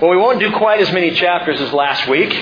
Well, 0.00 0.10
we 0.10 0.16
won't 0.16 0.38
do 0.38 0.52
quite 0.52 0.80
as 0.80 0.92
many 0.92 1.10
chapters 1.10 1.60
as 1.60 1.72
last 1.72 2.06
week. 2.08 2.32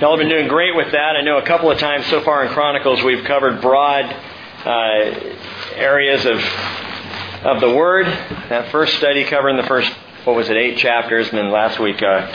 Y'all 0.00 0.10
have 0.10 0.18
been 0.18 0.28
doing 0.28 0.48
great 0.48 0.74
with 0.74 0.90
that. 0.90 1.14
I 1.14 1.20
know 1.20 1.38
a 1.38 1.46
couple 1.46 1.70
of 1.70 1.78
times 1.78 2.06
so 2.06 2.22
far 2.22 2.44
in 2.44 2.52
Chronicles 2.52 3.04
we've 3.04 3.22
covered 3.22 3.60
broad 3.60 4.04
uh, 4.64 4.68
areas 5.76 6.26
of 6.26 6.42
of 7.44 7.60
the 7.60 7.72
Word. 7.72 8.06
That 8.06 8.72
first 8.72 8.96
study 8.96 9.22
covering 9.26 9.56
the 9.56 9.62
first, 9.62 9.88
what 10.24 10.34
was 10.34 10.50
it, 10.50 10.56
eight 10.56 10.76
chapters, 10.78 11.28
and 11.28 11.38
then 11.38 11.52
last 11.52 11.78
week 11.78 12.02
uh, 12.02 12.26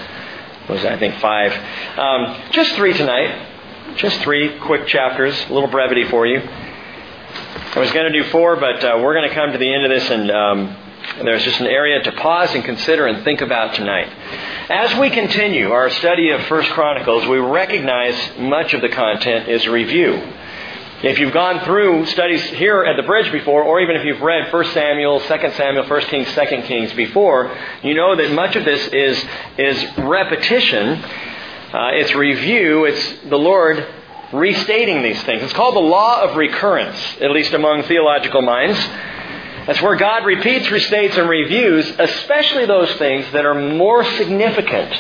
was, 0.70 0.86
I 0.86 0.98
think, 0.98 1.20
five. 1.20 1.52
Um, 2.00 2.42
just 2.52 2.74
three 2.76 2.94
tonight. 2.94 3.98
Just 3.98 4.22
three 4.22 4.58
quick 4.60 4.88
chapters, 4.88 5.38
a 5.50 5.54
little 5.54 5.70
brevity 5.70 6.06
for 6.06 6.26
you. 6.26 6.40
I 6.40 7.80
was 7.80 7.92
going 7.92 8.10
to 8.10 8.18
do 8.18 8.30
four, 8.30 8.56
but 8.56 8.82
uh, 8.82 8.98
we're 9.04 9.14
going 9.14 9.28
to 9.28 9.36
come 9.36 9.52
to 9.52 9.58
the 9.58 9.74
end 9.74 9.84
of 9.84 9.90
this, 9.90 10.10
and 10.10 10.32
um, 10.32 10.85
there's 11.24 11.44
just 11.44 11.62
an 11.62 11.68
area 11.68 12.04
to 12.04 12.12
pause 12.14 12.54
and 12.54 12.64
consider 12.64 13.08
and 13.08 13.24
think 13.24 13.42
about 13.42 13.74
tonight. 13.76 14.10
As 14.70 15.00
we 15.00 15.10
continue 15.10 15.72
our 15.72 15.90
study 15.90 16.32
of 16.32 16.42
First 16.48 16.70
Chronicles, 16.72 17.26
we 17.28 17.38
recognize 17.38 18.16
much 18.38 18.74
of 18.74 18.82
the 18.82 18.90
content 18.90 19.48
is 19.48 19.66
review. 19.68 20.22
If 21.04 21.20
you've 21.20 21.34
gone 21.34 21.64
through 21.64 22.08
studies 22.08 22.42
here 22.44 22.84
at 22.84 22.98
the 22.98 23.04
bridge 23.04 23.32
before, 23.32 23.64
or 23.64 23.80
even 23.80 23.96
if 23.96 24.04
you've 24.06 24.22
read 24.22 24.52
1 24.52 24.66
Samuel, 24.72 25.20
2 25.22 25.26
Samuel, 25.28 25.88
1 25.88 26.02
Kings, 26.02 26.34
2 26.34 26.62
Kings 26.64 26.92
before, 26.94 27.56
you 27.84 27.94
know 27.94 28.16
that 28.16 28.32
much 28.32 28.56
of 28.56 28.66
this 28.66 28.88
is, 28.88 29.26
is 29.58 29.98
repetition. 30.00 31.04
Uh, 31.74 31.92
it's 31.94 32.14
review. 32.14 32.86
It's 32.86 33.30
the 33.30 33.38
Lord 33.38 33.86
restating 34.34 35.02
these 35.02 35.22
things. 35.24 35.44
It's 35.44 35.54
called 35.54 35.76
the 35.76 35.80
law 35.80 36.24
of 36.24 36.36
recurrence, 36.36 36.98
at 37.22 37.32
least 37.32 37.54
among 37.54 37.84
theological 37.84 38.42
minds. 38.42 38.80
That's 39.68 39.82
where 39.82 39.96
God 39.96 40.26
repeats, 40.26 40.68
restates, 40.68 41.18
and 41.18 41.30
reviews, 41.30 41.92
especially 41.98 42.66
those 42.66 42.94
things 42.96 43.32
that 43.32 43.46
are 43.46 43.56
more 43.56 44.04
significant 44.04 44.94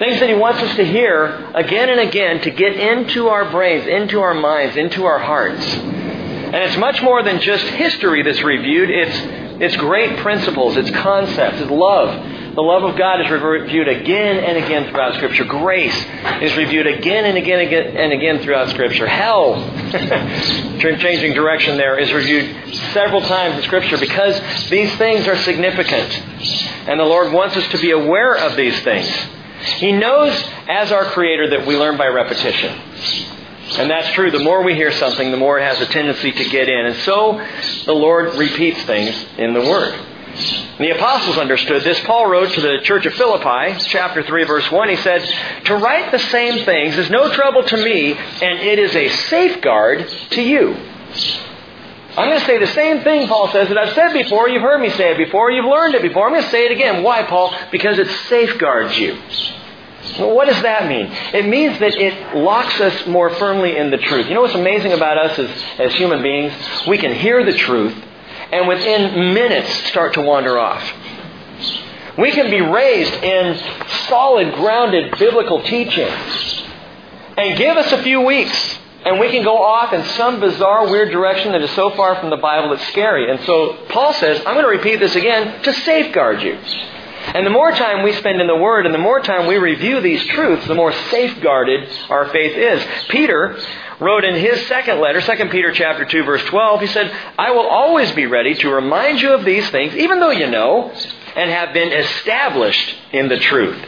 Things 0.00 0.18
that 0.20 0.30
He 0.30 0.34
wants 0.34 0.62
us 0.62 0.76
to 0.76 0.84
hear 0.86 1.50
again 1.52 1.90
and 1.90 2.00
again 2.00 2.40
to 2.40 2.50
get 2.50 2.72
into 2.72 3.28
our 3.28 3.50
brains, 3.50 3.86
into 3.86 4.22
our 4.22 4.32
minds, 4.32 4.74
into 4.74 5.04
our 5.04 5.18
hearts. 5.18 5.62
And 5.62 6.54
it's 6.54 6.78
much 6.78 7.02
more 7.02 7.22
than 7.22 7.38
just 7.38 7.62
history 7.64 8.22
that's 8.22 8.42
reviewed. 8.42 8.88
It's, 8.88 9.14
it's 9.60 9.76
great 9.76 10.16
principles, 10.20 10.78
it's 10.78 10.90
concepts, 10.90 11.60
it's 11.60 11.70
love. 11.70 12.49
The 12.54 12.62
love 12.62 12.82
of 12.82 12.98
God 12.98 13.20
is 13.20 13.30
reviewed 13.30 13.86
again 13.86 14.42
and 14.42 14.58
again 14.58 14.90
throughout 14.90 15.14
Scripture. 15.14 15.44
Grace 15.44 15.94
is 16.42 16.56
reviewed 16.56 16.88
again 16.88 17.24
and 17.24 17.38
again, 17.38 17.60
again 17.60 17.96
and 17.96 18.12
again 18.12 18.40
throughout 18.40 18.70
Scripture. 18.70 19.06
Hell, 19.06 19.54
changing 20.80 21.32
direction 21.32 21.76
there, 21.76 21.96
is 21.96 22.12
reviewed 22.12 22.74
several 22.92 23.20
times 23.20 23.54
in 23.54 23.62
Scripture 23.62 23.98
because 23.98 24.40
these 24.68 24.92
things 24.96 25.28
are 25.28 25.36
significant. 25.36 26.12
And 26.88 26.98
the 26.98 27.04
Lord 27.04 27.32
wants 27.32 27.56
us 27.56 27.68
to 27.68 27.78
be 27.78 27.92
aware 27.92 28.34
of 28.34 28.56
these 28.56 28.80
things. 28.80 29.08
He 29.76 29.92
knows 29.92 30.32
as 30.68 30.90
our 30.90 31.04
Creator 31.04 31.50
that 31.50 31.66
we 31.68 31.76
learn 31.76 31.96
by 31.96 32.08
repetition. 32.08 32.76
And 33.78 33.88
that's 33.88 34.12
true. 34.14 34.32
The 34.32 34.40
more 34.40 34.64
we 34.64 34.74
hear 34.74 34.90
something, 34.90 35.30
the 35.30 35.36
more 35.36 35.60
it 35.60 35.62
has 35.62 35.80
a 35.80 35.86
tendency 35.86 36.32
to 36.32 36.44
get 36.50 36.68
in. 36.68 36.86
And 36.86 36.96
so 36.96 37.46
the 37.86 37.94
Lord 37.94 38.34
repeats 38.34 38.82
things 38.82 39.14
in 39.38 39.52
the 39.54 39.60
Word. 39.60 40.09
The 40.78 40.90
apostles 40.90 41.36
understood 41.36 41.82
this. 41.82 42.00
Paul 42.00 42.26
wrote 42.26 42.52
to 42.52 42.60
the 42.60 42.78
church 42.82 43.04
of 43.04 43.14
Philippi, 43.14 43.78
chapter 43.86 44.22
3, 44.22 44.44
verse 44.44 44.70
1, 44.70 44.88
he 44.88 44.96
said, 44.96 45.22
To 45.66 45.76
write 45.76 46.10
the 46.10 46.18
same 46.18 46.64
things 46.64 46.96
is 46.96 47.10
no 47.10 47.32
trouble 47.32 47.62
to 47.64 47.76
me, 47.76 48.12
and 48.12 48.58
it 48.60 48.78
is 48.78 48.94
a 48.94 49.08
safeguard 49.08 50.08
to 50.30 50.42
you. 50.42 50.74
I'm 52.16 52.28
going 52.28 52.40
to 52.40 52.46
say 52.46 52.58
the 52.58 52.66
same 52.68 53.02
thing, 53.02 53.28
Paul 53.28 53.52
says, 53.52 53.68
that 53.68 53.78
I've 53.78 53.94
said 53.94 54.12
before. 54.12 54.48
You've 54.48 54.62
heard 54.62 54.80
me 54.80 54.90
say 54.90 55.12
it 55.12 55.18
before. 55.18 55.50
You've 55.50 55.64
learned 55.64 55.94
it 55.94 56.02
before. 56.02 56.26
I'm 56.26 56.32
going 56.32 56.42
to 56.42 56.50
say 56.50 56.66
it 56.66 56.72
again. 56.72 57.02
Why, 57.02 57.22
Paul? 57.22 57.54
Because 57.70 57.98
it 57.98 58.08
safeguards 58.28 58.98
you. 58.98 59.18
Well, 60.18 60.34
what 60.34 60.48
does 60.48 60.60
that 60.62 60.88
mean? 60.88 61.06
It 61.34 61.46
means 61.46 61.78
that 61.78 61.94
it 61.94 62.36
locks 62.36 62.80
us 62.80 63.06
more 63.06 63.30
firmly 63.30 63.76
in 63.76 63.90
the 63.90 63.98
truth. 63.98 64.26
You 64.26 64.34
know 64.34 64.42
what's 64.42 64.54
amazing 64.54 64.92
about 64.92 65.18
us 65.18 65.38
as, 65.38 65.50
as 65.78 65.94
human 65.94 66.22
beings? 66.22 66.52
We 66.88 66.98
can 66.98 67.14
hear 67.14 67.44
the 67.44 67.52
truth 67.52 67.94
and 68.52 68.68
within 68.68 69.34
minutes 69.34 69.72
start 69.88 70.14
to 70.14 70.22
wander 70.22 70.58
off. 70.58 70.82
We 72.18 72.32
can 72.32 72.50
be 72.50 72.60
raised 72.60 73.14
in 73.14 73.56
solid, 74.08 74.54
grounded 74.54 75.18
biblical 75.18 75.62
teaching. 75.62 76.12
And 77.36 77.56
give 77.56 77.76
us 77.76 77.92
a 77.92 78.02
few 78.02 78.20
weeks 78.20 78.78
and 79.04 79.18
we 79.18 79.30
can 79.30 79.42
go 79.42 79.62
off 79.62 79.94
in 79.94 80.04
some 80.16 80.40
bizarre, 80.40 80.90
weird 80.90 81.10
direction 81.10 81.52
that 81.52 81.62
is 81.62 81.70
so 81.70 81.90
far 81.90 82.16
from 82.16 82.28
the 82.28 82.36
Bible 82.36 82.72
it's 82.74 82.86
scary. 82.88 83.30
And 83.30 83.40
so 83.46 83.78
Paul 83.88 84.12
says, 84.12 84.38
I'm 84.40 84.54
going 84.54 84.64
to 84.64 84.70
repeat 84.70 84.96
this 84.96 85.16
again 85.16 85.62
to 85.62 85.72
safeguard 85.72 86.42
you. 86.42 86.58
And 87.22 87.46
the 87.46 87.50
more 87.50 87.70
time 87.70 88.02
we 88.02 88.12
spend 88.12 88.40
in 88.40 88.46
the 88.46 88.56
Word 88.56 88.86
and 88.86 88.94
the 88.94 88.98
more 88.98 89.20
time 89.20 89.46
we 89.46 89.58
review 89.58 90.00
these 90.00 90.24
truths, 90.26 90.66
the 90.66 90.74
more 90.74 90.92
safeguarded 90.92 91.88
our 92.08 92.28
faith 92.30 92.56
is. 92.56 92.84
Peter 93.08 93.58
wrote 94.00 94.24
in 94.24 94.34
his 94.34 94.66
second 94.66 95.00
letter, 95.00 95.20
2 95.20 95.48
Peter 95.50 95.70
chapter 95.70 96.04
2 96.04 96.24
verse 96.24 96.44
12, 96.46 96.80
he 96.80 96.86
said, 96.86 97.14
I 97.38 97.50
will 97.50 97.66
always 97.66 98.10
be 98.12 98.26
ready 98.26 98.54
to 98.54 98.70
remind 98.70 99.20
you 99.20 99.34
of 99.34 99.44
these 99.44 99.68
things, 99.70 99.94
even 99.94 100.18
though 100.18 100.30
you 100.30 100.50
know 100.50 100.92
and 101.36 101.50
have 101.50 101.72
been 101.72 101.92
established 101.92 102.96
in 103.12 103.28
the 103.28 103.38
truth, 103.38 103.78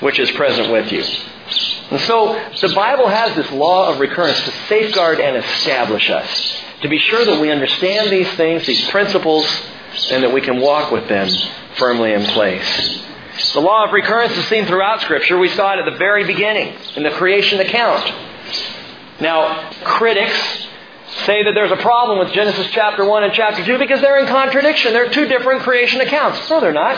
which 0.00 0.18
is 0.18 0.30
present 0.32 0.72
with 0.72 0.90
you. 0.90 1.04
And 1.90 2.00
so 2.00 2.34
the 2.60 2.74
Bible 2.74 3.08
has 3.08 3.36
this 3.36 3.50
law 3.52 3.90
of 3.90 4.00
recurrence 4.00 4.42
to 4.44 4.50
safeguard 4.66 5.20
and 5.20 5.36
establish 5.36 6.10
us, 6.10 6.62
to 6.82 6.88
be 6.88 6.98
sure 6.98 7.24
that 7.24 7.40
we 7.40 7.50
understand 7.50 8.10
these 8.10 8.30
things, 8.32 8.66
these 8.66 8.90
principles, 8.90 9.46
and 10.10 10.22
that 10.22 10.32
we 10.32 10.40
can 10.40 10.60
walk 10.60 10.90
with 10.90 11.06
them 11.08 11.28
firmly 11.78 12.12
in 12.12 12.24
place. 12.24 13.04
The 13.54 13.60
law 13.60 13.84
of 13.84 13.92
recurrence 13.92 14.36
is 14.36 14.46
seen 14.48 14.66
throughout 14.66 15.00
Scripture. 15.00 15.38
We 15.38 15.48
saw 15.48 15.74
it 15.74 15.78
at 15.78 15.90
the 15.90 15.96
very 15.96 16.24
beginning 16.24 16.76
in 16.96 17.02
the 17.02 17.10
creation 17.10 17.60
account. 17.60 18.12
Now, 19.20 19.70
critics 19.84 20.66
say 21.24 21.42
that 21.44 21.54
there's 21.54 21.70
a 21.70 21.76
problem 21.76 22.18
with 22.18 22.32
Genesis 22.32 22.68
chapter 22.70 23.04
1 23.04 23.24
and 23.24 23.32
chapter 23.32 23.64
2 23.64 23.78
because 23.78 24.00
they're 24.00 24.18
in 24.18 24.26
contradiction. 24.26 24.92
They're 24.92 25.10
two 25.10 25.26
different 25.26 25.62
creation 25.62 26.00
accounts. 26.00 26.48
No, 26.50 26.60
they're 26.60 26.72
not. 26.72 26.96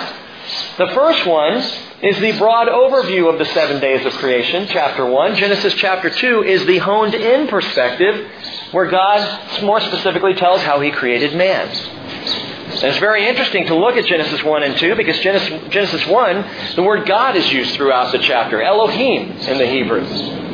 The 0.78 0.88
first 0.88 1.26
one 1.26 1.62
is 2.02 2.18
the 2.18 2.36
broad 2.38 2.68
overview 2.68 3.32
of 3.32 3.38
the 3.38 3.44
seven 3.44 3.80
days 3.80 4.04
of 4.06 4.12
creation, 4.14 4.66
chapter 4.68 5.04
1. 5.04 5.36
Genesis 5.36 5.74
chapter 5.74 6.10
2 6.10 6.42
is 6.42 6.64
the 6.66 6.78
honed 6.78 7.14
in 7.14 7.46
perspective 7.46 8.30
where 8.72 8.86
God 8.86 9.62
more 9.62 9.80
specifically 9.80 10.34
tells 10.34 10.60
how 10.62 10.80
He 10.80 10.90
created 10.90 11.34
man. 11.34 11.68
And 11.68 12.84
it's 12.84 12.98
very 12.98 13.28
interesting 13.28 13.66
to 13.66 13.74
look 13.74 13.96
at 13.96 14.06
Genesis 14.06 14.42
1 14.42 14.62
and 14.62 14.76
2 14.76 14.94
because 14.94 15.18
Genesis, 15.18 15.48
Genesis 15.70 16.06
1, 16.06 16.74
the 16.76 16.82
word 16.82 17.06
God 17.06 17.36
is 17.36 17.52
used 17.52 17.74
throughout 17.74 18.12
the 18.12 18.18
chapter. 18.18 18.62
Elohim 18.62 19.32
in 19.32 19.58
the 19.58 19.66
Hebrew. 19.66 20.02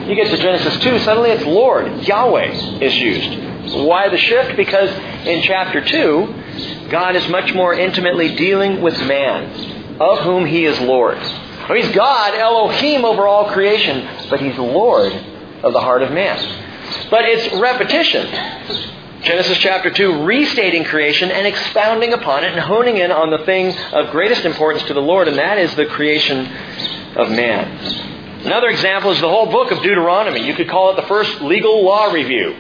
You 0.09 0.15
get 0.15 0.29
to 0.31 0.37
Genesis 0.37 0.77
2, 0.83 0.99
suddenly 1.01 1.31
it's 1.31 1.45
Lord, 1.45 2.03
Yahweh 2.03 2.81
is 2.81 2.97
used. 2.97 3.75
Why 3.75 4.09
the 4.09 4.19
shift? 4.19 4.57
Because 4.57 4.91
in 5.27 5.43
chapter 5.43 5.85
2, 5.85 6.89
God 6.91 7.17
is 7.17 7.29
much 7.29 7.53
more 7.55 7.75
intimately 7.75 8.35
dealing 8.35 8.81
with 8.81 8.99
man, 9.07 10.01
of 10.01 10.21
whom 10.21 10.47
he 10.47 10.65
is 10.65 10.81
Lord. 10.81 11.19
he's 11.19 11.91
God, 11.91 12.35
Elohim 12.35 13.05
over 13.05 13.27
all 13.27 13.51
creation, 13.51 14.29
but 14.31 14.41
he's 14.41 14.57
Lord 14.57 15.13
of 15.63 15.73
the 15.73 15.81
heart 15.81 16.03
of 16.03 16.13
man. 16.13 16.66
But 17.11 17.25
it's 17.25 17.55
repetition. 17.55 18.27
Genesis 19.23 19.59
chapter 19.59 19.91
2, 19.91 20.25
restating 20.25 20.85
creation 20.85 21.31
and 21.31 21.47
expounding 21.47 22.13
upon 22.13 22.45
it 22.45 22.53
and 22.53 22.61
honing 22.61 22.99
in 22.99 23.11
on 23.11 23.31
the 23.31 23.45
thing 23.45 23.77
of 23.93 24.11
greatest 24.11 24.45
importance 24.45 24.85
to 24.85 24.95
the 24.95 25.03
Lord, 25.03 25.29
and 25.29 25.39
that 25.39 25.59
is 25.59 25.75
the 25.75 25.87
creation 25.87 26.47
of 27.17 27.31
man. 27.31 28.07
Another 28.45 28.69
example 28.69 29.11
is 29.11 29.21
the 29.21 29.29
whole 29.29 29.51
book 29.51 29.73
of 29.73 29.83
Deuteronomy. 29.83 30.47
You 30.47 30.55
could 30.55 30.69
call 30.69 30.93
it 30.93 31.01
the 31.01 31.09
first 31.09 31.41
legal 31.41 31.85
law 31.85 32.13
review. 32.13 32.55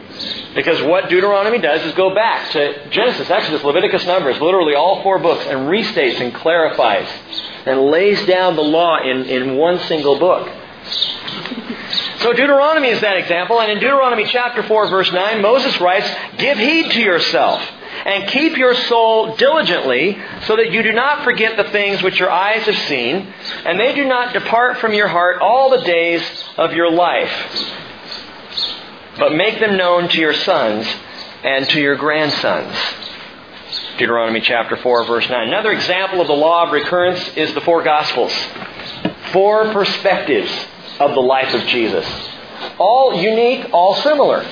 Because 0.54 0.82
what 0.82 1.08
Deuteronomy 1.08 1.58
does 1.58 1.82
is 1.82 1.94
go 1.94 2.14
back 2.14 2.50
to 2.52 2.88
Genesis, 2.88 3.28
Exodus, 3.28 3.62
Leviticus, 3.62 4.06
Numbers, 4.06 4.40
literally 4.40 4.74
all 4.74 5.02
four 5.02 5.18
books, 5.18 5.44
and 5.46 5.68
restates 5.68 6.20
and 6.20 6.34
clarifies 6.34 7.08
and 7.66 7.82
lays 7.82 8.24
down 8.26 8.56
the 8.56 8.62
law 8.62 8.98
in, 9.02 9.24
in 9.26 9.56
one 9.56 9.78
single 9.80 10.18
book. 10.18 10.48
So 12.20 12.32
Deuteronomy 12.32 12.88
is 12.88 13.00
that 13.02 13.16
example, 13.16 13.60
and 13.60 13.70
in 13.70 13.78
Deuteronomy 13.78 14.24
chapter 14.24 14.62
4, 14.62 14.88
verse 14.88 15.12
9, 15.12 15.42
Moses 15.42 15.80
writes, 15.80 16.08
Give 16.38 16.58
heed 16.58 16.90
to 16.92 17.00
yourself, 17.00 17.60
and 18.04 18.28
keep 18.28 18.56
your 18.56 18.74
soul 18.74 19.36
diligently, 19.36 20.18
so 20.46 20.56
that 20.56 20.72
you 20.72 20.82
do 20.82 20.92
not 20.92 21.24
forget 21.24 21.56
the 21.56 21.70
things 21.70 22.02
which 22.02 22.18
your 22.18 22.30
eyes 22.30 22.62
have 22.62 22.78
seen, 22.88 23.32
and 23.64 23.78
they 23.78 23.94
do 23.94 24.06
not 24.06 24.32
depart 24.32 24.78
from 24.78 24.94
your 24.94 25.08
heart 25.08 25.38
all 25.40 25.70
the 25.70 25.82
days 25.82 26.22
of 26.56 26.72
your 26.72 26.90
life. 26.90 27.30
But 29.18 29.34
make 29.34 29.60
them 29.60 29.76
known 29.76 30.08
to 30.08 30.20
your 30.20 30.34
sons 30.34 30.86
and 31.44 31.68
to 31.70 31.80
your 31.80 31.96
grandsons. 31.96 32.76
Deuteronomy 33.98 34.40
chapter 34.40 34.76
4, 34.76 35.04
verse 35.04 35.28
9. 35.28 35.48
Another 35.48 35.72
example 35.72 36.20
of 36.20 36.26
the 36.26 36.34
law 36.34 36.66
of 36.66 36.72
recurrence 36.72 37.36
is 37.36 37.54
the 37.54 37.60
four 37.60 37.82
Gospels. 37.82 38.32
Four 39.32 39.72
perspectives 39.72 40.50
of 41.00 41.14
the 41.14 41.20
life 41.20 41.54
of 41.54 41.62
Jesus. 41.66 42.06
All 42.78 43.14
unique, 43.14 43.68
all 43.72 43.94
similar. 43.96 44.46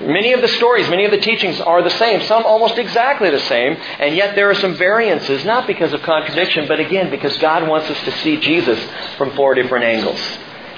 Many 0.00 0.32
of 0.32 0.40
the 0.40 0.48
stories, 0.48 0.88
many 0.90 1.04
of 1.04 1.12
the 1.12 1.18
teachings 1.18 1.60
are 1.60 1.82
the 1.82 1.90
same, 1.90 2.20
some 2.22 2.44
almost 2.44 2.78
exactly 2.78 3.30
the 3.30 3.38
same, 3.40 3.76
and 4.00 4.16
yet 4.16 4.34
there 4.34 4.50
are 4.50 4.54
some 4.54 4.74
variances, 4.74 5.44
not 5.44 5.66
because 5.68 5.92
of 5.92 6.02
contradiction, 6.02 6.66
but 6.66 6.80
again, 6.80 7.10
because 7.10 7.36
God 7.38 7.68
wants 7.68 7.88
us 7.88 8.02
to 8.04 8.10
see 8.18 8.38
Jesus 8.38 8.78
from 9.16 9.30
four 9.36 9.54
different 9.54 9.84
angles. 9.84 10.20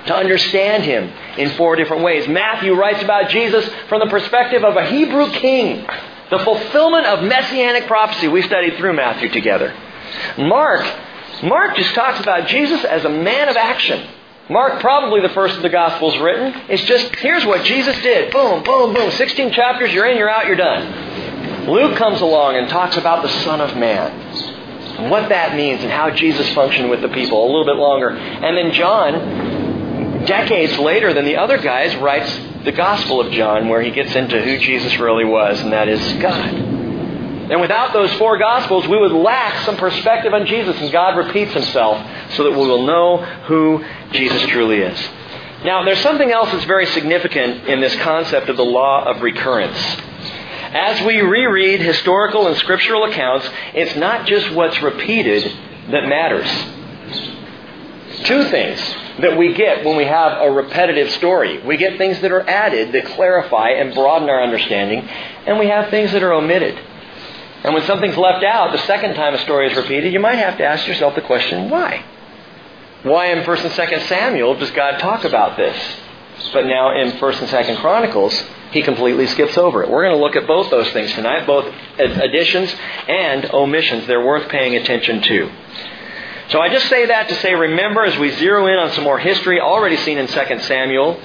To 0.06 0.14
understand 0.14 0.84
Him 0.84 1.10
in 1.38 1.50
four 1.56 1.76
different 1.76 2.02
ways. 2.04 2.28
Matthew 2.28 2.74
writes 2.74 3.02
about 3.02 3.30
Jesus 3.30 3.66
from 3.88 4.00
the 4.00 4.06
perspective 4.06 4.62
of 4.62 4.76
a 4.76 4.84
Hebrew 4.86 5.30
king, 5.30 5.86
the 6.30 6.38
fulfillment 6.40 7.06
of 7.06 7.24
messianic 7.24 7.86
prophecy. 7.86 8.28
We 8.28 8.42
studied 8.42 8.76
through 8.76 8.92
Matthew 8.92 9.30
together. 9.30 9.74
Mark, 10.38 10.82
Mark 11.42 11.76
just 11.76 11.94
talks 11.94 12.20
about 12.20 12.48
Jesus 12.48 12.84
as 12.84 13.04
a 13.04 13.08
man 13.08 13.48
of 13.48 13.56
action. 13.56 14.06
Mark, 14.48 14.80
probably 14.80 15.20
the 15.20 15.30
first 15.30 15.56
of 15.56 15.62
the 15.62 15.68
Gospels 15.68 16.16
written, 16.18 16.70
is 16.70 16.80
just 16.82 17.16
here's 17.16 17.44
what 17.44 17.64
Jesus 17.64 18.00
did. 18.02 18.32
Boom, 18.32 18.62
boom, 18.62 18.94
boom. 18.94 19.10
16 19.10 19.52
chapters, 19.52 19.92
you're 19.92 20.06
in, 20.06 20.16
you're 20.16 20.30
out, 20.30 20.46
you're 20.46 20.54
done. 20.54 21.68
Luke 21.68 21.96
comes 21.96 22.20
along 22.20 22.56
and 22.56 22.68
talks 22.68 22.96
about 22.96 23.22
the 23.22 23.28
Son 23.42 23.60
of 23.60 23.76
Man 23.76 24.12
and 24.98 25.10
what 25.10 25.30
that 25.30 25.56
means 25.56 25.82
and 25.82 25.90
how 25.90 26.10
Jesus 26.10 26.48
functioned 26.54 26.88
with 26.90 27.02
the 27.02 27.08
people 27.08 27.44
a 27.44 27.46
little 27.46 27.64
bit 27.64 27.74
longer. 27.74 28.10
And 28.10 28.56
then 28.56 28.72
John, 28.72 30.24
decades 30.26 30.78
later 30.78 31.12
than 31.12 31.24
the 31.24 31.36
other 31.36 31.58
guys, 31.58 31.96
writes 31.96 32.32
the 32.64 32.72
Gospel 32.72 33.20
of 33.20 33.32
John 33.32 33.68
where 33.68 33.82
he 33.82 33.90
gets 33.90 34.14
into 34.14 34.40
who 34.40 34.58
Jesus 34.58 34.96
really 34.98 35.24
was, 35.24 35.60
and 35.60 35.72
that 35.72 35.88
is 35.88 36.00
God. 36.22 36.76
And 37.48 37.60
without 37.60 37.92
those 37.92 38.12
four 38.14 38.38
Gospels, 38.38 38.88
we 38.88 38.98
would 38.98 39.12
lack 39.12 39.64
some 39.64 39.76
perspective 39.76 40.34
on 40.34 40.46
Jesus, 40.46 40.80
and 40.80 40.90
God 40.90 41.16
repeats 41.16 41.52
himself 41.52 42.04
so 42.32 42.42
that 42.42 42.50
we 42.50 42.66
will 42.66 42.84
know 42.84 43.18
who 43.18 43.84
Jesus 44.12 44.42
truly 44.46 44.78
is. 44.78 44.98
Now, 45.64 45.84
there's 45.84 46.00
something 46.00 46.30
else 46.30 46.50
that's 46.52 46.64
very 46.64 46.86
significant 46.86 47.66
in 47.68 47.80
this 47.80 47.94
concept 47.96 48.48
of 48.48 48.56
the 48.56 48.64
law 48.64 49.04
of 49.04 49.22
recurrence. 49.22 49.78
As 49.78 51.04
we 51.06 51.20
reread 51.20 51.80
historical 51.80 52.46
and 52.46 52.56
scriptural 52.56 53.04
accounts, 53.04 53.48
it's 53.74 53.96
not 53.96 54.26
just 54.26 54.52
what's 54.52 54.80
repeated 54.82 55.44
that 55.90 56.08
matters. 56.08 56.48
Two 58.24 58.44
things 58.50 58.78
that 59.20 59.36
we 59.36 59.54
get 59.54 59.84
when 59.84 59.96
we 59.96 60.04
have 60.04 60.42
a 60.42 60.50
repetitive 60.50 61.10
story. 61.12 61.62
We 61.64 61.76
get 61.76 61.96
things 61.96 62.20
that 62.20 62.32
are 62.32 62.48
added 62.48 62.92
that 62.92 63.06
clarify 63.06 63.70
and 63.70 63.94
broaden 63.94 64.28
our 64.28 64.42
understanding, 64.42 65.00
and 65.46 65.58
we 65.58 65.68
have 65.68 65.90
things 65.90 66.12
that 66.12 66.22
are 66.22 66.32
omitted. 66.32 66.78
And 67.64 67.74
when 67.74 67.84
something's 67.84 68.16
left 68.16 68.44
out 68.44 68.72
the 68.72 68.86
second 68.86 69.14
time 69.14 69.34
a 69.34 69.38
story 69.38 69.70
is 69.70 69.76
repeated, 69.76 70.12
you 70.12 70.20
might 70.20 70.36
have 70.36 70.58
to 70.58 70.64
ask 70.64 70.86
yourself 70.86 71.14
the 71.14 71.22
question, 71.22 71.70
why? 71.70 72.04
Why 73.02 73.26
in 73.26 73.44
1st 73.44 73.64
and 73.64 73.72
2nd 73.72 74.08
Samuel 74.08 74.54
does 74.54 74.70
God 74.72 74.98
talk 74.98 75.24
about 75.24 75.56
this? 75.56 75.76
But 76.52 76.66
now 76.66 76.98
in 76.98 77.12
1st 77.12 77.40
and 77.40 77.48
2nd 77.48 77.80
Chronicles, 77.80 78.42
he 78.72 78.82
completely 78.82 79.26
skips 79.26 79.56
over 79.56 79.82
it. 79.82 79.90
We're 79.90 80.02
going 80.02 80.16
to 80.16 80.22
look 80.22 80.36
at 80.36 80.46
both 80.46 80.70
those 80.70 80.90
things 80.90 81.12
tonight, 81.12 81.46
both 81.46 81.72
additions 81.98 82.74
and 83.08 83.46
omissions. 83.52 84.06
They're 84.06 84.24
worth 84.24 84.48
paying 84.48 84.76
attention 84.76 85.22
to. 85.22 85.50
So 86.48 86.60
I 86.60 86.68
just 86.68 86.88
say 86.88 87.06
that 87.06 87.28
to 87.28 87.34
say, 87.36 87.54
remember, 87.54 88.04
as 88.04 88.16
we 88.18 88.30
zero 88.30 88.66
in 88.66 88.78
on 88.78 88.92
some 88.92 89.04
more 89.04 89.18
history 89.18 89.60
already 89.60 89.96
seen 89.96 90.18
in 90.18 90.26
2 90.26 90.60
Samuel, 90.60 91.20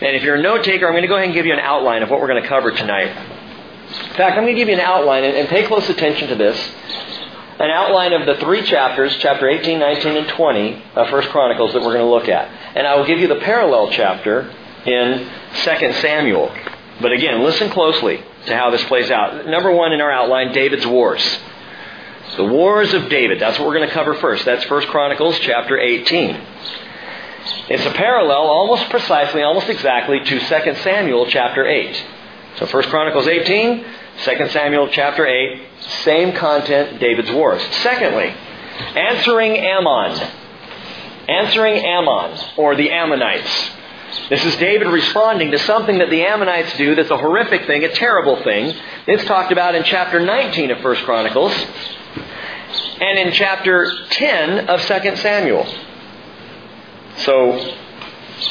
and 0.00 0.16
if 0.16 0.22
you're 0.22 0.36
a 0.36 0.42
note 0.42 0.64
taker, 0.64 0.86
I'm 0.86 0.92
going 0.92 1.02
to 1.02 1.08
go 1.08 1.16
ahead 1.16 1.26
and 1.26 1.34
give 1.34 1.46
you 1.46 1.52
an 1.52 1.60
outline 1.60 2.02
of 2.02 2.10
what 2.10 2.20
we're 2.20 2.28
going 2.28 2.42
to 2.42 2.48
cover 2.48 2.70
tonight. 2.70 3.08
In 3.08 4.14
fact, 4.14 4.36
I'm 4.36 4.44
going 4.44 4.54
to 4.54 4.60
give 4.60 4.68
you 4.68 4.74
an 4.74 4.80
outline, 4.80 5.24
and, 5.24 5.48
pay 5.48 5.66
close 5.66 5.88
attention 5.88 6.28
to 6.28 6.36
this. 6.36 6.56
An 7.60 7.70
outline 7.70 8.14
of 8.14 8.24
the 8.24 8.36
three 8.36 8.62
chapters, 8.62 9.14
chapter 9.18 9.46
18, 9.46 9.78
19, 9.78 10.16
and 10.16 10.28
20 10.28 10.82
of 10.96 11.10
First 11.10 11.28
Chronicles 11.28 11.74
that 11.74 11.82
we're 11.82 11.92
going 11.92 11.98
to 11.98 12.10
look 12.10 12.26
at. 12.26 12.48
And 12.74 12.86
I 12.86 12.96
will 12.96 13.04
give 13.04 13.18
you 13.18 13.28
the 13.28 13.36
parallel 13.36 13.90
chapter 13.90 14.50
in 14.86 15.30
2 15.62 15.92
Samuel. 16.00 16.50
But 17.02 17.12
again, 17.12 17.44
listen 17.44 17.68
closely 17.68 18.24
to 18.46 18.56
how 18.56 18.70
this 18.70 18.82
plays 18.84 19.10
out. 19.10 19.44
Number 19.46 19.70
one 19.72 19.92
in 19.92 20.00
our 20.00 20.10
outline, 20.10 20.54
David's 20.54 20.86
wars. 20.86 21.22
The 22.38 22.46
wars 22.46 22.94
of 22.94 23.10
David. 23.10 23.38
That's 23.38 23.58
what 23.58 23.68
we're 23.68 23.76
going 23.76 23.88
to 23.88 23.94
cover 23.94 24.14
first. 24.14 24.46
That's 24.46 24.64
First 24.64 24.88
Chronicles 24.88 25.38
chapter 25.40 25.78
18. 25.78 26.40
It's 27.68 27.84
a 27.84 27.90
parallel 27.90 28.46
almost 28.46 28.88
precisely, 28.88 29.42
almost 29.42 29.68
exactly 29.68 30.18
to 30.20 30.40
2 30.40 30.74
Samuel 30.76 31.26
chapter 31.26 31.66
8. 31.66 32.06
So 32.56 32.66
1 32.66 32.84
Chronicles 32.84 33.26
18, 33.26 33.84
2 34.18 34.48
Samuel 34.48 34.88
chapter 34.88 35.26
8, 35.26 35.62
same 36.04 36.32
content, 36.32 37.00
David's 37.00 37.30
wars. 37.30 37.62
Secondly, 37.82 38.34
answering 38.96 39.56
Ammon. 39.56 40.20
Answering 41.28 41.84
Ammon, 41.84 42.38
or 42.56 42.74
the 42.74 42.90
Ammonites. 42.90 43.70
This 44.28 44.44
is 44.44 44.56
David 44.56 44.88
responding 44.88 45.52
to 45.52 45.58
something 45.58 45.98
that 45.98 46.10
the 46.10 46.22
Ammonites 46.22 46.76
do 46.76 46.94
that's 46.94 47.10
a 47.10 47.16
horrific 47.16 47.66
thing, 47.66 47.84
a 47.84 47.92
terrible 47.92 48.42
thing. 48.42 48.74
It's 49.06 49.24
talked 49.24 49.52
about 49.52 49.74
in 49.74 49.84
chapter 49.84 50.20
19 50.20 50.70
of 50.70 50.84
1 50.84 50.96
Chronicles 50.96 51.52
and 53.00 53.18
in 53.18 53.32
chapter 53.32 53.90
10 54.10 54.68
of 54.68 54.80
2 54.82 55.16
Samuel. 55.16 55.66
So, 57.18 57.74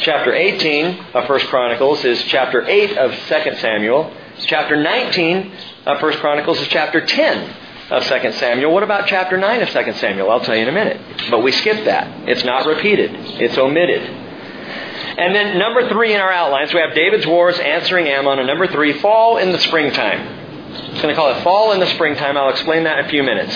chapter 0.02 0.34
18 0.34 1.00
of 1.14 1.30
1 1.30 1.40
Chronicles 1.48 2.04
is 2.04 2.22
chapter 2.24 2.68
8 2.68 2.98
of 2.98 3.12
2 3.12 3.56
Samuel. 3.60 4.14
Chapter 4.46 4.76
19 4.76 5.52
of 5.86 6.02
1 6.02 6.14
Chronicles 6.18 6.60
is 6.60 6.68
chapter 6.68 7.06
10 7.06 7.56
of 7.92 8.04
2 8.04 8.32
Samuel. 8.34 8.72
What 8.74 8.84
about 8.84 9.08
chapter 9.08 9.38
9 9.38 9.62
of 9.62 9.70
2 9.70 9.94
Samuel? 9.94 10.30
I'll 10.32 10.40
tell 10.40 10.56
you 10.56 10.64
in 10.64 10.70
a 10.70 10.72
minute. 10.72 11.02
But 11.30 11.44
we 11.44 11.52
skip 11.52 11.86
that. 11.86 12.28
It's 12.30 12.44
not 12.44 12.66
repeated. 12.66 13.12
It's 13.14 13.58
omitted. 13.58 14.02
And 14.02 15.36
then 15.36 15.58
number 15.60 15.90
three 15.90 16.14
in 16.14 16.22
our 16.22 16.32
outline, 16.32 16.68
so 16.68 16.76
we 16.76 16.82
have 16.82 16.94
David's 16.94 17.28
wars 17.28 17.60
answering 17.60 18.08
Ammon, 18.08 18.40
and 18.40 18.48
number 18.48 18.68
three, 18.68 19.00
fall 19.00 19.38
in 19.38 19.52
the 19.52 19.60
springtime. 19.60 20.20
I'm 20.20 21.02
going 21.02 21.10
to 21.10 21.16
call 21.16 21.32
it 21.36 21.44
fall 21.44 21.72
in 21.74 21.80
the 21.80 21.88
springtime. 21.88 22.38
I'll 22.38 22.50
explain 22.50 22.84
that 22.84 23.00
in 23.00 23.06
a 23.06 23.10
few 23.10 23.24
minutes. 23.24 23.54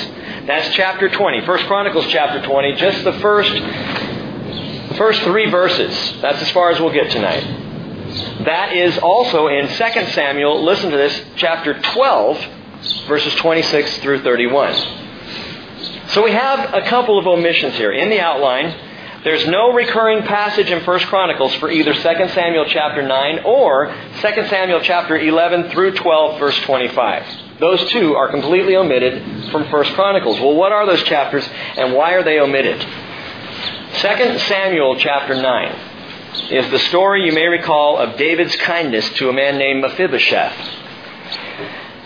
That's 0.47 0.75
chapter 0.75 1.09
20. 1.09 1.45
First 1.45 1.65
Chronicles 1.65 2.07
chapter 2.09 2.41
20, 2.41 2.75
just 2.75 3.03
the 3.03 3.13
first 3.13 3.51
first 4.97 5.21
three 5.21 5.50
verses. 5.50 6.21
That's 6.21 6.41
as 6.41 6.51
far 6.51 6.71
as 6.71 6.79
we'll 6.79 6.94
get 6.94 7.12
tonight. 7.12 7.62
That 8.45 8.74
is 8.74 8.98
also 9.00 9.48
in 9.48 9.68
2 9.68 9.75
Samuel, 10.12 10.63
listen 10.63 10.92
to 10.92 10.98
this, 10.98 11.19
chapter 11.36 11.80
12, 11.80 12.48
verses 13.07 13.33
26 13.36 13.98
through 13.98 14.21
31. 14.21 14.74
So 16.10 16.24
we 16.24 16.31
have 16.31 16.74
a 16.74 16.88
couple 16.88 17.18
of 17.18 17.25
omissions 17.25 17.75
here. 17.75 17.92
In 17.92 18.10
the 18.10 18.19
outline, 18.19 18.75
there's 19.24 19.48
no 19.48 19.74
recurring 19.74 20.24
passage 20.24 20.69
in 20.69 20.83
1 20.83 21.00
Chronicles 21.01 21.56
for 21.56 21.71
either 21.71 21.94
2 21.94 22.00
Samuel 22.01 22.65
chapter 22.68 23.01
9 23.01 23.39
or 23.45 23.88
2 24.21 24.48
Samuel 24.48 24.81
chapter 24.81 25.17
11 25.17 25.72
through 25.72 25.96
12 25.96 26.39
verse 26.39 26.60
25. 26.60 27.60
Those 27.60 27.89
two 27.91 28.15
are 28.15 28.29
completely 28.29 28.75
omitted 28.75 29.50
from 29.50 29.72
1 29.72 29.86
Chronicles. 29.93 30.39
Well, 30.39 30.55
what 30.55 30.72
are 30.72 30.86
those 30.86 31.03
chapters 31.03 31.48
and 31.77 31.93
why 31.93 32.13
are 32.13 32.24
they 32.24 32.39
omitted? 32.39 32.79
2 32.82 34.39
Samuel 34.39 34.98
chapter 34.98 35.34
9 35.36 35.92
is 36.49 36.69
the 36.71 36.79
story 36.79 37.25
you 37.25 37.31
may 37.31 37.47
recall 37.47 37.97
of 37.97 38.17
David's 38.17 38.55
kindness 38.57 39.07
to 39.17 39.29
a 39.29 39.33
man 39.33 39.57
named 39.57 39.81
Mephibosheth. 39.81 40.55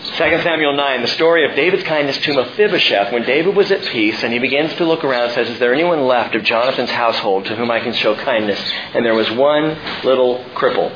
2 0.00 0.14
Samuel 0.42 0.74
9, 0.74 1.02
the 1.02 1.08
story 1.08 1.48
of 1.48 1.54
David's 1.54 1.84
kindness 1.84 2.18
to 2.18 2.34
Mephibosheth 2.34 3.12
when 3.12 3.24
David 3.24 3.54
was 3.54 3.70
at 3.70 3.82
peace 3.86 4.22
and 4.22 4.32
he 4.32 4.38
begins 4.38 4.74
to 4.74 4.84
look 4.84 5.04
around 5.04 5.24
and 5.24 5.32
says, 5.32 5.48
Is 5.50 5.58
there 5.58 5.72
anyone 5.72 6.06
left 6.06 6.34
of 6.34 6.42
Jonathan's 6.44 6.90
household 6.90 7.46
to 7.46 7.56
whom 7.56 7.70
I 7.70 7.80
can 7.80 7.92
show 7.92 8.14
kindness? 8.16 8.60
And 8.94 9.04
there 9.04 9.14
was 9.14 9.30
one 9.30 9.78
little 10.04 10.44
cripple, 10.54 10.90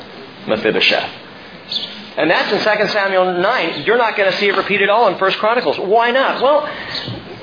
Mephibosheth. 0.47 1.09
And 2.17 2.29
that's 2.29 2.51
in 2.51 2.59
2 2.59 2.87
Samuel 2.91 3.39
9. 3.41 3.83
You're 3.83 3.97
not 3.97 4.15
going 4.15 4.31
to 4.31 4.37
see 4.37 4.47
it 4.47 4.55
repeated 4.55 4.89
all 4.89 5.07
in 5.07 5.17
1 5.17 5.31
Chronicles. 5.33 5.79
Why 5.79 6.11
not? 6.11 6.41
Well, 6.41 6.69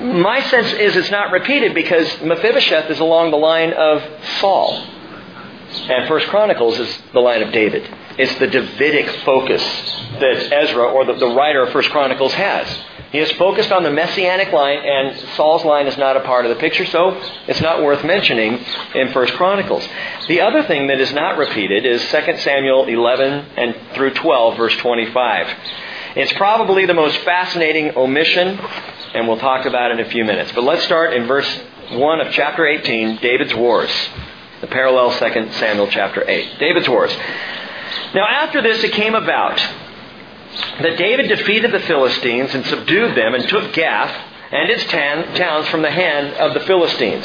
my 0.01 0.43
sense 0.49 0.73
is 0.73 0.97
it's 0.97 1.11
not 1.11 1.33
repeated 1.33 1.75
because 1.75 2.21
Mephibosheth 2.21 2.91
is 2.91 3.01
along 3.01 3.33
the 3.33 3.39
line 3.39 3.73
of 3.73 4.03
Saul. 4.39 4.87
And 5.73 6.09
First 6.09 6.27
Chronicles 6.29 6.79
is 6.79 6.99
the 7.13 7.21
line 7.21 7.43
of 7.43 7.53
David. 7.53 7.89
It's 8.19 8.35
the 8.39 8.47
Davidic 8.47 9.09
focus 9.25 9.63
that 10.19 10.53
Ezra 10.53 10.85
or 10.85 11.05
the, 11.05 11.15
the 11.15 11.29
writer 11.29 11.63
of 11.63 11.73
First 11.73 11.91
Chronicles 11.91 12.33
has. 12.35 12.67
He 13.13 13.19
is 13.19 13.31
focused 13.33 13.73
on 13.73 13.83
the 13.83 13.91
messianic 13.91 14.53
line, 14.53 14.79
and 14.79 15.19
Saul's 15.37 15.65
line 15.65 15.89
is 15.89 15.97
not 15.97 16.17
a 16.17 16.21
part 16.21 16.45
of 16.45 16.51
the 16.51 16.61
picture, 16.61 16.87
so 16.87 17.21
it's 17.49 17.61
not 17.61 17.83
worth 17.83 18.05
mentioning 18.05 18.65
in 18.95 19.13
First 19.13 19.35
Chronicles. 19.35 19.87
The 20.29 20.41
other 20.41 20.63
thing 20.63 20.87
that 20.89 21.01
is 21.01 21.13
not 21.13 21.37
repeated 21.37 21.85
is 21.85 22.01
2 22.11 22.37
Samuel 22.39 22.87
11 22.87 23.47
and 23.57 23.77
through 23.95 24.15
12, 24.15 24.57
verse 24.57 24.77
25. 24.77 25.57
It's 26.17 26.33
probably 26.35 26.87
the 26.87 26.95
most 26.95 27.19
fascinating 27.19 27.97
omission 27.97 28.59
and 29.15 29.27
we'll 29.27 29.39
talk 29.39 29.67
about 29.67 29.91
it 29.91 29.99
in 29.99 30.07
a 30.07 30.11
few 30.11 30.25
minutes. 30.25 30.53
But 30.53 30.65
let's 30.65 30.85
start 30.85 31.13
in 31.15 31.27
verse 31.27 31.49
1 31.91 32.21
of 32.21 32.33
chapter 32.33 32.67
18, 32.67 33.17
David's 33.17 33.55
Wars, 33.55 33.91
the 34.61 34.67
parallel 34.67 35.11
2 35.13 35.53
Samuel 35.53 35.89
chapter 35.89 36.29
8. 36.29 36.59
David's 36.59 36.89
Wars. 36.89 37.13
Now, 38.15 38.27
after 38.27 38.63
this, 38.63 38.83
it 38.85 38.93
came 38.93 39.15
about 39.15 39.57
that 40.81 40.99
David 40.99 41.29
defeated 41.29 41.73
the 41.73 41.81
Philistines 41.81 42.55
and 42.55 42.65
subdued 42.67 43.17
them 43.17 43.35
and 43.35 43.49
took 43.49 43.73
Gath 43.73 44.27
and 44.53 44.69
its 44.69 44.85
towns 44.85 45.69
from 45.69 45.83
the 45.83 45.91
hand 45.91 46.35
of 46.35 46.55
the 46.55 46.61
Philistines. 46.61 47.25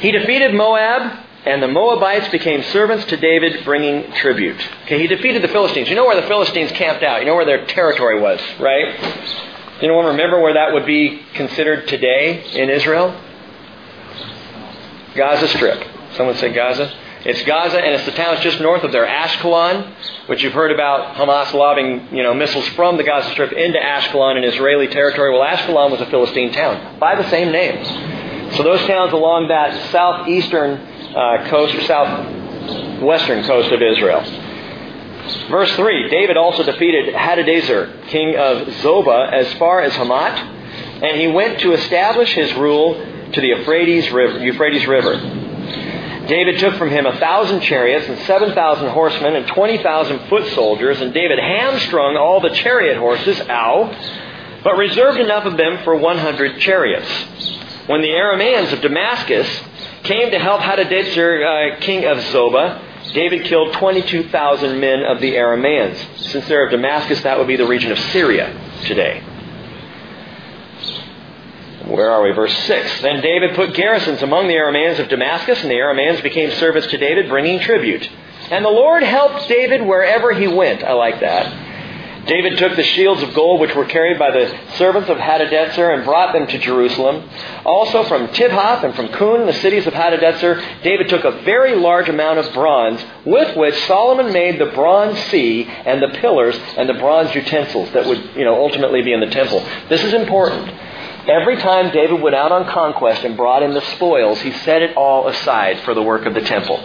He 0.00 0.12
defeated 0.12 0.54
Moab 0.54 1.24
and 1.46 1.62
the 1.62 1.68
Moabites 1.68 2.28
became 2.28 2.62
servants 2.64 3.06
to 3.06 3.16
David, 3.16 3.64
bringing 3.64 4.12
tribute. 4.14 4.60
Okay, 4.84 5.00
he 5.00 5.06
defeated 5.06 5.42
the 5.42 5.48
Philistines. 5.48 5.88
You 5.88 5.94
know 5.94 6.04
where 6.04 6.20
the 6.20 6.26
Philistines 6.26 6.72
camped 6.72 7.04
out. 7.04 7.20
You 7.20 7.26
know 7.26 7.36
where 7.36 7.44
their 7.44 7.66
territory 7.66 8.20
was, 8.20 8.40
right? 8.58 8.94
Anyone 9.80 10.06
remember 10.06 10.40
where 10.40 10.54
that 10.54 10.72
would 10.72 10.86
be 10.86 11.22
considered 11.34 11.86
today 11.86 12.44
in 12.52 12.68
Israel? 12.68 13.18
Gaza 15.14 15.48
Strip. 15.48 15.95
Someone 16.14 16.36
said 16.36 16.54
Gaza? 16.54 16.92
It's 17.24 17.42
Gaza, 17.42 17.78
and 17.78 17.94
it's 17.94 18.04
the 18.04 18.12
towns 18.12 18.38
just 18.40 18.60
north 18.60 18.84
of 18.84 18.92
there, 18.92 19.04
Ashkelon, 19.04 20.28
which 20.28 20.44
you've 20.44 20.52
heard 20.52 20.70
about 20.70 21.16
Hamas 21.16 21.52
lobbing, 21.52 22.14
you 22.14 22.22
know, 22.22 22.32
missiles 22.32 22.68
from 22.68 22.98
the 22.98 23.02
Gaza 23.02 23.30
Strip 23.32 23.52
into 23.52 23.80
Ashkelon 23.80 24.36
in 24.36 24.44
Israeli 24.44 24.86
territory. 24.86 25.32
Well, 25.32 25.42
Ashkelon 25.42 25.90
was 25.90 26.00
a 26.00 26.06
Philistine 26.06 26.52
town 26.52 27.00
by 27.00 27.16
the 27.20 27.28
same 27.28 27.50
name. 27.50 27.84
So 28.54 28.62
those 28.62 28.86
towns 28.86 29.12
along 29.12 29.48
that 29.48 29.90
southeastern 29.90 30.78
uh, 31.16 31.48
coast 31.48 31.74
or 31.74 31.82
southwestern 31.82 33.42
coast 33.44 33.72
of 33.72 33.82
Israel. 33.82 34.22
Verse 35.50 35.74
3 35.74 36.08
David 36.10 36.36
also 36.36 36.62
defeated 36.62 37.12
Hadadezer, 37.12 38.06
king 38.06 38.36
of 38.36 38.68
Zobah, 38.68 39.32
as 39.32 39.52
far 39.54 39.82
as 39.82 39.92
Hamath, 39.94 40.38
and 41.02 41.20
he 41.20 41.26
went 41.26 41.60
to 41.60 41.72
establish 41.72 42.32
his 42.34 42.54
rule 42.54 42.94
to 43.32 43.40
the 43.40 43.48
Euphrates 43.48 44.12
River. 44.12 44.38
Euphrates 44.38 44.86
River. 44.86 45.44
David 46.26 46.58
took 46.58 46.74
from 46.74 46.90
him 46.90 47.06
a 47.06 47.18
thousand 47.18 47.60
chariots 47.60 48.08
and 48.08 48.18
seven 48.20 48.52
thousand 48.54 48.88
horsemen 48.88 49.36
and 49.36 49.46
twenty 49.46 49.82
thousand 49.82 50.28
foot 50.28 50.46
soldiers, 50.54 51.00
and 51.00 51.14
David 51.14 51.38
hamstrung 51.38 52.16
all 52.16 52.40
the 52.40 52.50
chariot 52.50 52.98
horses, 52.98 53.40
ow, 53.48 53.94
but 54.64 54.76
reserved 54.76 55.18
enough 55.20 55.44
of 55.44 55.56
them 55.56 55.82
for 55.84 55.96
one 55.96 56.18
hundred 56.18 56.60
chariots. 56.60 57.08
When 57.86 58.00
the 58.00 58.08
Arameans 58.08 58.72
of 58.72 58.80
Damascus 58.80 59.48
came 60.02 60.30
to 60.32 60.38
help 60.38 60.60
Hadadezer, 60.60 61.76
uh, 61.76 61.80
king 61.80 62.04
of 62.04 62.18
Zobah, 62.18 63.12
David 63.12 63.44
killed 63.44 63.72
22,000 63.74 64.80
men 64.80 65.04
of 65.04 65.20
the 65.20 65.34
Arameans. 65.34 65.96
Since 66.18 66.48
they're 66.48 66.64
of 66.64 66.70
Damascus, 66.72 67.22
that 67.22 67.38
would 67.38 67.46
be 67.46 67.56
the 67.56 67.66
region 67.66 67.92
of 67.92 67.98
Syria 67.98 68.52
today. 68.84 69.22
Where 71.86 72.10
are 72.10 72.22
we? 72.22 72.32
Verse 72.32 72.56
6. 72.64 73.02
Then 73.02 73.20
David 73.20 73.54
put 73.54 73.74
garrisons 73.74 74.22
among 74.22 74.48
the 74.48 74.54
Arameans 74.54 74.98
of 74.98 75.08
Damascus, 75.08 75.62
and 75.62 75.70
the 75.70 75.76
Arameans 75.76 76.22
became 76.22 76.50
servants 76.52 76.88
to 76.88 76.98
David, 76.98 77.28
bringing 77.28 77.60
tribute. 77.60 78.08
And 78.50 78.64
the 78.64 78.70
Lord 78.70 79.04
helped 79.04 79.48
David 79.48 79.82
wherever 79.82 80.32
he 80.32 80.48
went. 80.48 80.82
I 80.82 80.92
like 80.92 81.20
that. 81.20 81.66
David 82.26 82.58
took 82.58 82.74
the 82.74 82.82
shields 82.82 83.22
of 83.22 83.32
gold 83.34 83.60
which 83.60 83.74
were 83.76 83.84
carried 83.84 84.18
by 84.18 84.32
the 84.32 84.52
servants 84.76 85.08
of 85.08 85.16
Hadadezer 85.16 85.94
and 85.94 86.04
brought 86.04 86.32
them 86.32 86.48
to 86.48 86.58
Jerusalem. 86.58 87.28
Also 87.64 88.02
from 88.02 88.26
Tibhath 88.28 88.82
and 88.82 88.96
from 88.96 89.08
Cun, 89.10 89.46
the 89.46 89.52
cities 89.52 89.86
of 89.86 89.92
Hadadezer, 89.92 90.82
David 90.82 91.08
took 91.08 91.22
a 91.22 91.42
very 91.42 91.76
large 91.76 92.08
amount 92.08 92.40
of 92.40 92.52
bronze, 92.52 93.00
with 93.24 93.56
which 93.56 93.76
Solomon 93.86 94.32
made 94.32 94.58
the 94.58 94.66
bronze 94.66 95.18
sea 95.26 95.66
and 95.66 96.02
the 96.02 96.18
pillars 96.18 96.58
and 96.76 96.88
the 96.88 96.94
bronze 96.94 97.32
utensils 97.32 97.92
that 97.92 98.06
would, 98.06 98.18
you 98.34 98.44
know, 98.44 98.60
ultimately 98.60 99.02
be 99.02 99.12
in 99.12 99.20
the 99.20 99.30
temple. 99.30 99.64
This 99.88 100.02
is 100.02 100.12
important. 100.12 100.68
Every 101.28 101.56
time 101.56 101.90
David 101.90 102.22
went 102.22 102.36
out 102.36 102.52
on 102.52 102.66
conquest 102.68 103.24
and 103.24 103.36
brought 103.36 103.62
in 103.64 103.74
the 103.74 103.80
spoils, 103.96 104.40
he 104.42 104.52
set 104.52 104.82
it 104.82 104.96
all 104.96 105.26
aside 105.26 105.80
for 105.80 105.92
the 105.92 106.02
work 106.02 106.24
of 106.24 106.34
the 106.34 106.40
temple. 106.40 106.78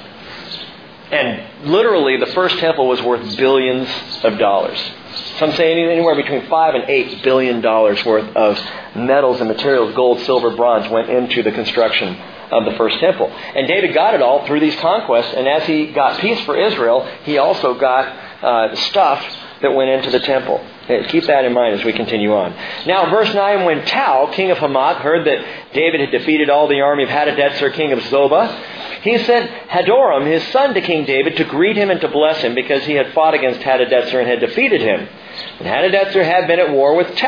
And 1.11 1.69
literally, 1.69 2.17
the 2.17 2.25
first 2.27 2.57
temple 2.57 2.87
was 2.87 3.01
worth 3.03 3.37
billions 3.37 3.87
of 4.23 4.39
dollars. 4.39 4.79
Some 5.37 5.51
say 5.51 5.73
anywhere 5.83 6.15
between 6.15 6.47
five 6.47 6.73
and 6.73 6.85
eight 6.89 7.21
billion 7.21 7.61
dollars 7.61 8.03
worth 8.03 8.35
of 8.35 8.59
metals 8.95 9.39
and 9.41 9.49
materials, 9.49 9.93
gold, 9.93 10.21
silver, 10.21 10.55
bronze, 10.55 10.89
went 10.89 11.09
into 11.09 11.43
the 11.43 11.51
construction 11.51 12.15
of 12.51 12.65
the 12.65 12.71
first 12.77 12.99
temple. 12.99 13.27
And 13.29 13.67
David 13.67 13.93
got 13.93 14.13
it 14.13 14.21
all 14.21 14.45
through 14.47 14.59
these 14.59 14.75
conquests, 14.77 15.33
and 15.35 15.47
as 15.47 15.67
he 15.67 15.91
got 15.91 16.19
peace 16.19 16.39
for 16.45 16.55
Israel, 16.55 17.05
he 17.23 17.37
also 17.37 17.75
got 17.75 18.07
uh, 18.43 18.75
stuff 18.75 19.23
that 19.61 19.73
went 19.73 19.89
into 19.89 20.09
the 20.09 20.19
temple. 20.19 20.63
Uh, 20.89 21.07
keep 21.07 21.25
that 21.25 21.45
in 21.45 21.53
mind 21.53 21.79
as 21.79 21.85
we 21.85 21.93
continue 21.93 22.33
on. 22.33 22.53
Now, 22.85 23.09
verse 23.09 23.33
9, 23.33 23.65
when 23.65 23.85
Tou, 23.85 24.31
king 24.33 24.51
of 24.51 24.57
Hamath, 24.57 24.97
heard 24.97 25.25
that 25.25 25.73
David 25.73 26.01
had 26.01 26.11
defeated 26.11 26.49
all 26.49 26.67
the 26.67 26.81
army 26.81 27.03
of 27.03 27.09
Hadadezer, 27.09 27.73
king 27.73 27.91
of 27.91 27.99
Zobah, 27.99 29.01
he 29.01 29.17
sent 29.17 29.49
Hadoram, 29.67 30.25
his 30.25 30.43
son, 30.51 30.73
to 30.75 30.81
King 30.81 31.05
David 31.05 31.37
to 31.37 31.43
greet 31.43 31.75
him 31.75 31.89
and 31.89 31.99
to 32.01 32.07
bless 32.07 32.41
him 32.41 32.53
because 32.53 32.83
he 32.83 32.93
had 32.93 33.13
fought 33.13 33.33
against 33.33 33.61
Hadadezer 33.61 34.19
and 34.19 34.27
had 34.27 34.39
defeated 34.39 34.81
him. 34.81 35.07
And 35.59 35.67
Hadadezer 35.67 36.23
had 36.23 36.47
been 36.47 36.59
at 36.59 36.71
war 36.71 36.95
with 36.95 37.15
Tou. 37.15 37.25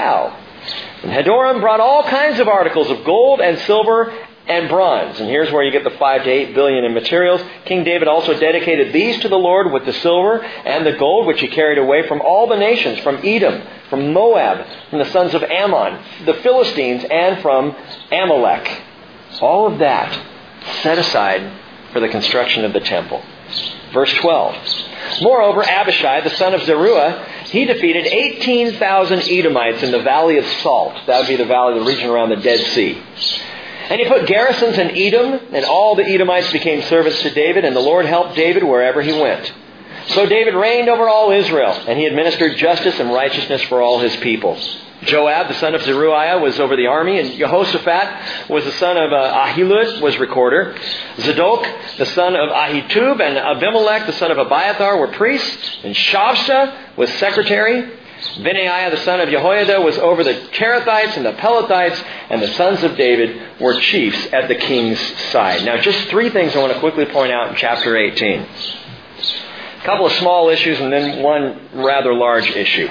And 1.03 1.11
Hadoram 1.11 1.61
brought 1.61 1.79
all 1.79 2.03
kinds 2.03 2.39
of 2.39 2.47
articles 2.47 2.89
of 2.89 3.03
gold 3.03 3.41
and 3.41 3.57
silver 3.59 4.13
and 4.47 4.67
bronze. 4.67 5.19
And 5.19 5.29
here's 5.29 5.51
where 5.51 5.63
you 5.63 5.71
get 5.71 5.83
the 5.83 5.97
five 5.97 6.23
to 6.23 6.29
eight 6.29 6.53
billion 6.53 6.83
in 6.83 6.93
materials. 6.93 7.41
King 7.65 7.83
David 7.83 8.07
also 8.07 8.37
dedicated 8.37 8.93
these 8.93 9.19
to 9.21 9.29
the 9.29 9.37
Lord 9.37 9.71
with 9.71 9.85
the 9.85 9.93
silver 9.93 10.43
and 10.43 10.85
the 10.85 10.97
gold 10.97 11.27
which 11.27 11.39
he 11.39 11.47
carried 11.47 11.77
away 11.77 12.07
from 12.07 12.21
all 12.21 12.47
the 12.47 12.57
nations, 12.57 12.99
from 12.99 13.19
Edom, 13.23 13.65
from 13.89 14.13
Moab, 14.13 14.65
from 14.89 14.99
the 14.99 15.09
sons 15.11 15.33
of 15.33 15.43
Ammon, 15.43 16.25
the 16.25 16.33
Philistines, 16.35 17.05
and 17.09 17.41
from 17.41 17.75
Amalek. 18.11 18.81
All 19.41 19.67
of 19.71 19.79
that 19.79 20.19
set 20.81 20.97
aside 20.97 21.59
for 21.91 21.99
the 21.99 22.09
construction 22.09 22.65
of 22.65 22.73
the 22.73 22.79
temple. 22.79 23.23
Verse 23.93 24.13
12. 24.15 24.55
Moreover, 25.21 25.63
Abishai, 25.63 26.21
the 26.21 26.31
son 26.31 26.53
of 26.53 26.63
Zeruiah, 26.63 27.25
he 27.45 27.65
defeated 27.65 28.07
18,000 28.07 29.19
Edomites 29.29 29.83
in 29.83 29.91
the 29.91 30.01
valley 30.01 30.37
of 30.37 30.45
Salt. 30.45 30.95
That 31.05 31.19
would 31.19 31.27
be 31.27 31.35
the 31.35 31.45
valley, 31.45 31.79
the 31.79 31.85
region 31.85 32.09
around 32.09 32.29
the 32.29 32.37
Dead 32.37 32.59
Sea. 32.59 33.01
And 33.89 33.99
he 33.99 34.07
put 34.07 34.27
garrisons 34.27 34.77
in 34.77 34.91
Edom, 34.91 35.39
and 35.51 35.65
all 35.65 35.95
the 35.95 36.05
Edomites 36.05 36.51
became 36.51 36.81
servants 36.83 37.21
to 37.23 37.31
David, 37.31 37.65
and 37.65 37.75
the 37.75 37.81
Lord 37.81 38.05
helped 38.05 38.35
David 38.35 38.63
wherever 38.63 39.01
he 39.01 39.11
went. 39.11 39.51
So 40.07 40.25
David 40.25 40.53
reigned 40.53 40.89
over 40.89 41.07
all 41.07 41.31
Israel, 41.31 41.71
and 41.87 41.97
he 41.97 42.05
administered 42.05 42.57
justice 42.57 42.99
and 42.99 43.13
righteousness 43.13 43.61
for 43.63 43.81
all 43.81 43.99
his 43.99 44.15
people. 44.17 44.57
Joab, 45.03 45.49
the 45.49 45.53
son 45.55 45.75
of 45.75 45.81
Zeruiah, 45.81 46.39
was 46.39 46.59
over 46.59 46.75
the 46.75 46.87
army, 46.87 47.19
and 47.19 47.31
Jehoshaphat 47.33 48.49
was 48.49 48.63
the 48.63 48.71
son 48.73 48.97
of 48.97 49.11
uh, 49.11 49.45
Ahilud, 49.47 50.01
was 50.01 50.17
recorder. 50.17 50.77
Zadok, 51.19 51.67
the 51.97 52.05
son 52.05 52.35
of 52.35 52.49
Ahitub, 52.49 53.21
and 53.21 53.37
Abimelech, 53.37 54.05
the 54.05 54.13
son 54.13 54.31
of 54.31 54.37
Abiathar, 54.37 54.97
were 54.97 55.09
priests, 55.09 55.77
and 55.83 55.93
Shavsha 55.95 56.97
was 56.97 57.11
secretary. 57.15 57.91
Benaiah, 58.37 58.89
the 58.89 58.97
son 58.97 59.19
of 59.19 59.29
Jehoiada, 59.29 59.81
was 59.81 59.97
over 59.97 60.23
the 60.23 60.33
Kerethites 60.33 61.17
and 61.17 61.25
the 61.25 61.33
Pelethites, 61.33 62.03
and 62.29 62.41
the 62.41 62.47
sons 62.49 62.83
of 62.83 62.95
David 62.95 63.59
were 63.59 63.79
chiefs 63.79 64.33
at 64.33 64.47
the 64.47 64.55
king's 64.55 64.99
side. 65.31 65.63
Now, 65.65 65.77
just 65.77 66.07
three 66.07 66.29
things 66.29 66.55
I 66.55 66.59
want 66.59 66.73
to 66.73 66.79
quickly 66.79 67.05
point 67.05 67.31
out 67.31 67.49
in 67.49 67.55
chapter 67.55 67.95
18. 67.95 68.39
A 68.39 69.85
couple 69.85 70.05
of 70.05 70.13
small 70.13 70.49
issues 70.49 70.79
and 70.79 70.91
then 70.91 71.21
one 71.21 71.69
rather 71.73 72.13
large 72.13 72.49
issue. 72.49 72.89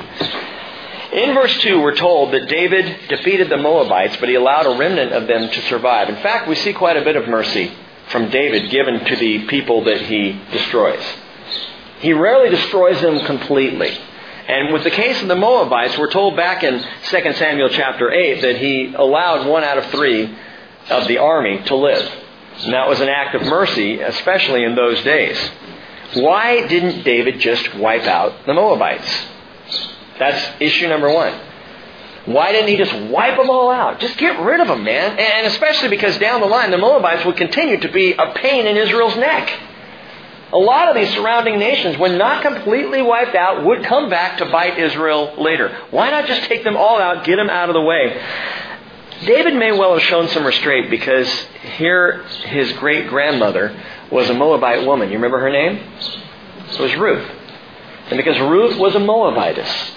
In 1.12 1.34
verse 1.34 1.58
2, 1.60 1.80
we're 1.80 1.96
told 1.96 2.32
that 2.32 2.48
David 2.48 3.08
defeated 3.08 3.50
the 3.50 3.58
Moabites, 3.58 4.16
but 4.16 4.28
he 4.28 4.34
allowed 4.34 4.66
a 4.66 4.78
remnant 4.78 5.12
of 5.12 5.26
them 5.26 5.50
to 5.50 5.62
survive. 5.62 6.08
In 6.08 6.16
fact, 6.16 6.48
we 6.48 6.54
see 6.54 6.72
quite 6.72 6.96
a 6.96 7.04
bit 7.04 7.16
of 7.16 7.28
mercy 7.28 7.72
from 8.08 8.30
David 8.30 8.70
given 8.70 9.04
to 9.04 9.16
the 9.16 9.46
people 9.46 9.84
that 9.84 10.02
he 10.02 10.40
destroys. 10.52 11.02
He 12.00 12.12
rarely 12.12 12.50
destroys 12.50 13.00
them 13.00 13.20
completely. 13.26 13.96
And 14.48 14.72
with 14.72 14.84
the 14.84 14.90
case 14.90 15.22
of 15.22 15.28
the 15.28 15.36
Moabites, 15.36 15.96
we're 15.96 16.10
told 16.10 16.36
back 16.36 16.64
in 16.64 16.80
2 16.80 17.32
Samuel 17.34 17.68
chapter 17.68 18.10
8 18.10 18.42
that 18.42 18.56
he 18.56 18.92
allowed 18.94 19.46
one 19.46 19.62
out 19.62 19.78
of 19.78 19.86
three 19.86 20.36
of 20.90 21.06
the 21.06 21.18
army 21.18 21.62
to 21.64 21.76
live. 21.76 22.12
And 22.64 22.72
that 22.72 22.88
was 22.88 23.00
an 23.00 23.08
act 23.08 23.34
of 23.34 23.42
mercy, 23.42 24.00
especially 24.00 24.64
in 24.64 24.74
those 24.74 25.02
days. 25.04 25.38
Why 26.14 26.66
didn't 26.66 27.04
David 27.04 27.40
just 27.40 27.74
wipe 27.76 28.02
out 28.02 28.46
the 28.46 28.52
Moabites? 28.52 29.08
That's 30.18 30.60
issue 30.60 30.88
number 30.88 31.10
one. 31.10 31.32
Why 32.26 32.52
didn't 32.52 32.68
he 32.68 32.76
just 32.76 32.94
wipe 33.10 33.36
them 33.36 33.50
all 33.50 33.70
out? 33.70 33.98
Just 33.98 34.16
get 34.18 34.38
rid 34.40 34.60
of 34.60 34.68
them, 34.68 34.84
man. 34.84 35.18
And 35.18 35.46
especially 35.46 35.88
because 35.88 36.18
down 36.18 36.40
the 36.40 36.46
line, 36.46 36.70
the 36.70 36.78
Moabites 36.78 37.24
would 37.24 37.36
continue 37.36 37.78
to 37.80 37.90
be 37.90 38.12
a 38.12 38.32
pain 38.34 38.66
in 38.66 38.76
Israel's 38.76 39.16
neck. 39.16 39.60
A 40.52 40.58
lot 40.58 40.88
of 40.88 40.94
these 40.94 41.12
surrounding 41.14 41.58
nations, 41.58 41.96
when 41.96 42.18
not 42.18 42.42
completely 42.42 43.00
wiped 43.00 43.34
out, 43.34 43.64
would 43.64 43.84
come 43.84 44.10
back 44.10 44.38
to 44.38 44.44
bite 44.46 44.78
Israel 44.78 45.34
later. 45.38 45.74
Why 45.90 46.10
not 46.10 46.26
just 46.26 46.42
take 46.42 46.62
them 46.62 46.76
all 46.76 47.00
out, 47.00 47.24
get 47.24 47.36
them 47.36 47.48
out 47.48 47.70
of 47.70 47.74
the 47.74 47.80
way? 47.80 48.22
David 49.24 49.54
may 49.54 49.72
well 49.72 49.94
have 49.94 50.02
shown 50.02 50.28
some 50.28 50.44
restraint 50.44 50.90
because 50.90 51.28
here 51.76 52.24
his 52.44 52.72
great 52.72 53.08
grandmother 53.08 53.80
was 54.10 54.28
a 54.28 54.34
Moabite 54.34 54.84
woman. 54.84 55.08
You 55.08 55.14
remember 55.14 55.40
her 55.40 55.50
name? 55.50 55.76
It 56.70 56.80
was 56.80 56.94
Ruth. 56.96 57.30
And 58.10 58.18
because 58.18 58.38
Ruth 58.40 58.76
was 58.78 58.94
a 58.94 58.98
Moabitess, 59.00 59.92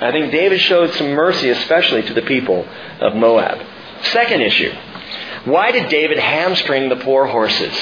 I 0.00 0.10
think 0.10 0.32
David 0.32 0.60
showed 0.60 0.92
some 0.94 1.12
mercy, 1.12 1.50
especially 1.50 2.02
to 2.02 2.14
the 2.14 2.22
people 2.22 2.66
of 3.00 3.14
Moab. 3.14 3.64
Second 4.04 4.40
issue. 4.40 4.72
Why 5.44 5.70
did 5.70 5.88
David 5.90 6.18
hamstring 6.18 6.88
the 6.88 6.96
poor 6.96 7.26
horses? 7.26 7.72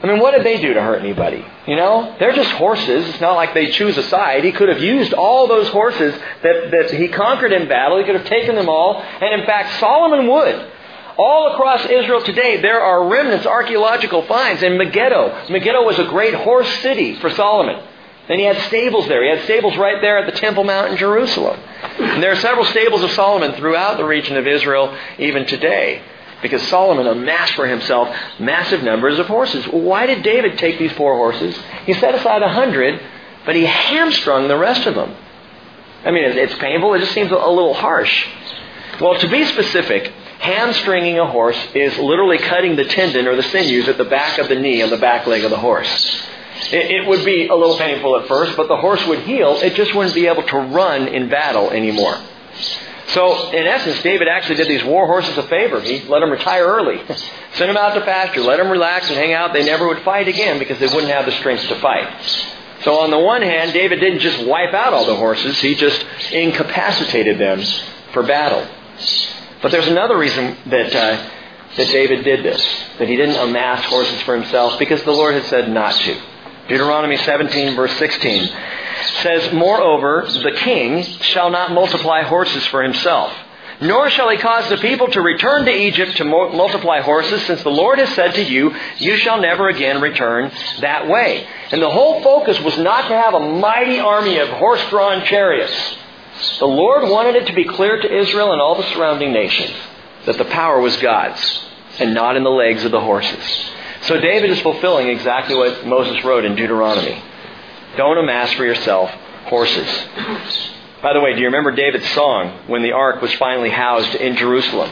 I 0.00 0.06
mean, 0.06 0.20
what 0.20 0.30
did 0.30 0.44
they 0.44 0.60
do 0.60 0.74
to 0.74 0.80
hurt 0.80 1.00
anybody? 1.00 1.44
You 1.66 1.74
know, 1.74 2.14
they're 2.20 2.32
just 2.32 2.50
horses. 2.52 3.08
It's 3.08 3.20
not 3.20 3.34
like 3.34 3.52
they 3.52 3.72
choose 3.72 3.98
a 3.98 4.04
side. 4.04 4.44
He 4.44 4.52
could 4.52 4.68
have 4.68 4.80
used 4.80 5.12
all 5.12 5.48
those 5.48 5.68
horses 5.68 6.14
that, 6.42 6.70
that 6.70 6.90
he 6.92 7.08
conquered 7.08 7.52
in 7.52 7.68
battle. 7.68 7.98
He 7.98 8.04
could 8.04 8.14
have 8.14 8.26
taken 8.26 8.54
them 8.54 8.68
all. 8.68 9.02
And 9.02 9.40
in 9.40 9.44
fact, 9.44 9.80
Solomon 9.80 10.28
would. 10.28 10.70
All 11.18 11.52
across 11.52 11.84
Israel 11.86 12.22
today, 12.22 12.62
there 12.62 12.80
are 12.80 13.08
remnants, 13.08 13.44
archaeological 13.44 14.22
finds 14.26 14.62
in 14.62 14.78
Megiddo. 14.78 15.46
Megiddo 15.50 15.82
was 15.82 15.98
a 15.98 16.04
great 16.04 16.34
horse 16.34 16.68
city 16.78 17.16
for 17.16 17.28
Solomon. 17.30 17.82
Then 18.28 18.38
he 18.38 18.44
had 18.44 18.60
stables 18.68 19.08
there. 19.08 19.24
He 19.24 19.30
had 19.30 19.44
stables 19.46 19.76
right 19.76 20.00
there 20.00 20.18
at 20.18 20.32
the 20.32 20.38
Temple 20.38 20.62
Mount 20.62 20.92
in 20.92 20.96
Jerusalem. 20.96 21.58
And 21.98 22.22
there 22.22 22.30
are 22.30 22.36
several 22.36 22.66
stables 22.66 23.02
of 23.02 23.10
Solomon 23.10 23.54
throughout 23.54 23.96
the 23.96 24.04
region 24.04 24.36
of 24.36 24.46
Israel 24.46 24.96
even 25.18 25.44
today 25.44 26.02
because 26.42 26.62
Solomon 26.68 27.06
amassed 27.06 27.54
for 27.54 27.66
himself 27.66 28.14
massive 28.38 28.82
numbers 28.82 29.18
of 29.18 29.26
horses. 29.26 29.66
Why 29.66 30.06
did 30.06 30.22
David 30.22 30.58
take 30.58 30.78
these 30.78 30.92
four 30.92 31.16
horses? 31.16 31.58
He 31.84 31.94
set 31.94 32.14
aside 32.14 32.42
a 32.42 32.48
hundred, 32.48 33.00
but 33.44 33.56
he 33.56 33.64
hamstrung 33.64 34.48
the 34.48 34.58
rest 34.58 34.86
of 34.86 34.94
them. 34.94 35.16
I 36.04 36.10
mean, 36.10 36.24
it's 36.24 36.54
painful. 36.54 36.94
It 36.94 37.00
just 37.00 37.12
seems 37.12 37.30
a 37.30 37.34
little 37.34 37.74
harsh. 37.74 38.26
Well, 39.00 39.18
to 39.18 39.28
be 39.28 39.44
specific, 39.46 40.12
hamstringing 40.38 41.18
a 41.18 41.26
horse 41.26 41.58
is 41.74 41.96
literally 41.98 42.38
cutting 42.38 42.76
the 42.76 42.84
tendon 42.84 43.26
or 43.26 43.36
the 43.36 43.42
sinews 43.42 43.88
at 43.88 43.98
the 43.98 44.04
back 44.04 44.38
of 44.38 44.48
the 44.48 44.54
knee 44.54 44.82
on 44.82 44.90
the 44.90 44.96
back 44.96 45.26
leg 45.26 45.44
of 45.44 45.50
the 45.50 45.56
horse. 45.56 46.22
It, 46.72 46.90
it 46.90 47.06
would 47.06 47.24
be 47.24 47.48
a 47.48 47.54
little 47.54 47.76
painful 47.76 48.16
at 48.16 48.28
first, 48.28 48.56
but 48.56 48.68
the 48.68 48.76
horse 48.76 49.04
would 49.06 49.20
heal. 49.20 49.56
It 49.56 49.74
just 49.74 49.94
wouldn't 49.94 50.14
be 50.14 50.26
able 50.26 50.42
to 50.44 50.56
run 50.58 51.08
in 51.08 51.28
battle 51.28 51.70
anymore. 51.70 52.16
So, 53.08 53.52
in 53.52 53.66
essence, 53.66 54.02
David 54.02 54.28
actually 54.28 54.56
did 54.56 54.68
these 54.68 54.84
war 54.84 55.06
horses 55.06 55.36
a 55.38 55.42
favor. 55.44 55.80
He 55.80 56.00
let 56.02 56.20
them 56.20 56.30
retire 56.30 56.66
early, 56.66 56.98
sent 57.54 57.68
them 57.68 57.76
out 57.76 57.94
to 57.94 58.02
pasture, 58.02 58.42
let 58.42 58.58
them 58.58 58.70
relax 58.70 59.08
and 59.08 59.16
hang 59.16 59.32
out. 59.32 59.54
They 59.54 59.64
never 59.64 59.88
would 59.88 60.00
fight 60.00 60.28
again 60.28 60.58
because 60.58 60.78
they 60.78 60.86
wouldn't 60.86 61.10
have 61.10 61.24
the 61.24 61.32
strength 61.32 61.66
to 61.68 61.76
fight. 61.76 62.06
So, 62.82 63.00
on 63.00 63.10
the 63.10 63.18
one 63.18 63.40
hand, 63.40 63.72
David 63.72 64.00
didn't 64.00 64.20
just 64.20 64.46
wipe 64.46 64.74
out 64.74 64.92
all 64.92 65.06
the 65.06 65.16
horses, 65.16 65.58
he 65.58 65.74
just 65.74 66.04
incapacitated 66.32 67.38
them 67.38 67.62
for 68.12 68.22
battle. 68.22 68.66
But 69.62 69.72
there's 69.72 69.88
another 69.88 70.16
reason 70.16 70.56
that, 70.66 70.94
uh, 70.94 71.30
that 71.76 71.88
David 71.88 72.24
did 72.24 72.44
this, 72.44 72.62
that 72.98 73.08
he 73.08 73.16
didn't 73.16 73.36
amass 73.36 73.84
horses 73.86 74.20
for 74.22 74.36
himself, 74.36 74.78
because 74.78 75.02
the 75.04 75.12
Lord 75.12 75.34
had 75.34 75.44
said 75.44 75.70
not 75.70 75.94
to. 75.94 76.20
Deuteronomy 76.68 77.16
17, 77.16 77.74
verse 77.74 77.92
16 77.96 78.52
says, 79.22 79.52
Moreover, 79.52 80.26
the 80.26 80.56
king 80.56 81.02
shall 81.02 81.50
not 81.50 81.72
multiply 81.72 82.22
horses 82.22 82.66
for 82.66 82.82
himself, 82.82 83.32
nor 83.80 84.10
shall 84.10 84.28
he 84.30 84.38
cause 84.38 84.68
the 84.68 84.76
people 84.76 85.06
to 85.08 85.20
return 85.20 85.64
to 85.64 85.72
Egypt 85.72 86.16
to 86.16 86.24
multiply 86.24 87.00
horses, 87.00 87.42
since 87.46 87.62
the 87.62 87.70
Lord 87.70 87.98
has 87.98 88.12
said 88.14 88.34
to 88.34 88.42
you, 88.42 88.74
You 88.96 89.16
shall 89.16 89.40
never 89.40 89.68
again 89.68 90.00
return 90.00 90.50
that 90.80 91.08
way. 91.08 91.46
And 91.70 91.80
the 91.80 91.90
whole 91.90 92.22
focus 92.22 92.60
was 92.60 92.76
not 92.78 93.08
to 93.08 93.14
have 93.14 93.34
a 93.34 93.40
mighty 93.60 94.00
army 94.00 94.38
of 94.38 94.48
horse 94.48 94.84
drawn 94.90 95.24
chariots. 95.24 95.96
The 96.58 96.66
Lord 96.66 97.08
wanted 97.08 97.36
it 97.36 97.46
to 97.46 97.52
be 97.52 97.64
clear 97.64 98.00
to 98.00 98.18
Israel 98.20 98.52
and 98.52 98.60
all 98.60 98.76
the 98.76 98.88
surrounding 98.94 99.32
nations 99.32 99.74
that 100.26 100.38
the 100.38 100.44
power 100.44 100.80
was 100.80 100.96
God's 100.96 101.64
and 101.98 102.14
not 102.14 102.36
in 102.36 102.44
the 102.44 102.50
legs 102.50 102.84
of 102.84 102.90
the 102.90 103.00
horses. 103.00 103.70
So 104.02 104.20
David 104.20 104.50
is 104.50 104.60
fulfilling 104.60 105.08
exactly 105.08 105.56
what 105.56 105.86
Moses 105.86 106.22
wrote 106.24 106.44
in 106.44 106.54
Deuteronomy. 106.54 107.22
Don't 107.98 108.16
amass 108.16 108.52
for 108.52 108.64
yourself 108.64 109.10
horses. 109.46 109.88
By 111.02 111.14
the 111.14 111.20
way, 111.20 111.34
do 111.34 111.40
you 111.40 111.46
remember 111.46 111.72
David's 111.72 112.08
song 112.10 112.56
when 112.68 112.82
the 112.84 112.92
ark 112.92 113.20
was 113.20 113.32
finally 113.34 113.70
housed 113.70 114.14
in 114.14 114.36
Jerusalem? 114.36 114.88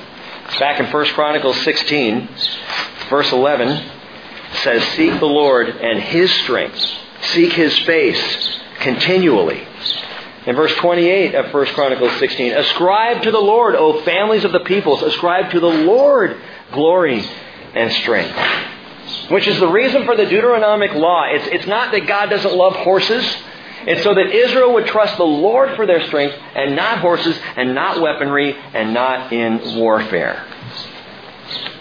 Back 0.59 0.81
in 0.81 0.87
1 0.87 1.07
Chronicles 1.15 1.57
16, 1.63 2.29
verse 3.09 3.31
11 3.31 3.91
says, 4.65 4.83
Seek 4.97 5.21
the 5.21 5.27
Lord 5.27 5.69
and 5.69 6.01
His 6.01 6.33
strength. 6.33 6.85
Seek 7.31 7.53
His 7.53 7.79
face 7.79 8.59
continually. 8.81 9.65
In 10.49 10.57
verse 10.57 10.75
28 10.75 11.37
of 11.37 11.55
1 11.55 11.67
Chronicles 11.67 12.11
16, 12.19 12.55
Ascribe 12.55 13.23
to 13.23 13.31
the 13.31 13.39
Lord, 13.39 13.77
O 13.77 14.03
families 14.03 14.43
of 14.43 14.51
the 14.51 14.65
peoples, 14.65 15.05
ascribe 15.05 15.53
to 15.53 15.61
the 15.61 15.67
Lord 15.69 16.37
glory 16.73 17.25
and 17.73 17.93
strength 17.93 18.37
which 19.29 19.47
is 19.47 19.59
the 19.61 19.69
reason 19.69 20.05
for 20.05 20.17
the 20.17 20.25
Deuteronomic 20.25 20.95
law. 20.95 21.25
It's, 21.29 21.47
it's 21.49 21.67
not 21.67 21.93
that 21.93 22.07
God 22.07 22.31
doesn't 22.31 22.55
love 22.55 22.75
horses. 22.77 23.25
It's 23.87 24.03
so 24.03 24.15
that 24.15 24.27
Israel 24.35 24.75
would 24.75 24.87
trust 24.87 25.17
the 25.17 25.25
Lord 25.25 25.77
for 25.77 25.87
their 25.87 26.05
strength 26.07 26.37
and 26.55 26.75
not 26.75 26.99
horses 26.99 27.39
and 27.57 27.75
not 27.75 28.01
weaponry 28.01 28.55
and 28.75 28.93
not 28.93 29.33
in 29.33 29.77
warfare. 29.77 30.45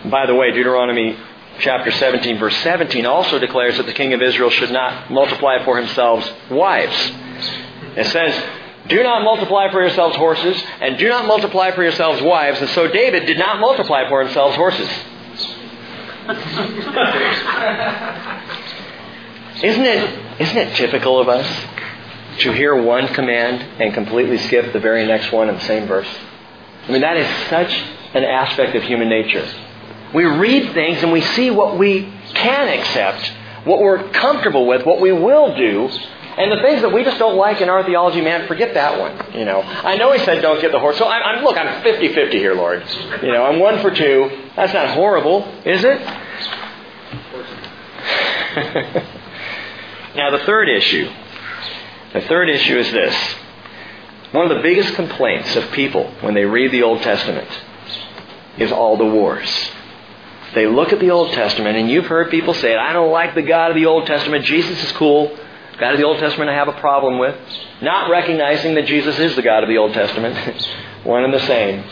By 0.05 0.27
the 0.27 0.35
way, 0.35 0.51
Deuteronomy 0.51 1.17
chapter 1.59 1.89
17 1.89 2.37
verse 2.37 2.55
17 2.57 3.05
also 3.05 3.39
declares 3.39 3.77
that 3.77 3.85
the 3.85 3.93
king 3.93 4.13
of 4.13 4.21
Israel 4.21 4.49
should 4.49 4.71
not 4.71 5.09
multiply 5.09 5.63
for 5.63 5.77
himself 5.77 6.29
wives. 6.51 7.11
It 7.95 8.07
says, 8.07 8.43
do 8.87 9.01
not 9.01 9.23
multiply 9.23 9.71
for 9.71 9.81
yourselves 9.81 10.15
horses, 10.15 10.61
and 10.79 10.97
do 10.99 11.07
not 11.07 11.25
multiply 11.25 11.71
for 11.71 11.81
yourselves 11.81 12.21
wives. 12.21 12.61
And 12.61 12.69
so 12.69 12.87
David 12.87 13.25
did 13.25 13.39
not 13.39 13.59
multiply 13.59 14.07
for 14.09 14.23
himself 14.23 14.53
horses. 14.55 14.87
isn't 19.63 19.85
it 19.85 20.41
isn't 20.41 20.57
it 20.57 20.75
typical 20.75 21.19
of 21.19 21.29
us 21.29 21.47
to 22.39 22.51
hear 22.51 22.81
one 22.81 23.07
command 23.09 23.61
and 23.79 23.93
completely 23.93 24.39
skip 24.39 24.73
the 24.73 24.79
very 24.79 25.05
next 25.05 25.31
one 25.31 25.49
in 25.49 25.55
the 25.55 25.61
same 25.61 25.87
verse? 25.87 26.09
I 26.87 26.91
mean 26.91 27.01
that 27.01 27.17
is 27.17 27.27
such 27.49 27.71
an 28.15 28.23
aspect 28.23 28.75
of 28.75 28.81
human 28.81 29.07
nature. 29.07 29.47
We 30.15 30.25
read 30.25 30.73
things 30.73 31.03
and 31.03 31.11
we 31.11 31.21
see 31.21 31.51
what 31.51 31.77
we 31.77 32.11
can 32.33 32.69
accept, 32.69 33.31
what 33.63 33.79
we're 33.79 34.09
comfortable 34.09 34.65
with, 34.65 34.83
what 34.83 34.99
we 34.99 35.11
will 35.11 35.55
do, 35.55 35.91
and 36.37 36.51
the 36.51 36.61
things 36.61 36.81
that 36.81 36.91
we 36.91 37.03
just 37.03 37.17
don't 37.17 37.37
like 37.37 37.61
in 37.61 37.69
our 37.69 37.83
theology, 37.83 38.21
man, 38.21 38.47
forget 38.47 38.73
that 38.73 38.99
one. 38.99 39.33
You 39.33 39.45
know, 39.45 39.61
I 39.61 39.95
know 39.95 40.11
he 40.11 40.23
said 40.25 40.41
don't 40.41 40.61
get 40.61 40.71
the 40.71 40.79
horse. 40.79 40.97
So 40.97 41.07
I'm, 41.07 41.23
I'm 41.23 41.43
look, 41.43 41.57
I'm 41.57 41.83
50-50 41.83 42.31
here, 42.33 42.53
Lord. 42.53 42.83
You 43.21 43.31
know, 43.31 43.45
I'm 43.45 43.59
one 43.59 43.81
for 43.81 43.91
two. 43.91 44.49
That's 44.55 44.73
not 44.73 44.89
horrible, 44.89 45.47
is 45.65 45.83
it? 45.83 46.01
now 50.15 50.31
the 50.31 50.43
third 50.45 50.69
issue. 50.69 51.09
The 52.13 52.21
third 52.21 52.49
issue 52.49 52.77
is 52.77 52.91
this. 52.91 53.15
One 54.31 54.49
of 54.49 54.57
the 54.57 54.63
biggest 54.63 54.95
complaints 54.95 55.55
of 55.55 55.71
people 55.71 56.11
when 56.21 56.33
they 56.33 56.45
read 56.45 56.71
the 56.71 56.83
Old 56.83 57.01
Testament 57.01 57.47
is 58.57 58.71
all 58.71 58.97
the 58.97 59.05
wars. 59.05 59.71
They 60.53 60.67
look 60.67 60.93
at 60.93 60.99
the 60.99 61.11
Old 61.11 61.33
Testament, 61.33 61.77
and 61.77 61.89
you've 61.89 62.05
heard 62.05 62.31
people 62.31 62.53
say, 62.53 62.75
I 62.75 62.93
don't 62.93 63.11
like 63.11 63.35
the 63.35 63.41
God 63.41 63.71
of 63.71 63.75
the 63.75 63.85
Old 63.85 64.07
Testament. 64.07 64.45
Jesus 64.45 64.81
is 64.83 64.91
cool. 64.93 65.37
God 65.79 65.93
of 65.93 65.97
the 65.97 66.05
Old 66.05 66.19
Testament 66.19 66.49
I 66.49 66.53
have 66.53 66.67
a 66.67 66.79
problem 66.79 67.19
with. 67.19 67.35
Not 67.81 68.09
recognizing 68.09 68.75
that 68.75 68.85
Jesus 68.85 69.17
is 69.19 69.35
the 69.35 69.41
God 69.41 69.63
of 69.63 69.69
the 69.69 69.77
Old 69.77 69.93
Testament. 69.93 70.67
One 71.03 71.23
and 71.23 71.33
the 71.33 71.45
same. 71.45 71.83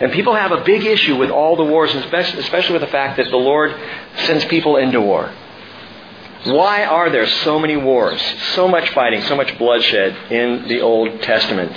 And 0.00 0.12
people 0.12 0.34
have 0.34 0.52
a 0.52 0.62
big 0.62 0.84
issue 0.84 1.16
with 1.16 1.30
all 1.30 1.56
the 1.56 1.64
wars, 1.64 1.94
especially 1.94 2.72
with 2.72 2.82
the 2.82 2.88
fact 2.88 3.16
that 3.16 3.30
the 3.30 3.36
Lord 3.36 3.74
sends 4.26 4.44
people 4.46 4.76
into 4.76 5.00
war. 5.00 5.32
Why 6.44 6.84
are 6.84 7.10
there 7.10 7.26
so 7.26 7.58
many 7.58 7.76
wars, 7.76 8.22
so 8.54 8.68
much 8.68 8.90
fighting, 8.90 9.22
so 9.22 9.34
much 9.34 9.56
bloodshed 9.58 10.30
in 10.30 10.68
the 10.68 10.80
Old 10.80 11.22
Testament? 11.22 11.72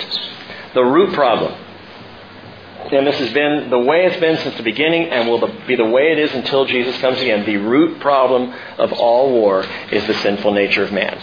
The 0.74 0.84
root 0.84 1.14
problem 1.14 1.59
and 2.92 3.06
this 3.06 3.18
has 3.18 3.32
been 3.32 3.70
the 3.70 3.78
way 3.78 4.06
it's 4.06 4.18
been 4.20 4.36
since 4.38 4.56
the 4.56 4.62
beginning 4.62 5.10
and 5.10 5.28
will 5.28 5.46
be 5.66 5.76
the 5.76 5.84
way 5.84 6.12
it 6.12 6.18
is 6.18 6.32
until 6.34 6.64
Jesus 6.64 6.98
comes 7.00 7.20
again. 7.20 7.44
The 7.46 7.58
root 7.58 8.00
problem 8.00 8.52
of 8.78 8.92
all 8.92 9.32
war 9.32 9.64
is 9.92 10.06
the 10.06 10.14
sinful 10.14 10.52
nature 10.52 10.82
of 10.82 10.92
man. 10.92 11.20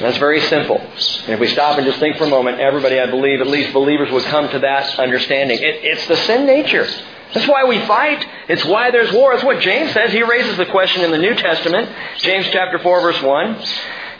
That's 0.00 0.18
very 0.18 0.40
simple. 0.40 0.78
And 0.78 1.30
if 1.30 1.40
we 1.40 1.48
stop 1.48 1.78
and 1.78 1.86
just 1.86 1.98
think 1.98 2.16
for 2.16 2.24
a 2.24 2.28
moment, 2.28 2.60
everybody, 2.60 3.00
I 3.00 3.10
believe, 3.10 3.40
at 3.40 3.46
least 3.46 3.72
believers 3.72 4.10
would 4.12 4.24
come 4.24 4.48
to 4.50 4.58
that 4.60 4.98
understanding. 4.98 5.58
It, 5.58 5.84
it's 5.84 6.06
the 6.06 6.16
sin 6.16 6.46
nature. 6.46 6.86
That's 7.32 7.48
why 7.48 7.64
we 7.64 7.80
fight. 7.80 8.24
It's 8.48 8.64
why 8.64 8.92
there's 8.92 9.12
war. 9.12 9.32
That's 9.32 9.44
what 9.44 9.60
James 9.60 9.92
says. 9.92 10.12
He 10.12 10.22
raises 10.22 10.56
the 10.56 10.66
question 10.66 11.02
in 11.02 11.10
the 11.10 11.18
New 11.18 11.34
Testament, 11.34 11.90
James 12.18 12.46
chapter 12.52 12.78
4, 12.78 13.00
verse 13.00 13.20
1. 13.20 13.54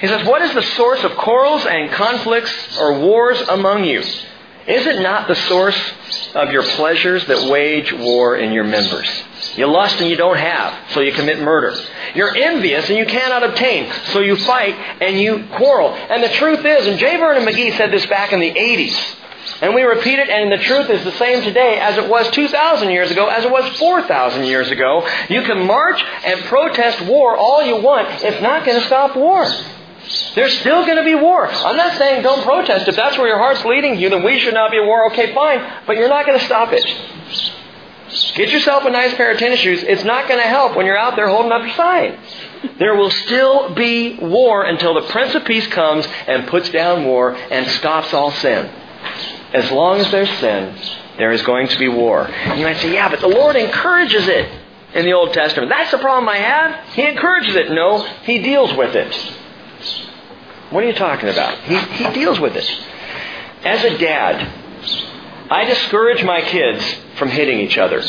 He 0.00 0.08
says, 0.08 0.26
What 0.26 0.42
is 0.42 0.52
the 0.52 0.62
source 0.62 1.04
of 1.04 1.16
quarrels 1.16 1.64
and 1.64 1.90
conflicts 1.92 2.76
or 2.76 2.98
wars 2.98 3.40
among 3.42 3.84
you? 3.84 4.02
Is 4.66 4.86
it 4.86 5.02
not 5.02 5.28
the 5.28 5.34
source 5.34 5.92
of 6.34 6.50
your 6.50 6.62
pleasures 6.62 7.26
that 7.26 7.50
wage 7.50 7.92
war 7.92 8.36
in 8.36 8.52
your 8.52 8.64
members? 8.64 9.08
You 9.56 9.66
lust 9.66 10.00
and 10.00 10.08
you 10.08 10.16
don't 10.16 10.38
have, 10.38 10.90
so 10.92 11.00
you 11.00 11.12
commit 11.12 11.38
murder. 11.38 11.76
You're 12.14 12.34
envious 12.34 12.88
and 12.88 12.98
you 12.98 13.04
cannot 13.04 13.42
obtain, 13.42 13.92
so 14.06 14.20
you 14.20 14.36
fight 14.36 14.74
and 15.02 15.20
you 15.20 15.44
quarrel. 15.56 15.90
And 15.94 16.22
the 16.22 16.30
truth 16.30 16.64
is, 16.64 16.86
and 16.86 16.98
J. 16.98 17.18
Vernon 17.18 17.44
McGee 17.44 17.76
said 17.76 17.90
this 17.90 18.06
back 18.06 18.32
in 18.32 18.40
the 18.40 18.52
80s, 18.52 19.16
and 19.60 19.74
we 19.74 19.82
repeat 19.82 20.18
it, 20.18 20.28
and 20.30 20.50
the 20.50 20.58
truth 20.58 20.88
is 20.88 21.04
the 21.04 21.12
same 21.12 21.42
today 21.42 21.78
as 21.78 21.98
it 21.98 22.08
was 22.08 22.30
2,000 22.30 22.90
years 22.90 23.10
ago, 23.10 23.28
as 23.28 23.44
it 23.44 23.50
was 23.50 23.68
4,000 23.78 24.44
years 24.44 24.70
ago. 24.70 25.06
You 25.28 25.42
can 25.42 25.66
march 25.66 26.02
and 26.24 26.40
protest 26.44 27.02
war 27.02 27.36
all 27.36 27.62
you 27.62 27.76
want. 27.76 28.08
It's 28.22 28.42
not 28.42 28.64
going 28.64 28.80
to 28.80 28.86
stop 28.86 29.14
war. 29.14 29.46
There's 30.34 30.58
still 30.58 30.84
going 30.84 30.96
to 30.96 31.04
be 31.04 31.14
war. 31.14 31.46
I'm 31.46 31.76
not 31.76 31.96
saying 31.96 32.22
don't 32.22 32.42
protest. 32.42 32.88
If 32.88 32.96
that's 32.96 33.16
where 33.16 33.28
your 33.28 33.38
heart's 33.38 33.64
leading 33.64 33.98
you, 33.98 34.10
then 34.10 34.22
we 34.22 34.38
should 34.38 34.54
not 34.54 34.70
be 34.70 34.78
at 34.78 34.84
war. 34.84 35.06
Okay, 35.10 35.34
fine. 35.34 35.82
But 35.86 35.96
you're 35.96 36.08
not 36.08 36.26
going 36.26 36.38
to 36.38 36.44
stop 36.44 36.70
it. 36.72 36.84
Get 38.34 38.50
yourself 38.50 38.84
a 38.84 38.90
nice 38.90 39.14
pair 39.14 39.32
of 39.32 39.38
tennis 39.38 39.60
shoes. 39.60 39.82
It's 39.82 40.04
not 40.04 40.28
going 40.28 40.40
to 40.40 40.46
help 40.46 40.76
when 40.76 40.86
you're 40.86 40.98
out 40.98 41.16
there 41.16 41.28
holding 41.28 41.52
up 41.52 41.62
your 41.62 41.74
sign. 41.74 42.18
There 42.78 42.94
will 42.96 43.10
still 43.10 43.74
be 43.74 44.16
war 44.16 44.64
until 44.64 44.94
the 44.94 45.02
Prince 45.08 45.34
of 45.34 45.44
Peace 45.44 45.66
comes 45.66 46.06
and 46.26 46.48
puts 46.48 46.70
down 46.70 47.04
war 47.04 47.34
and 47.34 47.66
stops 47.68 48.12
all 48.14 48.30
sin. 48.32 48.66
As 49.52 49.70
long 49.70 50.00
as 50.00 50.10
there's 50.10 50.30
sin, 50.40 50.74
There 51.18 51.30
is 51.30 51.42
going 51.42 51.68
to 51.68 51.78
be 51.78 51.88
war. 51.88 52.28
You 52.56 52.64
might 52.64 52.78
say, 52.78 52.92
yeah, 52.92 53.08
but 53.08 53.20
the 53.20 53.28
Lord 53.28 53.54
encourages 53.54 54.26
it 54.26 54.50
in 54.94 55.04
the 55.04 55.12
Old 55.12 55.32
Testament. 55.34 55.68
That's 55.68 55.90
the 55.90 55.98
problem 55.98 56.28
I 56.28 56.38
have. 56.38 56.94
He 56.94 57.06
encourages 57.06 57.54
it. 57.54 57.70
No, 57.70 58.02
He 58.24 58.38
deals 58.38 58.74
with 58.74 58.96
it. 58.96 59.12
What 60.74 60.82
are 60.82 60.88
you 60.88 60.94
talking 60.94 61.28
about? 61.28 61.56
He, 61.60 61.76
he 61.76 62.12
deals 62.14 62.40
with 62.40 62.56
it. 62.56 62.68
As 63.64 63.84
a 63.84 63.96
dad, 63.96 64.44
I 65.48 65.66
discourage 65.66 66.24
my 66.24 66.40
kids 66.40 66.84
from 67.16 67.28
hitting 67.28 67.60
each 67.60 67.78
other, 67.78 68.02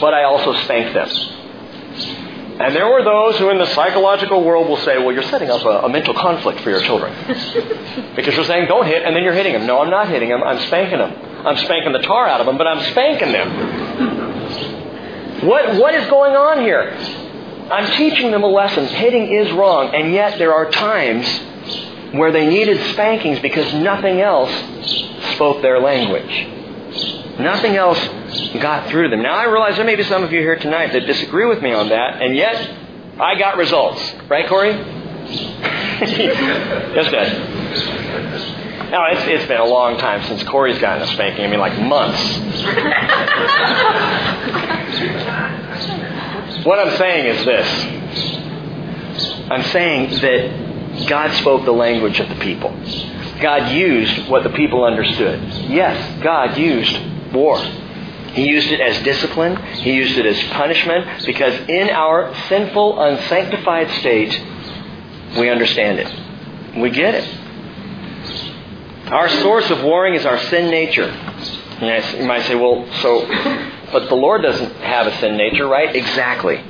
but 0.00 0.14
I 0.14 0.24
also 0.24 0.54
spank 0.64 0.94
them. 0.94 1.08
And 2.58 2.74
there 2.74 2.88
were 2.88 3.04
those 3.04 3.36
who 3.36 3.50
in 3.50 3.58
the 3.58 3.66
psychological 3.66 4.42
world 4.42 4.66
will 4.66 4.78
say, 4.78 4.96
well, 4.96 5.12
you're 5.12 5.24
setting 5.24 5.50
up 5.50 5.62
a, 5.66 5.84
a 5.84 5.88
mental 5.90 6.14
conflict 6.14 6.60
for 6.60 6.70
your 6.70 6.80
children. 6.80 7.12
because 8.16 8.34
you're 8.34 8.46
saying, 8.46 8.66
don't 8.66 8.86
hit, 8.86 9.02
and 9.02 9.14
then 9.14 9.22
you're 9.22 9.34
hitting 9.34 9.52
them. 9.52 9.66
No, 9.66 9.82
I'm 9.82 9.90
not 9.90 10.08
hitting 10.08 10.30
them. 10.30 10.42
I'm 10.42 10.60
spanking 10.60 11.00
them. 11.00 11.12
I'm 11.46 11.58
spanking 11.58 11.92
the 11.92 11.98
tar 11.98 12.26
out 12.26 12.40
of 12.40 12.46
them, 12.46 12.56
but 12.56 12.66
I'm 12.66 12.82
spanking 12.92 13.30
them. 13.30 13.50
What, 15.46 15.74
what 15.76 15.94
is 15.94 16.08
going 16.08 16.34
on 16.34 16.60
here? 16.60 16.96
I'm 17.70 17.90
teaching 17.98 18.30
them 18.30 18.42
a 18.42 18.48
lesson. 18.48 18.86
Hitting 18.86 19.30
is 19.30 19.52
wrong, 19.52 19.94
and 19.94 20.14
yet 20.14 20.38
there 20.38 20.54
are 20.54 20.70
times 20.70 21.26
where 22.12 22.30
they 22.30 22.46
needed 22.46 22.80
spankings 22.92 23.40
because 23.40 23.72
nothing 23.74 24.20
else 24.20 24.52
spoke 25.34 25.62
their 25.62 25.80
language. 25.80 26.48
Nothing 27.38 27.76
else 27.76 27.98
got 28.60 28.88
through 28.88 29.10
them. 29.10 29.22
Now 29.22 29.34
I 29.34 29.44
realize 29.44 29.76
there 29.76 29.84
may 29.84 29.96
be 29.96 30.04
some 30.04 30.22
of 30.22 30.32
you 30.32 30.40
here 30.40 30.56
tonight 30.56 30.92
that 30.92 31.06
disagree 31.06 31.46
with 31.46 31.60
me 31.60 31.72
on 31.72 31.88
that, 31.88 32.22
and 32.22 32.36
yet 32.36 32.56
I 33.18 33.38
got 33.38 33.56
results. 33.56 34.00
Right, 34.28 34.48
Corey? 34.48 34.70
yes, 36.04 37.10
Dad. 37.10 38.90
Now 38.90 39.06
it's, 39.06 39.22
it's 39.26 39.46
been 39.48 39.60
a 39.60 39.66
long 39.66 39.98
time 39.98 40.22
since 40.24 40.42
Corey's 40.44 40.78
gotten 40.78 41.02
a 41.02 41.06
spanking. 41.08 41.44
I 41.44 41.48
mean, 41.48 41.58
like 41.58 41.76
months. 41.80 42.20
what 46.64 46.78
I'm 46.78 46.96
saying 46.96 47.26
is 47.26 47.44
this. 47.44 47.66
I'm 49.50 49.64
saying 49.64 50.20
that 50.20 50.63
God 51.08 51.32
spoke 51.36 51.64
the 51.64 51.72
language 51.72 52.20
of 52.20 52.28
the 52.28 52.36
people. 52.36 52.70
God 53.40 53.72
used 53.72 54.28
what 54.28 54.42
the 54.42 54.50
people 54.50 54.84
understood. 54.84 55.42
Yes, 55.68 56.22
God 56.22 56.56
used 56.56 56.96
war. 57.32 57.58
He 57.58 58.48
used 58.48 58.68
it 58.68 58.80
as 58.80 59.02
discipline. 59.04 59.56
He 59.74 59.92
used 59.92 60.18
it 60.18 60.26
as 60.26 60.40
punishment 60.52 61.24
because 61.26 61.54
in 61.68 61.90
our 61.90 62.34
sinful, 62.48 63.00
unsanctified 63.00 63.90
state, 64.00 64.40
we 65.38 65.48
understand 65.50 65.98
it. 66.00 66.80
We 66.80 66.90
get 66.90 67.14
it. 67.14 67.38
Our 69.12 69.28
source 69.28 69.70
of 69.70 69.82
warring 69.84 70.14
is 70.14 70.24
our 70.26 70.38
sin 70.38 70.70
nature. 70.70 71.12
You 71.80 72.26
might 72.26 72.42
say, 72.46 72.54
well, 72.54 72.86
so, 73.02 73.26
but 73.92 74.08
the 74.08 74.14
Lord 74.14 74.42
doesn't 74.42 74.72
have 74.76 75.06
a 75.06 75.16
sin 75.18 75.36
nature, 75.36 75.66
right? 75.66 75.94
Exactly. 75.94 76.62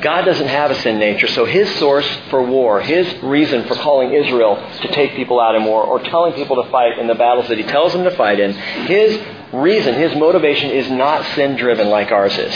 God 0.00 0.26
doesn't 0.26 0.48
have 0.48 0.70
a 0.70 0.74
sin 0.82 0.98
nature, 0.98 1.26
so 1.26 1.46
his 1.46 1.74
source 1.76 2.06
for 2.28 2.42
war, 2.42 2.80
his 2.80 3.22
reason 3.22 3.66
for 3.66 3.74
calling 3.76 4.12
Israel 4.12 4.56
to 4.82 4.88
take 4.88 5.14
people 5.14 5.40
out 5.40 5.54
in 5.54 5.64
war 5.64 5.84
or 5.84 6.00
telling 6.00 6.34
people 6.34 6.62
to 6.62 6.70
fight 6.70 6.98
in 6.98 7.06
the 7.06 7.14
battles 7.14 7.48
that 7.48 7.56
he 7.56 7.64
tells 7.64 7.92
them 7.92 8.04
to 8.04 8.10
fight 8.10 8.38
in, 8.38 8.52
his 8.52 9.18
reason, 9.52 9.94
his 9.94 10.14
motivation 10.14 10.70
is 10.70 10.90
not 10.90 11.24
sin 11.34 11.56
driven 11.56 11.88
like 11.88 12.12
ours 12.12 12.36
is. 12.36 12.54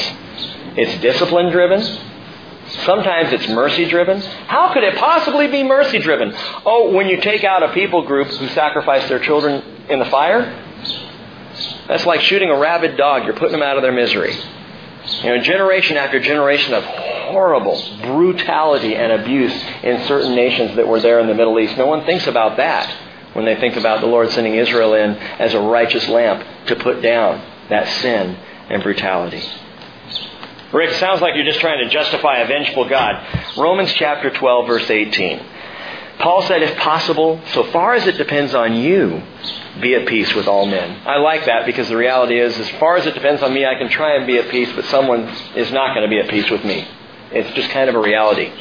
It's 0.76 1.00
discipline 1.00 1.50
driven. 1.50 1.82
Sometimes 2.84 3.32
it's 3.32 3.48
mercy 3.48 3.86
driven. 3.86 4.20
How 4.20 4.72
could 4.72 4.84
it 4.84 4.96
possibly 4.96 5.48
be 5.48 5.62
mercy 5.64 5.98
driven? 5.98 6.32
Oh, 6.64 6.92
when 6.92 7.08
you 7.08 7.20
take 7.20 7.42
out 7.42 7.62
a 7.62 7.72
people 7.72 8.06
group 8.06 8.28
who 8.28 8.48
sacrifice 8.48 9.08
their 9.08 9.18
children 9.18 9.62
in 9.88 9.98
the 9.98 10.04
fire? 10.04 10.42
That's 11.88 12.06
like 12.06 12.20
shooting 12.20 12.50
a 12.50 12.58
rabid 12.58 12.96
dog. 12.96 13.24
You're 13.24 13.34
putting 13.34 13.52
them 13.52 13.62
out 13.62 13.76
of 13.76 13.82
their 13.82 13.92
misery. 13.92 14.36
You 15.22 15.36
know, 15.36 15.42
generation 15.42 15.96
after 15.96 16.20
generation 16.20 16.74
of 16.74 16.84
horrible 16.84 17.82
brutality 18.02 18.94
and 18.96 19.12
abuse 19.12 19.52
in 19.82 20.04
certain 20.06 20.34
nations 20.34 20.76
that 20.76 20.86
were 20.86 21.00
there 21.00 21.20
in 21.20 21.26
the 21.26 21.34
Middle 21.34 21.58
East. 21.58 21.76
No 21.76 21.86
one 21.86 22.04
thinks 22.04 22.26
about 22.26 22.56
that 22.56 22.94
when 23.32 23.44
they 23.44 23.56
think 23.56 23.76
about 23.76 24.00
the 24.00 24.06
Lord 24.06 24.30
sending 24.30 24.54
Israel 24.54 24.94
in 24.94 25.16
as 25.16 25.54
a 25.54 25.60
righteous 25.60 26.08
lamp 26.08 26.44
to 26.66 26.76
put 26.76 27.00
down 27.00 27.42
that 27.68 27.88
sin 28.00 28.36
and 28.68 28.82
brutality. 28.82 29.42
Rick, 30.72 30.92
sounds 30.94 31.20
like 31.20 31.34
you're 31.34 31.44
just 31.44 31.60
trying 31.60 31.84
to 31.84 31.90
justify 31.90 32.38
a 32.38 32.46
vengeful 32.46 32.88
God. 32.88 33.26
Romans 33.56 33.92
chapter 33.94 34.30
12, 34.30 34.66
verse 34.66 34.88
18. 34.88 35.44
Paul 36.20 36.42
said, 36.42 36.62
if 36.62 36.76
possible, 36.78 37.40
so 37.52 37.64
far 37.64 37.94
as 37.94 38.06
it 38.06 38.18
depends 38.18 38.54
on 38.54 38.74
you, 38.74 39.22
be 39.80 39.94
at 39.94 40.06
peace 40.06 40.34
with 40.34 40.46
all 40.46 40.66
men. 40.66 41.00
I 41.06 41.16
like 41.16 41.46
that 41.46 41.64
because 41.64 41.88
the 41.88 41.96
reality 41.96 42.38
is, 42.38 42.58
as 42.58 42.68
far 42.72 42.96
as 42.96 43.06
it 43.06 43.14
depends 43.14 43.42
on 43.42 43.54
me, 43.54 43.64
I 43.64 43.74
can 43.76 43.88
try 43.88 44.16
and 44.16 44.26
be 44.26 44.36
at 44.36 44.50
peace, 44.50 44.70
but 44.74 44.84
someone 44.86 45.28
is 45.56 45.72
not 45.72 45.94
going 45.94 46.02
to 46.02 46.10
be 46.10 46.18
at 46.18 46.28
peace 46.28 46.50
with 46.50 46.64
me. 46.64 46.86
It's 47.32 47.50
just 47.54 47.70
kind 47.70 47.88
of 47.88 47.94
a 47.94 48.00
reality. 48.00 48.52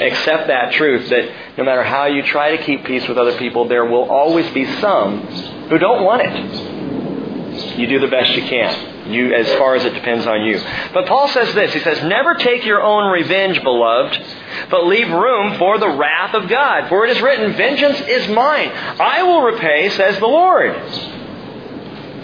Accept 0.00 0.48
that 0.48 0.72
truth 0.72 1.08
that 1.10 1.56
no 1.56 1.64
matter 1.64 1.82
how 1.82 2.06
you 2.06 2.22
try 2.24 2.56
to 2.56 2.62
keep 2.64 2.84
peace 2.84 3.06
with 3.06 3.16
other 3.16 3.38
people, 3.38 3.68
there 3.68 3.84
will 3.84 4.10
always 4.10 4.50
be 4.52 4.64
some 4.80 5.20
who 5.68 5.78
don't 5.78 6.04
want 6.04 6.22
it. 6.24 7.78
You 7.78 7.86
do 7.86 8.00
the 8.00 8.08
best 8.08 8.30
you 8.32 8.42
can. 8.42 8.97
You, 9.08 9.34
as 9.34 9.48
far 9.54 9.74
as 9.74 9.84
it 9.84 9.94
depends 9.94 10.26
on 10.26 10.44
you. 10.44 10.60
But 10.92 11.06
Paul 11.06 11.28
says 11.28 11.54
this. 11.54 11.72
He 11.72 11.80
says, 11.80 12.02
Never 12.04 12.34
take 12.34 12.64
your 12.64 12.82
own 12.82 13.10
revenge, 13.10 13.62
beloved, 13.62 14.22
but 14.70 14.86
leave 14.86 15.08
room 15.08 15.56
for 15.58 15.78
the 15.78 15.88
wrath 15.88 16.34
of 16.34 16.48
God. 16.48 16.88
For 16.88 17.06
it 17.06 17.16
is 17.16 17.22
written, 17.22 17.54
Vengeance 17.54 18.00
is 18.00 18.28
mine. 18.28 18.68
I 18.68 19.22
will 19.22 19.42
repay, 19.42 19.88
says 19.90 20.18
the 20.18 20.26
Lord. 20.26 20.74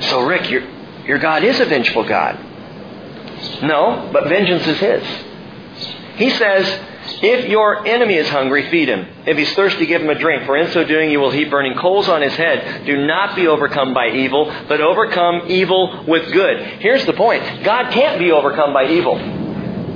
So, 0.04 0.26
Rick, 0.26 0.50
your, 0.50 0.62
your 1.06 1.18
God 1.18 1.42
is 1.42 1.58
a 1.60 1.64
vengeful 1.64 2.04
God. 2.04 2.38
No, 3.62 4.10
but 4.12 4.28
vengeance 4.28 4.66
is 4.66 4.78
His. 4.78 5.02
He 6.16 6.30
says, 6.30 6.80
if 7.06 7.48
your 7.48 7.86
enemy 7.86 8.14
is 8.14 8.28
hungry, 8.28 8.70
feed 8.70 8.88
him. 8.88 9.06
If 9.26 9.36
he's 9.36 9.52
thirsty, 9.54 9.86
give 9.86 10.02
him 10.02 10.10
a 10.10 10.18
drink, 10.18 10.44
for 10.46 10.56
in 10.56 10.70
so 10.72 10.84
doing 10.84 11.10
you 11.10 11.20
will 11.20 11.30
heap 11.30 11.50
burning 11.50 11.76
coals 11.78 12.08
on 12.08 12.22
his 12.22 12.34
head. 12.34 12.86
Do 12.86 13.06
not 13.06 13.36
be 13.36 13.46
overcome 13.46 13.94
by 13.94 14.10
evil, 14.10 14.46
but 14.68 14.80
overcome 14.80 15.50
evil 15.50 16.04
with 16.06 16.32
good. 16.32 16.60
Here's 16.80 17.04
the 17.06 17.12
point 17.12 17.64
God 17.64 17.92
can't 17.92 18.18
be 18.18 18.32
overcome 18.32 18.72
by 18.72 18.88
evil. 18.88 19.42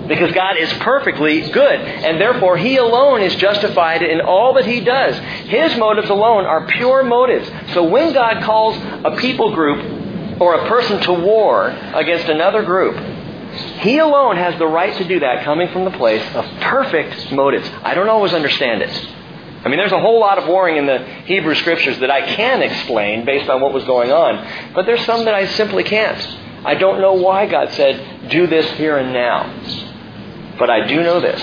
Because 0.09 0.33
God 0.33 0.57
is 0.57 0.73
perfectly 0.75 1.51
good, 1.51 1.81
and 1.81 2.19
therefore 2.19 2.57
He 2.57 2.79
alone 2.79 3.21
is 3.21 3.35
justified 3.37 4.03
in 4.03 4.23
all 4.23 4.55
that 4.55 4.65
He 4.65 4.81
does. 4.81 5.15
His 5.49 5.77
motives 5.77 6.09
alone 6.09 6.47
are 6.47 6.67
pure 6.67 7.05
motives. 7.05 7.51
So 7.75 7.85
when 7.85 8.15
God 8.15 8.43
calls 8.43 8.77
a 9.05 9.17
people 9.17 9.55
group 9.55 10.41
or 10.41 10.55
a 10.55 10.69
person 10.69 11.03
to 11.03 11.13
war 11.13 11.69
against 11.69 12.27
another 12.27 12.63
group, 12.63 12.97
he 13.81 13.99
alone 13.99 14.37
has 14.37 14.59
the 14.59 14.67
right 14.67 14.97
to 14.97 15.05
do 15.05 15.21
that 15.21 15.45
coming 15.45 15.69
from 15.69 15.85
the 15.85 15.91
place 15.91 16.23
of 16.35 16.45
perfect 16.61 17.33
motives. 17.33 17.69
I 17.83 17.95
don't 17.95 18.09
always 18.09 18.33
understand 18.33 18.83
it. 18.83 19.09
I 19.65 19.69
mean, 19.69 19.79
there's 19.79 19.93
a 19.93 20.01
whole 20.01 20.21
lot 20.21 20.39
of 20.39 20.47
warring 20.47 20.77
in 20.77 20.87
the 20.87 20.99
Hebrew 21.25 21.55
Scriptures 21.55 21.99
that 21.99 22.11
I 22.11 22.35
can 22.35 22.63
explain 22.63 23.25
based 23.25 23.51
on 23.51 23.61
what 23.61 23.73
was 23.73 23.85
going 23.85 24.13
on, 24.13 24.73
but 24.75 24.87
there's 24.87 25.05
some 25.05 25.25
that 25.25 25.35
I 25.35 25.47
simply 25.47 25.83
can't. 25.83 26.19
I 26.65 26.75
don't 26.75 27.01
know 27.01 27.15
why 27.15 27.47
God 27.47 27.73
said, 27.73 28.31
do 28.31 28.47
this 28.47 28.71
here 28.73 28.97
and 28.97 29.13
now. 29.13 29.45
But 30.59 30.71
I 30.71 30.87
do 30.87 31.03
know 31.03 31.21
this 31.21 31.41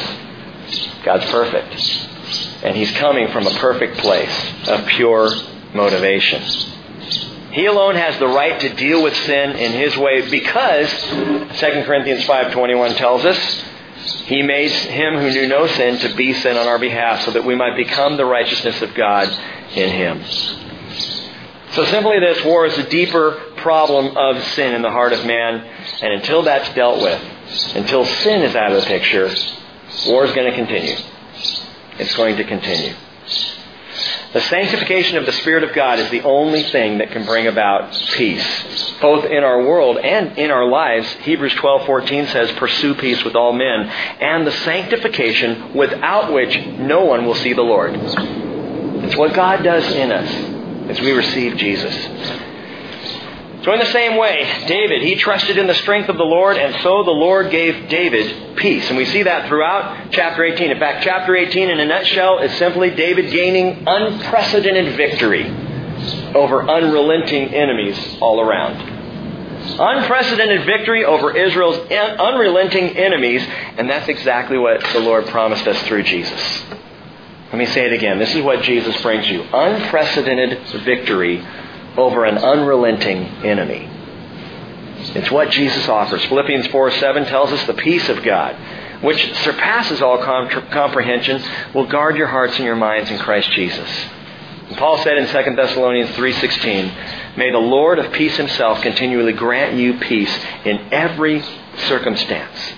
God's 1.04 1.26
perfect. 1.32 1.74
And 2.64 2.76
He's 2.76 2.92
coming 2.98 3.32
from 3.32 3.48
a 3.48 3.52
perfect 3.52 3.98
place 3.98 4.68
of 4.68 4.86
pure 4.88 5.30
motivation. 5.74 6.42
He 7.56 7.68
alone 7.68 7.96
has 7.96 8.20
the 8.20 8.28
right 8.28 8.60
to 8.60 8.74
deal 8.74 9.02
with 9.02 9.16
sin 9.16 9.52
in 9.52 9.72
his 9.72 9.96
way 9.96 10.30
because 10.30 10.92
2 10.92 11.86
Corinthians 11.86 12.26
5:21 12.26 12.98
tells 12.98 13.24
us 13.24 13.64
he 14.26 14.42
made 14.42 14.72
him 14.72 15.16
who 15.16 15.32
knew 15.32 15.48
no 15.48 15.66
sin 15.66 15.98
to 16.00 16.14
be 16.18 16.34
sin 16.34 16.58
on 16.58 16.68
our 16.68 16.78
behalf 16.78 17.22
so 17.22 17.32
that 17.32 17.46
we 17.46 17.56
might 17.56 17.78
become 17.78 18.18
the 18.18 18.26
righteousness 18.26 18.82
of 18.82 18.94
God 18.94 19.30
in 19.74 19.90
him. 19.90 20.22
So 21.72 21.86
simply 21.86 22.20
this 22.20 22.44
war 22.44 22.66
is 22.66 22.78
a 22.78 22.90
deeper 22.90 23.32
problem 23.56 24.18
of 24.18 24.44
sin 24.44 24.76
in 24.76 24.82
the 24.82 24.92
heart 24.92 25.14
of 25.14 25.26
man 25.26 25.64
and 26.02 26.12
until 26.12 26.44
that's 26.44 26.74
dealt 26.74 27.02
with, 27.02 27.22
until 27.74 28.04
sin 28.04 28.42
is 28.42 28.54
out 28.58 28.74
of 28.74 28.82
the 28.82 28.86
picture, 28.86 29.34
war 30.08 30.26
is 30.26 30.34
going 30.34 30.52
to 30.52 30.58
continue. 30.58 30.98
It's 32.00 32.16
going 32.18 32.36
to 32.36 32.44
continue. 32.44 32.96
The 34.36 34.42
sanctification 34.42 35.18
of 35.18 35.26
the 35.26 35.32
Spirit 35.32 35.64
of 35.64 35.74
God 35.74 35.98
is 35.98 36.10
the 36.10 36.24
only 36.24 36.64
thing 36.64 36.98
that 36.98 37.12
can 37.12 37.24
bring 37.24 37.48
about 37.48 37.94
peace, 38.16 38.92
both 39.00 39.24
in 39.24 39.46
our 39.46 39.64
world 39.64 39.98
and 39.98 40.38
in 40.38 40.52
our 40.52 40.66
lives. 40.66 41.10
Hebrews 41.22 41.54
12:14 41.54 42.28
says, 42.28 42.52
"Pursue 42.52 42.96
peace 42.96 43.24
with 43.24 43.38
all 43.38 43.54
men, 43.54 43.90
and 44.20 44.46
the 44.46 44.52
sanctification 44.52 45.74
without 45.74 46.34
which 46.34 46.60
no 46.78 47.06
one 47.06 47.26
will 47.26 47.36
see 47.36 47.54
the 47.54 47.62
Lord." 47.62 47.96
It's 49.06 49.16
what 49.16 49.34
God 49.34 49.64
does 49.64 49.96
in 49.96 50.12
us 50.12 50.30
as 50.90 51.00
we 51.00 51.14
receive 51.14 51.56
Jesus. 51.56 51.96
So 53.66 53.74
in 53.74 53.80
the 53.80 53.88
same 53.88 54.16
way, 54.18 54.44
David, 54.68 55.02
he 55.02 55.16
trusted 55.16 55.58
in 55.58 55.66
the 55.66 55.74
strength 55.74 56.08
of 56.08 56.18
the 56.18 56.24
Lord, 56.24 56.56
and 56.56 56.84
so 56.84 57.02
the 57.02 57.10
Lord 57.10 57.50
gave 57.50 57.90
David 57.90 58.58
peace. 58.58 58.88
And 58.90 58.96
we 58.96 59.06
see 59.06 59.24
that 59.24 59.48
throughout 59.48 60.12
chapter 60.12 60.44
18. 60.44 60.70
In 60.70 60.78
fact, 60.78 61.04
chapter 61.04 61.36
18 61.36 61.72
in 61.72 61.80
a 61.80 61.86
nutshell 61.86 62.38
is 62.40 62.56
simply 62.60 62.92
David 62.92 63.32
gaining 63.32 63.84
unprecedented 63.88 64.96
victory 64.96 65.50
over 66.36 66.70
unrelenting 66.70 67.56
enemies 67.56 67.98
all 68.22 68.40
around. 68.40 68.76
Unprecedented 69.80 70.64
victory 70.68 71.04
over 71.04 71.36
Israel's 71.36 71.78
unrelenting 71.90 72.96
enemies, 72.96 73.42
and 73.80 73.90
that's 73.90 74.08
exactly 74.08 74.60
what 74.60 74.80
the 74.94 75.00
Lord 75.00 75.26
promised 75.26 75.68
us 75.68 75.82
through 75.88 76.04
Jesus. 76.04 76.64
Let 77.48 77.58
me 77.58 77.66
say 77.66 77.88
it 77.88 77.94
again. 77.94 78.20
This 78.20 78.36
is 78.36 78.44
what 78.44 78.62
Jesus 78.62 79.02
brings 79.02 79.28
you. 79.28 79.42
Unprecedented 79.42 80.68
victory 80.84 81.44
over 81.98 82.26
an 82.26 82.38
unrelenting 82.38 83.24
enemy. 83.46 83.90
It's 85.14 85.32
what 85.32 85.52
Jesus 85.52 85.88
offers. 85.88 86.24
Philippians 86.26 86.68
4 86.68 86.92
7 86.92 87.26
tells 87.26 87.52
us 87.52 87.66
the 87.66 87.74
peace 87.74 88.10
of 88.10 88.24
God, 88.24 88.56
which 89.02 89.34
surpasses 89.38 90.02
all 90.02 90.18
comprehension, 90.18 91.44
will 91.74 91.86
guard 91.86 92.18
your 92.18 92.28
hearts 92.28 92.56
and 92.56 92.66
your 92.66 92.76
minds 92.76 93.12
in 93.12 93.20
Christ 93.20 93.52
Jesus. 93.52 93.90
And 94.68 94.78
Paul 94.78 94.98
said 95.04 95.18
in 95.18 95.28
2 95.28 95.56
Thessalonians 95.56 96.16
3:16, 96.16 96.92
"May 97.36 97.52
the 97.52 97.60
Lord 97.60 98.00
of 98.00 98.12
peace 98.12 98.36
himself 98.36 98.82
continually 98.82 99.34
grant 99.34 99.74
you 99.74 99.94
peace 99.94 100.36
in 100.64 100.80
every 100.92 101.44
circumstance." 101.76 102.74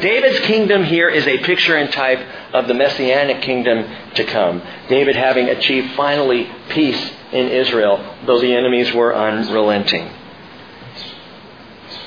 David's 0.00 0.40
kingdom 0.40 0.84
here 0.84 1.08
is 1.08 1.26
a 1.26 1.38
picture 1.38 1.76
and 1.76 1.92
type 1.92 2.20
of 2.52 2.68
the 2.68 2.74
messianic 2.74 3.42
kingdom 3.42 3.84
to 4.14 4.24
come. 4.24 4.62
David 4.88 5.16
having 5.16 5.48
achieved 5.48 5.94
finally 5.94 6.48
peace 6.70 7.12
in 7.32 7.48
Israel, 7.48 8.16
though 8.26 8.40
the 8.40 8.54
enemies 8.54 8.92
were 8.92 9.14
unrelenting. 9.14 10.10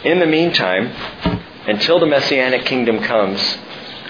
In 0.03 0.19
the 0.19 0.27
meantime, 0.27 0.93
until 1.67 1.99
the 1.99 2.05
messianic 2.05 2.65
kingdom 2.65 2.99
comes, 2.99 3.57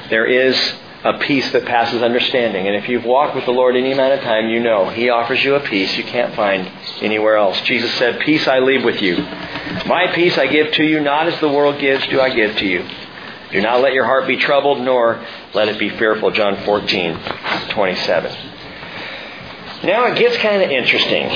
there 0.09 0.25
is 0.25 0.75
a 1.05 1.19
peace 1.19 1.49
that 1.51 1.65
passes 1.65 2.01
understanding. 2.01 2.67
And 2.67 2.75
if 2.75 2.89
you've 2.89 3.05
walked 3.05 3.35
with 3.35 3.45
the 3.45 3.51
Lord 3.51 3.75
any 3.75 3.91
amount 3.91 4.13
of 4.13 4.21
time, 4.21 4.49
you 4.49 4.59
know 4.59 4.89
He 4.89 5.09
offers 5.09 5.43
you 5.43 5.55
a 5.55 5.59
peace 5.59 5.95
you 5.95 6.03
can't 6.03 6.35
find 6.35 6.67
anywhere 7.01 7.37
else. 7.37 7.61
Jesus 7.61 7.93
said, 7.93 8.19
Peace 8.21 8.47
I 8.47 8.59
leave 8.59 8.83
with 8.83 9.01
you. 9.01 9.17
My 9.85 10.11
peace 10.13 10.37
I 10.37 10.47
give 10.47 10.73
to 10.73 10.83
you, 10.83 10.99
not 10.99 11.27
as 11.27 11.39
the 11.39 11.49
world 11.49 11.79
gives, 11.79 12.05
do 12.07 12.19
I 12.19 12.33
give 12.33 12.57
to 12.57 12.65
you. 12.65 12.85
Do 13.51 13.61
not 13.61 13.81
let 13.81 13.93
your 13.93 14.05
heart 14.05 14.27
be 14.27 14.37
troubled, 14.37 14.81
nor 14.81 15.23
let 15.53 15.69
it 15.69 15.77
be 15.77 15.89
fearful. 15.89 16.31
John 16.31 16.57
14, 16.65 17.19
27. 17.69 18.31
Now 19.83 20.05
it 20.05 20.17
gets 20.17 20.37
kind 20.37 20.63
of 20.63 20.71
interesting. 20.71 21.29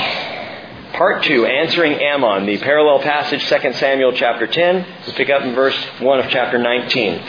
Part 0.93 1.23
2, 1.23 1.45
answering 1.45 1.93
Ammon, 1.93 2.45
the 2.45 2.57
parallel 2.57 2.99
passage, 2.99 3.45
2 3.47 3.73
Samuel 3.73 4.13
chapter 4.13 4.47
10. 4.47 4.85
We 5.07 5.13
pick 5.13 5.29
up 5.29 5.43
in 5.43 5.53
verse 5.53 5.75
1 5.99 6.19
of 6.19 6.29
chapter 6.29 6.57
19. 6.57 7.21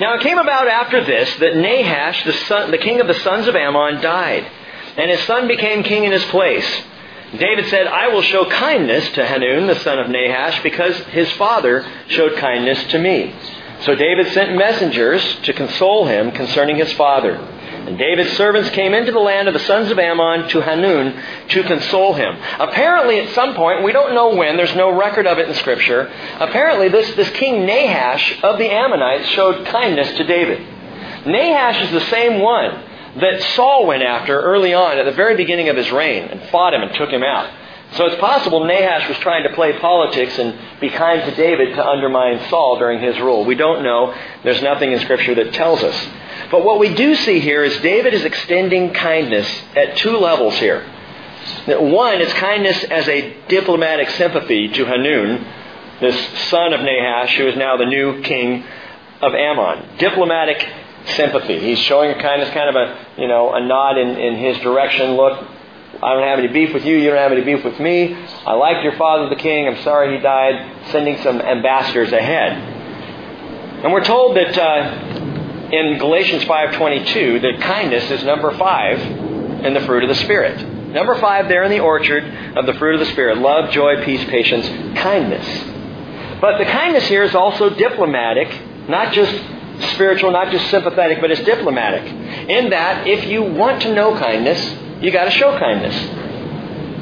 Now 0.00 0.14
it 0.14 0.22
came 0.22 0.38
about 0.38 0.68
after 0.68 1.04
this 1.04 1.34
that 1.36 1.56
Nahash, 1.56 2.24
the, 2.24 2.32
son, 2.32 2.70
the 2.70 2.78
king 2.78 3.00
of 3.00 3.06
the 3.06 3.14
sons 3.14 3.48
of 3.48 3.56
Ammon, 3.56 4.00
died, 4.00 4.46
and 4.96 5.10
his 5.10 5.20
son 5.20 5.48
became 5.48 5.82
king 5.82 6.04
in 6.04 6.12
his 6.12 6.24
place. 6.24 6.82
David 7.36 7.66
said, 7.68 7.86
I 7.86 8.08
will 8.08 8.22
show 8.22 8.48
kindness 8.48 9.10
to 9.10 9.26
Hanun, 9.26 9.66
the 9.66 9.80
son 9.80 9.98
of 9.98 10.08
Nahash, 10.08 10.62
because 10.62 10.96
his 11.06 11.30
father 11.32 11.84
showed 12.08 12.36
kindness 12.36 12.82
to 12.92 12.98
me. 12.98 13.34
So 13.80 13.94
David 13.94 14.32
sent 14.32 14.56
messengers 14.56 15.22
to 15.42 15.52
console 15.52 16.06
him 16.06 16.30
concerning 16.30 16.76
his 16.76 16.92
father. 16.92 17.36
And 17.86 17.96
David's 17.96 18.36
servants 18.36 18.70
came 18.70 18.94
into 18.94 19.12
the 19.12 19.20
land 19.20 19.46
of 19.46 19.54
the 19.54 19.60
sons 19.60 19.92
of 19.92 19.98
Ammon 19.98 20.48
to 20.48 20.60
Hanun 20.60 21.22
to 21.50 21.62
console 21.62 22.14
him. 22.14 22.36
Apparently, 22.58 23.20
at 23.20 23.32
some 23.32 23.54
point, 23.54 23.84
we 23.84 23.92
don't 23.92 24.12
know 24.12 24.34
when, 24.34 24.56
there's 24.56 24.74
no 24.74 24.90
record 24.90 25.26
of 25.26 25.38
it 25.38 25.48
in 25.48 25.54
Scripture, 25.54 26.10
apparently 26.40 26.88
this, 26.88 27.14
this 27.14 27.30
king 27.30 27.64
Nahash 27.64 28.42
of 28.42 28.58
the 28.58 28.68
Ammonites 28.68 29.28
showed 29.28 29.66
kindness 29.66 30.16
to 30.16 30.24
David. 30.24 30.60
Nahash 31.26 31.80
is 31.82 31.92
the 31.92 32.10
same 32.10 32.40
one 32.40 32.82
that 33.20 33.40
Saul 33.54 33.86
went 33.86 34.02
after 34.02 34.40
early 34.40 34.74
on 34.74 34.98
at 34.98 35.04
the 35.04 35.12
very 35.12 35.36
beginning 35.36 35.68
of 35.68 35.76
his 35.76 35.90
reign 35.92 36.24
and 36.24 36.42
fought 36.50 36.74
him 36.74 36.82
and 36.82 36.92
took 36.96 37.10
him 37.10 37.22
out. 37.22 37.48
So 37.92 38.06
it's 38.06 38.20
possible 38.20 38.64
Nahash 38.64 39.08
was 39.08 39.16
trying 39.18 39.44
to 39.44 39.54
play 39.54 39.78
politics 39.78 40.38
and 40.38 40.58
be 40.80 40.90
kind 40.90 41.22
to 41.22 41.34
David 41.34 41.74
to 41.76 41.86
undermine 41.86 42.48
Saul 42.50 42.78
during 42.78 43.00
his 43.00 43.18
rule. 43.18 43.44
We 43.44 43.54
don't 43.54 43.82
know. 43.82 44.14
There's 44.42 44.60
nothing 44.60 44.92
in 44.92 45.00
Scripture 45.00 45.34
that 45.36 45.54
tells 45.54 45.82
us. 45.82 46.08
But 46.50 46.64
what 46.64 46.78
we 46.78 46.94
do 46.94 47.14
see 47.14 47.40
here 47.40 47.64
is 47.64 47.78
David 47.80 48.12
is 48.12 48.24
extending 48.24 48.92
kindness 48.92 49.48
at 49.74 49.96
two 49.96 50.16
levels 50.16 50.54
here. 50.56 50.84
One 51.66 52.20
it's 52.20 52.32
kindness 52.34 52.84
as 52.84 53.08
a 53.08 53.36
diplomatic 53.48 54.10
sympathy 54.10 54.68
to 54.68 54.84
Hanun, 54.84 55.46
this 56.00 56.48
son 56.50 56.72
of 56.72 56.80
Nahash, 56.80 57.36
who 57.36 57.48
is 57.48 57.56
now 57.56 57.76
the 57.76 57.86
new 57.86 58.20
king 58.22 58.64
of 59.22 59.32
Ammon. 59.32 59.96
Diplomatic 59.98 60.68
sympathy. 61.14 61.60
He's 61.60 61.78
showing 61.78 62.10
a 62.10 62.20
kindness, 62.20 62.50
kind 62.50 62.68
of 62.68 62.76
a, 62.76 63.20
you 63.20 63.28
know, 63.28 63.54
a 63.54 63.64
nod 63.64 63.96
in, 63.96 64.16
in 64.18 64.36
his 64.36 64.58
direction. 64.58 65.12
Look, 65.16 65.55
I 66.02 66.12
don't 66.12 66.22
have 66.22 66.38
any 66.38 66.48
beef 66.48 66.74
with 66.74 66.84
you. 66.84 66.96
You 66.96 67.10
don't 67.10 67.18
have 67.18 67.32
any 67.32 67.42
beef 67.42 67.64
with 67.64 67.80
me. 67.80 68.14
I 68.14 68.52
like 68.52 68.82
your 68.84 68.96
father, 68.96 69.28
the 69.28 69.40
king. 69.40 69.66
I'm 69.66 69.82
sorry 69.82 70.16
he 70.16 70.22
died. 70.22 70.90
Sending 70.90 71.22
some 71.22 71.40
ambassadors 71.40 72.12
ahead. 72.12 72.52
And 73.84 73.92
we're 73.92 74.04
told 74.04 74.36
that 74.36 74.56
uh, 74.58 75.70
in 75.72 75.98
Galatians 75.98 76.44
5.22 76.44 77.42
that 77.42 77.60
kindness 77.62 78.10
is 78.10 78.24
number 78.24 78.56
five 78.56 79.00
in 79.64 79.74
the 79.74 79.80
fruit 79.80 80.02
of 80.02 80.08
the 80.08 80.14
Spirit. 80.16 80.66
Number 80.92 81.18
five 81.18 81.48
there 81.48 81.64
in 81.64 81.70
the 81.70 81.80
orchard 81.80 82.56
of 82.56 82.66
the 82.66 82.74
fruit 82.74 82.94
of 82.94 83.00
the 83.00 83.12
Spirit. 83.12 83.38
Love, 83.38 83.70
joy, 83.70 84.04
peace, 84.04 84.24
patience, 84.24 84.66
kindness. 84.98 85.46
But 86.40 86.58
the 86.58 86.64
kindness 86.64 87.06
here 87.06 87.22
is 87.22 87.34
also 87.34 87.70
diplomatic, 87.70 88.48
not 88.88 89.12
just 89.12 89.32
spiritual, 89.92 90.30
not 90.30 90.52
just 90.52 90.70
sympathetic, 90.70 91.20
but 91.20 91.30
it's 91.30 91.42
diplomatic. 91.42 92.04
In 92.48 92.70
that, 92.70 93.06
if 93.06 93.26
you 93.26 93.42
want 93.42 93.82
to 93.82 93.94
know 93.94 94.16
kindness, 94.16 94.85
you 95.00 95.10
got 95.10 95.24
to 95.24 95.30
show 95.30 95.58
kindness. 95.58 95.94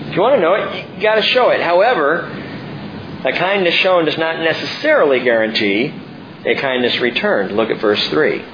If 0.09 0.16
you 0.16 0.22
want 0.22 0.37
to 0.37 0.40
know 0.40 0.54
it, 0.54 0.96
you 0.96 1.02
got 1.02 1.16
to 1.16 1.22
show 1.22 1.50
it. 1.50 1.61
However, 1.61 2.26
a 3.24 3.33
kindness 3.33 3.74
shown 3.74 4.04
does 4.04 4.18
not 4.18 4.40
necessarily 4.40 5.20
guarantee 5.20 5.92
a 6.44 6.54
kindness 6.57 6.98
returned. 6.98 7.57
Look 7.57 7.70
at 7.70 7.80
verse 7.80 8.04
3. 8.09 8.44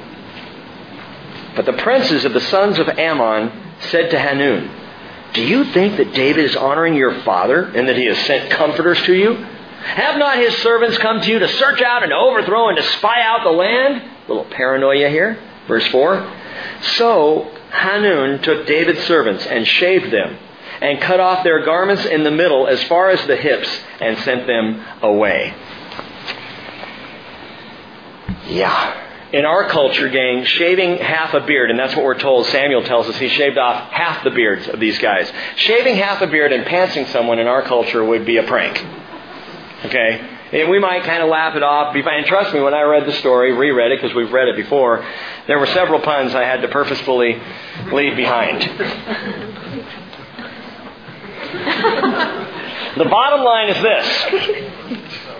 But 1.56 1.66
the 1.66 1.72
princes 1.72 2.24
of 2.24 2.32
the 2.32 2.40
sons 2.40 2.78
of 2.78 2.88
Ammon 2.88 3.50
said 3.90 4.10
to 4.10 4.18
Hanun, 4.18 4.70
Do 5.34 5.42
you 5.42 5.64
think 5.64 5.96
that 5.96 6.14
David 6.14 6.44
is 6.44 6.56
honoring 6.56 6.94
your 6.94 7.22
father 7.22 7.64
and 7.64 7.88
that 7.88 7.96
he 7.96 8.06
has 8.06 8.18
sent 8.26 8.50
comforters 8.50 9.00
to 9.02 9.14
you? 9.14 9.34
Have 9.34 10.18
not 10.18 10.38
his 10.38 10.56
servants 10.58 10.98
come 10.98 11.20
to 11.20 11.30
you 11.30 11.38
to 11.38 11.48
search 11.48 11.80
out 11.80 12.02
and 12.02 12.12
overthrow 12.12 12.68
and 12.68 12.76
to 12.76 12.82
spy 12.82 13.22
out 13.22 13.42
the 13.42 13.50
land? 13.50 14.02
A 14.02 14.28
little 14.28 14.44
paranoia 14.44 15.08
here. 15.08 15.42
Verse 15.66 15.86
4. 15.88 16.32
So 16.82 17.50
Hanun 17.70 18.42
took 18.42 18.66
David's 18.66 19.04
servants 19.04 19.46
and 19.46 19.66
shaved 19.66 20.12
them 20.12 20.38
and 20.80 21.00
cut 21.00 21.20
off 21.20 21.44
their 21.44 21.64
garments 21.64 22.04
in 22.06 22.24
the 22.24 22.30
middle 22.30 22.66
as 22.66 22.82
far 22.84 23.10
as 23.10 23.24
the 23.26 23.36
hips 23.36 23.68
and 24.00 24.18
sent 24.18 24.46
them 24.46 24.84
away. 25.02 25.54
Yeah. 28.48 29.08
In 29.32 29.44
our 29.44 29.68
culture, 29.68 30.08
gang, 30.08 30.44
shaving 30.44 30.96
half 30.96 31.34
a 31.34 31.40
beard, 31.40 31.70
and 31.70 31.78
that's 31.78 31.94
what 31.94 32.04
we're 32.04 32.18
told, 32.18 32.46
Samuel 32.46 32.82
tells 32.82 33.08
us 33.08 33.16
he 33.16 33.28
shaved 33.28 33.58
off 33.58 33.92
half 33.92 34.24
the 34.24 34.30
beards 34.30 34.66
of 34.66 34.80
these 34.80 34.98
guys. 34.98 35.30
Shaving 35.54 35.94
half 35.96 36.20
a 36.20 36.26
beard 36.26 36.52
and 36.52 36.64
pantsing 36.64 37.06
someone 37.08 37.38
in 37.38 37.46
our 37.46 37.62
culture 37.62 38.04
would 38.04 38.26
be 38.26 38.38
a 38.38 38.42
prank. 38.42 38.84
Okay? 39.84 40.38
And 40.52 40.68
we 40.68 40.80
might 40.80 41.04
kind 41.04 41.22
of 41.22 41.28
laugh 41.28 41.54
it 41.54 41.62
off. 41.62 41.94
And 41.94 42.26
trust 42.26 42.52
me, 42.52 42.60
when 42.60 42.74
I 42.74 42.82
read 42.82 43.06
the 43.06 43.12
story, 43.12 43.52
reread 43.52 43.92
it 43.92 44.00
because 44.00 44.16
we've 44.16 44.32
read 44.32 44.48
it 44.48 44.56
before, 44.56 45.06
there 45.46 45.58
were 45.58 45.66
several 45.66 46.00
puns 46.00 46.34
I 46.34 46.44
had 46.44 46.62
to 46.62 46.68
purposefully 46.68 47.40
leave 47.92 48.16
behind. 48.16 48.62
the 52.96 53.04
bottom 53.04 53.44
line 53.44 53.68
is 53.70 53.80
this. 53.82 54.24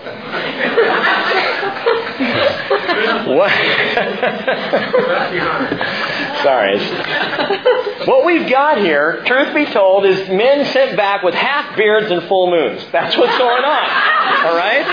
what? 3.27 3.51
Sorry. 6.43 6.79
What 8.07 8.25
we've 8.25 8.49
got 8.49 8.79
here, 8.79 9.23
truth 9.25 9.53
be 9.53 9.65
told, 9.65 10.05
is 10.05 10.27
men 10.29 10.65
sent 10.73 10.97
back 10.97 11.21
with 11.23 11.35
half 11.35 11.75
beards 11.77 12.09
and 12.11 12.23
full 12.23 12.49
moons. 12.49 12.83
That's 12.91 13.15
what's 13.15 13.37
going 13.37 13.63
on. 13.63 13.89
All 14.45 14.55
right? 14.55 14.85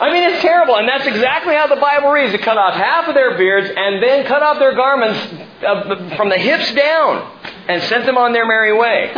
I 0.00 0.10
mean, 0.12 0.24
it's 0.24 0.40
terrible. 0.40 0.76
And 0.76 0.88
that's 0.88 1.06
exactly 1.06 1.54
how 1.54 1.66
the 1.66 1.80
Bible 1.80 2.10
reads. 2.10 2.32
They 2.32 2.38
cut 2.38 2.56
off 2.56 2.74
half 2.74 3.08
of 3.08 3.14
their 3.14 3.36
beards 3.36 3.70
and 3.76 4.02
then 4.02 4.26
cut 4.26 4.42
off 4.42 4.58
their 4.58 4.74
garments 4.74 5.18
uh, 5.62 6.16
from 6.16 6.30
the 6.30 6.38
hips 6.38 6.72
down 6.74 7.30
and 7.68 7.82
sent 7.84 8.06
them 8.06 8.16
on 8.16 8.32
their 8.32 8.46
merry 8.46 8.72
way. 8.72 9.12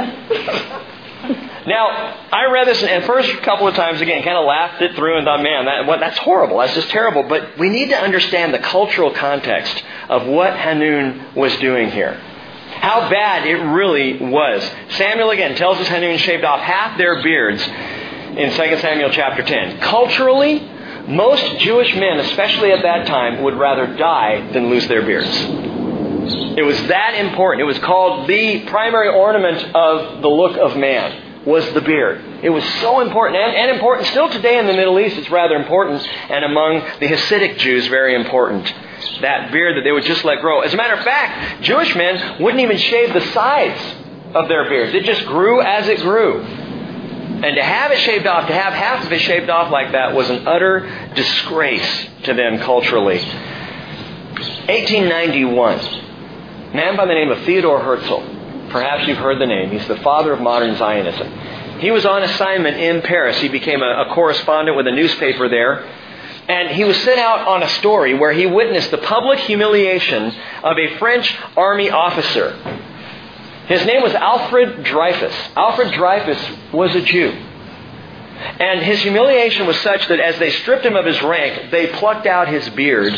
Now, 1.67 2.17
I 2.33 2.47
read 2.51 2.67
this 2.67 2.83
and 2.83 3.05
first 3.05 3.31
couple 3.43 3.69
of 3.69 3.75
times 3.75 4.01
again, 4.01 4.23
kind 4.23 4.39
of 4.39 4.47
laughed 4.47 4.81
it 4.81 4.95
through 4.95 5.19
and 5.19 5.25
thought, 5.25 5.43
man, 5.43 5.67
that, 5.67 5.87
well, 5.87 6.01
that's 6.01 6.19
horrible. 6.19 6.59
That's 6.59 6.75
just 6.75 6.89
terrible. 6.89 7.25
But 7.25 7.59
we 7.59 7.69
need 7.69 7.91
to 7.91 7.97
understand 7.97 8.55
the 8.55 8.59
cultural 8.59 9.13
context 9.13 9.83
of 10.09 10.27
what 10.27 10.55
Hanun 10.57 11.35
was 11.35 11.55
doing 11.57 11.91
here. 11.91 12.15
How 12.15 13.11
bad 13.11 13.47
it 13.47 13.57
really 13.57 14.19
was. 14.19 14.69
Samuel 14.91 15.31
again 15.31 15.55
tells 15.57 15.79
us 15.79 15.89
Hanun 15.89 16.17
shaved 16.19 16.45
off 16.45 16.61
half 16.61 16.97
their 16.97 17.23
beards 17.23 17.63
in 17.63 18.51
2 18.51 18.57
Samuel 18.79 19.11
chapter 19.11 19.43
10. 19.43 19.81
Culturally, 19.81 20.61
most 21.09 21.59
Jewish 21.59 21.95
men, 21.95 22.21
especially 22.21 22.73
at 22.73 22.83
that 22.83 23.07
time, 23.07 23.43
would 23.43 23.55
rather 23.55 23.97
die 23.97 24.51
than 24.53 24.71
lose 24.71 24.89
their 24.89 25.03
beards. 25.03 25.70
It 26.57 26.65
was 26.65 26.77
that 26.89 27.15
important. 27.15 27.63
It 27.63 27.65
was 27.65 27.79
called 27.79 28.29
the 28.29 28.65
primary 28.67 29.09
ornament 29.09 29.75
of 29.75 30.23
the 30.23 30.29
look 30.29 30.57
of 30.57 30.77
man 30.77 31.47
was 31.47 31.65
the 31.73 31.81
beard. 31.81 32.21
It 32.43 32.51
was 32.51 32.65
so 32.81 33.01
important, 33.01 33.43
and, 33.43 33.57
and, 33.57 33.71
important 33.71 34.09
still 34.09 34.29
today 34.29 34.59
in 34.59 34.67
the 34.67 34.75
Middle 34.75 34.99
East. 35.01 35.17
It's 35.17 35.31
rather 35.31 35.55
important, 35.55 36.07
and 36.29 36.45
among 36.45 36.81
the 37.01 37.07
Hasidic 37.07 37.59
Jews, 37.59 37.87
very 37.87 38.15
important. 38.15 38.73
That 39.23 39.51
beard 39.51 39.77
that 39.77 39.83
they 39.85 39.93
would 39.93 40.05
just 40.05 40.25
let 40.25 40.41
grow. 40.41 40.61
As 40.61 40.75
a 40.75 40.77
matter 40.77 40.95
of 40.95 41.05
fact, 41.05 41.63
Jewish 41.63 41.95
men 41.97 42.43
wouldn't 42.43 42.61
even 42.61 42.77
shave 42.77 43.15
the 43.15 43.23
sides 43.33 43.81
of 44.35 44.49
their 44.49 44.69
beards. 44.69 44.95
It 44.95 45.05
just 45.05 45.25
grew 45.27 45.63
as 45.63 45.89
it 45.89 46.01
grew. 46.01 46.43
And 46.43 47.57
to 47.57 47.63
have 47.63 47.91
it 47.91 47.99
shaved 48.01 48.27
off, 48.27 48.47
to 48.49 48.55
have 48.55 48.75
half 48.75 49.07
of 49.07 49.13
it 49.13 49.21
shaved 49.21 49.49
off 49.49 49.71
like 49.73 49.93
that, 49.93 50.15
was 50.15 50.29
an 50.29 50.47
utter 50.47 51.11
disgrace 51.15 52.07
to 52.25 52.35
them 52.35 52.59
culturally. 52.59 53.19
1891, 54.69 55.79
a 55.79 56.10
man 56.75 56.97
by 56.97 57.05
the 57.07 57.15
name 57.15 57.31
of 57.31 57.39
Theodore 57.45 57.81
Herzl. 57.81 58.71
Perhaps 58.71 59.09
you've 59.09 59.19
heard 59.19 59.41
the 59.41 59.47
name. 59.47 59.71
He's 59.71 59.87
the 59.89 59.97
father 59.97 60.33
of 60.33 60.41
modern 60.41 60.77
Zionism. 60.77 61.81
He 61.81 61.91
was 61.91 62.07
on 62.07 62.23
assignment 62.23 62.77
in 62.77 63.03
Paris. 63.03 63.41
He 63.41 63.49
became 63.49 63.83
a, 63.83 64.05
a 64.07 64.15
correspondent 64.15 64.77
with 64.77 64.87
a 64.87 64.93
newspaper 64.93 65.49
there. 65.49 65.85
And 66.49 66.71
he 66.71 66.85
was 66.85 66.97
sent 66.99 67.19
out 67.19 67.47
on 67.47 67.63
a 67.63 67.69
story 67.71 68.15
where 68.15 68.33
he 68.33 68.47
witnessed 68.47 68.91
the 68.91 68.99
public 68.99 69.41
humiliation 69.41 70.33
of 70.63 70.79
a 70.79 70.99
French 70.99 71.37
army 71.57 71.91
officer. 71.91 72.53
His 73.67 73.85
name 73.87 74.03
was 74.03 74.15
Alfred 74.15 74.85
Dreyfus. 74.85 75.35
Alfred 75.57 75.93
Dreyfus 75.93 76.73
was 76.73 76.95
a 76.95 77.03
Jew. 77.03 77.31
And 77.31 78.81
his 78.83 79.01
humiliation 79.01 79.67
was 79.67 79.77
such 79.81 80.07
that 80.09 80.21
as 80.21 80.39
they 80.39 80.51
stripped 80.51 80.85
him 80.85 80.97
of 80.97 81.05
his 81.05 81.21
rank, 81.23 81.71
they 81.71 81.89
plucked 81.89 82.27
out 82.27 82.49
his 82.49 82.69
beard 82.71 83.13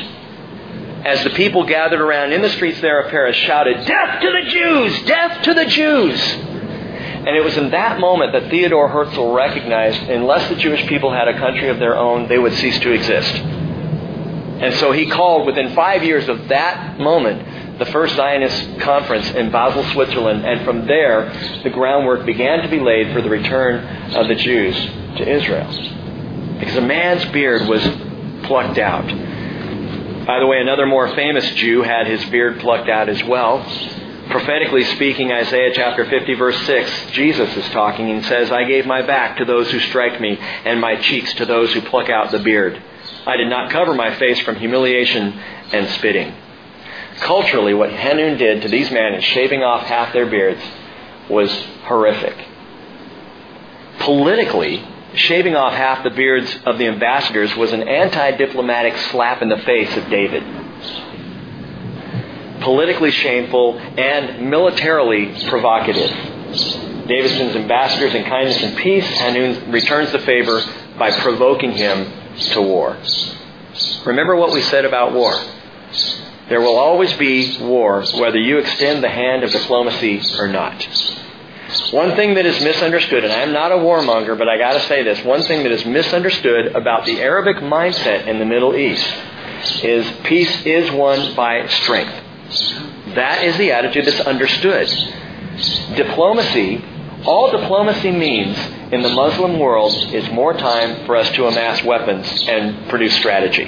as 1.05 1.25
the 1.25 1.31
people 1.31 1.65
gathered 1.67 2.01
around 2.01 2.33
in 2.33 2.43
the 2.43 2.51
streets 2.51 2.81
there 2.81 3.01
of 3.01 3.11
Paris 3.11 3.37
shouted, 3.37 3.85
Death 3.87 4.21
to 4.21 4.31
the 4.31 4.51
Jews! 4.51 5.03
Death 5.03 5.43
to 5.43 5.55
the 5.55 5.67
Jews! 5.67 6.21
And 7.25 7.37
it 7.37 7.45
was 7.45 7.57
in 7.57 7.71
that 7.71 8.01
moment 8.01 8.33
that 8.33 8.51
Theodore 8.51 8.89
Herzl 8.89 9.33
recognized 9.33 10.03
unless 10.11 10.49
the 10.49 10.57
Jewish 10.57 10.85
people 10.87 11.13
had 11.13 11.29
a 11.29 11.39
country 11.39 11.69
of 11.69 11.79
their 11.79 11.97
own, 11.97 12.29
they 12.29 12.39
would 12.39 12.55
cease 12.55 12.79
to 12.81 12.91
exist. 12.91 13.35
And 14.63 14.75
so 14.75 14.93
he 14.93 15.07
called 15.07 15.47
within 15.47 15.75
five 15.75 16.05
years 16.05 16.29
of 16.29 16.49
that 16.49 16.99
moment 16.99 17.79
the 17.79 17.87
first 17.87 18.15
Zionist 18.15 18.81
conference 18.81 19.29
in 19.31 19.51
Basel, 19.51 19.83
Switzerland, 19.93 20.45
and 20.45 20.65
from 20.65 20.87
there 20.87 21.61
the 21.65 21.71
groundwork 21.71 22.27
began 22.27 22.63
to 22.63 22.69
be 22.69 22.79
laid 22.79 23.13
for 23.13 23.23
the 23.23 23.31
return 23.31 24.15
of 24.15 24.29
the 24.29 24.37
Jews 24.37 24.77
to 25.19 25.29
Israel. 25.29 25.67
Because 26.59 26.77
a 26.77 26.81
man's 26.81 27.25
beard 27.27 27.69
was 27.69 27.83
plucked 28.47 28.79
out. 28.79 29.32
By 30.27 30.39
the 30.39 30.47
way, 30.47 30.61
another 30.61 30.87
more 30.87 31.13
famous 31.17 31.49
Jew 31.55 31.83
had 31.83 32.07
his 32.07 32.25
beard 32.27 32.61
plucked 32.61 32.89
out 32.89 33.09
as 33.09 33.23
well. 33.25 33.61
Prophetically 34.31 34.85
speaking, 34.85 35.33
Isaiah 35.33 35.73
chapter 35.75 36.05
50, 36.09 36.35
verse 36.35 36.57
6, 36.65 37.11
Jesus 37.11 37.57
is 37.57 37.69
talking 37.71 38.09
and 38.09 38.25
says, 38.27 38.53
I 38.53 38.63
gave 38.65 38.87
my 38.87 39.03
back 39.03 39.39
to 39.39 39.45
those 39.45 39.69
who 39.73 39.81
strike 39.81 40.21
me, 40.21 40.39
and 40.39 40.81
my 40.81 40.95
cheeks 40.95 41.35
to 41.35 41.45
those 41.45 41.75
who 41.75 41.81
pluck 41.81 42.09
out 42.09 42.31
the 42.31 42.39
beard. 42.39 42.81
I 43.27 43.37
did 43.37 43.49
not 43.49 43.73
cover 43.73 43.95
my 43.95 44.15
face 44.17 44.39
from 44.41 44.57
humiliation 44.57 45.33
and 45.73 45.89
spitting. 45.91 46.33
Culturally, 47.19 47.75
what 47.75 47.91
Hanun 47.91 48.39
did 48.39 48.63
to 48.63 48.69
these 48.69 48.93
men 48.93 49.15
in 49.15 49.21
shaving 49.23 49.65
off 49.65 49.87
half 49.87 50.13
their 50.13 50.27
beards 50.27 50.63
was 51.29 51.53
horrific. 51.83 52.37
Politically, 53.99 54.87
shaving 55.15 55.55
off 55.55 55.73
half 55.75 56.03
the 56.03 56.11
beards 56.11 56.55
of 56.65 56.79
the 56.79 56.87
ambassadors 56.87 57.55
was 57.57 57.73
an 57.73 57.89
anti 57.89 58.33
diplomatic 58.33 58.97
slap 59.11 59.43
in 59.43 59.49
the 59.49 59.59
face 59.59 59.97
of 59.97 60.09
David. 60.09 60.43
Politically 62.61 63.11
shameful 63.11 63.79
and 63.79 64.49
militarily 64.49 65.49
provocative. 65.49 66.11
David 67.07 67.31
sends 67.33 67.57
ambassadors 67.57 68.15
in 68.15 68.25
kindness 68.25 68.63
and 68.63 68.77
peace. 68.77 69.07
Hanun 69.19 69.73
returns 69.73 70.13
the 70.13 70.21
favor 70.21 70.63
by 70.97 71.11
provoking 71.11 71.73
him 71.73 72.11
to 72.53 72.63
war. 72.63 72.97
Remember 74.07 74.37
what 74.37 74.53
we 74.53 74.61
said 74.63 74.85
about 74.85 75.13
war. 75.13 75.35
There 76.49 76.61
will 76.61 76.77
always 76.77 77.13
be 77.15 77.59
war, 77.59 78.05
whether 78.15 78.39
you 78.39 78.59
extend 78.59 79.03
the 79.03 79.09
hand 79.09 79.43
of 79.43 79.51
diplomacy 79.51 80.23
or 80.39 80.49
not. 80.49 80.87
One 81.93 82.17
thing 82.17 82.35
that 82.35 82.45
is 82.45 82.61
misunderstood, 82.63 83.25
and 83.25 83.33
I'm 83.33 83.53
not 83.53 83.73
a 83.73 83.77
warmonger, 83.77 84.37
but 84.37 84.49
I 84.49 84.59
got 84.59 84.75
to 84.75 84.81
say 84.81 85.03
this 85.03 85.25
one 85.25 85.43
thing 85.43 85.63
that 85.63 85.73
is 85.73 85.87
misunderstood 85.87 86.75
about 86.75 87.07
the 87.07 87.21
Arabic 87.21 87.57
mindset 87.59 88.27
in 88.27 88.39
the 88.39 88.45
Middle 88.45 88.77
East 88.77 89.07
is 89.83 90.11
peace 90.25 90.67
is 90.67 90.91
won 90.91 91.35
by 91.35 91.67
strength. 91.69 92.13
That 93.15 93.43
is 93.45 93.57
the 93.57 93.73
attitude 93.73 94.05
that's 94.05 94.21
understood. 94.21 94.89
Diplomacy, 95.97 96.85
all 97.25 97.51
diplomacy 97.51 98.11
means 98.11 98.59
in 98.93 99.03
the 99.03 99.09
Muslim 99.09 99.59
world 99.59 99.95
is 100.13 100.31
more 100.31 100.53
time 100.53 101.07
for 101.07 101.17
us 101.17 101.31
to 101.33 101.47
amass 101.47 101.83
weapons 101.85 102.27
and 102.49 102.89
produce 102.89 103.17
strategy. 103.17 103.65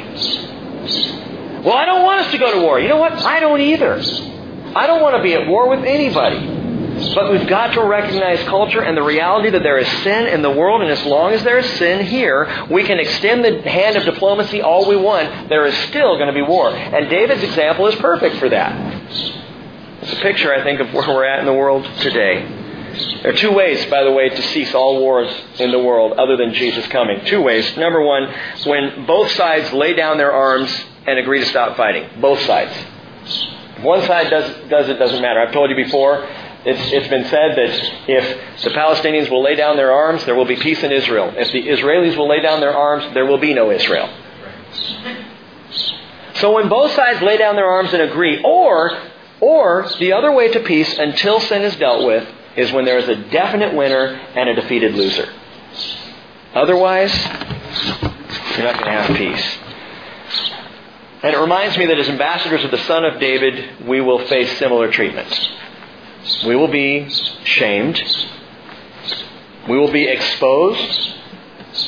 Well, 1.62 1.72
I 1.74 1.86
don't 1.86 2.02
want 2.02 2.26
us 2.26 2.32
to 2.32 2.38
go 2.38 2.52
to 2.52 2.60
war. 2.60 2.78
You 2.78 2.88
know 2.88 2.98
what? 2.98 3.12
I 3.12 3.40
don't 3.40 3.60
either. 3.60 3.94
I 4.76 4.86
don't 4.86 5.00
want 5.00 5.16
to 5.16 5.22
be 5.22 5.32
at 5.34 5.48
war 5.48 5.70
with 5.70 5.84
anybody. 5.84 6.53
But 7.12 7.32
we've 7.32 7.48
got 7.48 7.74
to 7.74 7.82
recognize 7.82 8.42
culture 8.48 8.80
and 8.80 8.96
the 8.96 9.02
reality 9.02 9.50
that 9.50 9.62
there 9.62 9.78
is 9.78 9.88
sin 10.02 10.26
in 10.26 10.42
the 10.42 10.50
world, 10.50 10.82
and 10.82 10.90
as 10.90 11.04
long 11.04 11.32
as 11.32 11.42
there 11.42 11.58
is 11.58 11.68
sin 11.78 12.06
here, 12.06 12.66
we 12.70 12.84
can 12.84 13.00
extend 13.00 13.44
the 13.44 13.60
hand 13.68 13.96
of 13.96 14.04
diplomacy 14.04 14.62
all 14.62 14.88
we 14.88 14.96
want. 14.96 15.48
There 15.48 15.66
is 15.66 15.76
still 15.88 16.16
going 16.16 16.28
to 16.28 16.32
be 16.32 16.42
war. 16.42 16.70
And 16.70 17.10
David's 17.10 17.42
example 17.42 17.86
is 17.88 17.94
perfect 17.96 18.36
for 18.36 18.48
that. 18.48 19.02
It's 20.02 20.12
a 20.12 20.22
picture, 20.22 20.54
I 20.54 20.62
think, 20.62 20.80
of 20.80 20.92
where 20.92 21.08
we're 21.08 21.24
at 21.24 21.40
in 21.40 21.46
the 21.46 21.52
world 21.52 21.84
today. 22.00 22.46
There 23.22 23.32
are 23.32 23.36
two 23.36 23.52
ways, 23.52 23.84
by 23.86 24.04
the 24.04 24.12
way, 24.12 24.28
to 24.28 24.42
cease 24.42 24.74
all 24.74 25.00
wars 25.00 25.32
in 25.58 25.70
the 25.70 25.78
world 25.78 26.12
other 26.12 26.36
than 26.36 26.52
Jesus 26.54 26.86
coming. 26.88 27.24
Two 27.24 27.42
ways. 27.42 27.76
Number 27.76 28.02
one, 28.02 28.32
when 28.66 29.06
both 29.06 29.30
sides 29.32 29.72
lay 29.72 29.94
down 29.94 30.18
their 30.18 30.32
arms 30.32 30.70
and 31.06 31.18
agree 31.18 31.40
to 31.40 31.46
stop 31.46 31.76
fighting. 31.76 32.20
Both 32.20 32.40
sides. 32.40 32.72
If 33.76 33.82
one 33.82 34.02
side 34.02 34.30
does, 34.30 34.68
does 34.68 34.88
it, 34.88 34.98
doesn't 34.98 35.20
matter. 35.20 35.40
I've 35.40 35.52
told 35.52 35.70
you 35.70 35.76
before, 35.76 36.28
it's, 36.66 36.92
it's 36.92 37.08
been 37.08 37.24
said 37.24 37.56
that 37.56 37.92
if 38.08 38.62
the 38.62 38.70
Palestinians 38.70 39.30
will 39.30 39.42
lay 39.42 39.54
down 39.54 39.76
their 39.76 39.92
arms, 39.92 40.24
there 40.24 40.34
will 40.34 40.46
be 40.46 40.56
peace 40.56 40.82
in 40.82 40.92
Israel. 40.92 41.32
If 41.36 41.52
the 41.52 41.68
Israelis 41.68 42.16
will 42.16 42.28
lay 42.28 42.40
down 42.40 42.60
their 42.60 42.74
arms, 42.74 43.12
there 43.12 43.26
will 43.26 43.38
be 43.38 43.52
no 43.52 43.70
Israel. 43.70 44.08
So 46.36 46.52
when 46.54 46.68
both 46.68 46.92
sides 46.92 47.20
lay 47.22 47.36
down 47.36 47.56
their 47.56 47.68
arms 47.68 47.92
and 47.92 48.02
agree, 48.02 48.40
or, 48.42 48.98
or 49.40 49.88
the 49.98 50.14
other 50.14 50.32
way 50.32 50.50
to 50.52 50.60
peace 50.60 50.98
until 50.98 51.38
sin 51.40 51.62
is 51.62 51.76
dealt 51.76 52.04
with 52.06 52.26
is 52.56 52.72
when 52.72 52.84
there 52.84 52.98
is 52.98 53.08
a 53.08 53.16
definite 53.16 53.74
winner 53.74 54.06
and 54.06 54.48
a 54.48 54.54
defeated 54.54 54.94
loser. 54.94 55.28
Otherwise, 56.54 57.14
you're 58.56 58.64
not 58.64 58.74
going 58.74 58.86
to 58.86 59.02
have 59.02 59.16
peace. 59.16 59.58
And 61.22 61.34
it 61.34 61.38
reminds 61.38 61.76
me 61.76 61.86
that 61.86 61.98
as 61.98 62.08
ambassadors 62.08 62.64
of 62.64 62.70
the 62.70 62.78
Son 62.78 63.04
of 63.04 63.18
David, 63.20 63.86
we 63.86 64.00
will 64.00 64.26
face 64.26 64.58
similar 64.58 64.90
treatments. 64.90 65.48
We 66.46 66.56
will 66.56 66.68
be 66.68 67.08
shamed. 67.44 68.02
We 69.68 69.78
will 69.78 69.92
be 69.92 70.04
exposed 70.04 71.14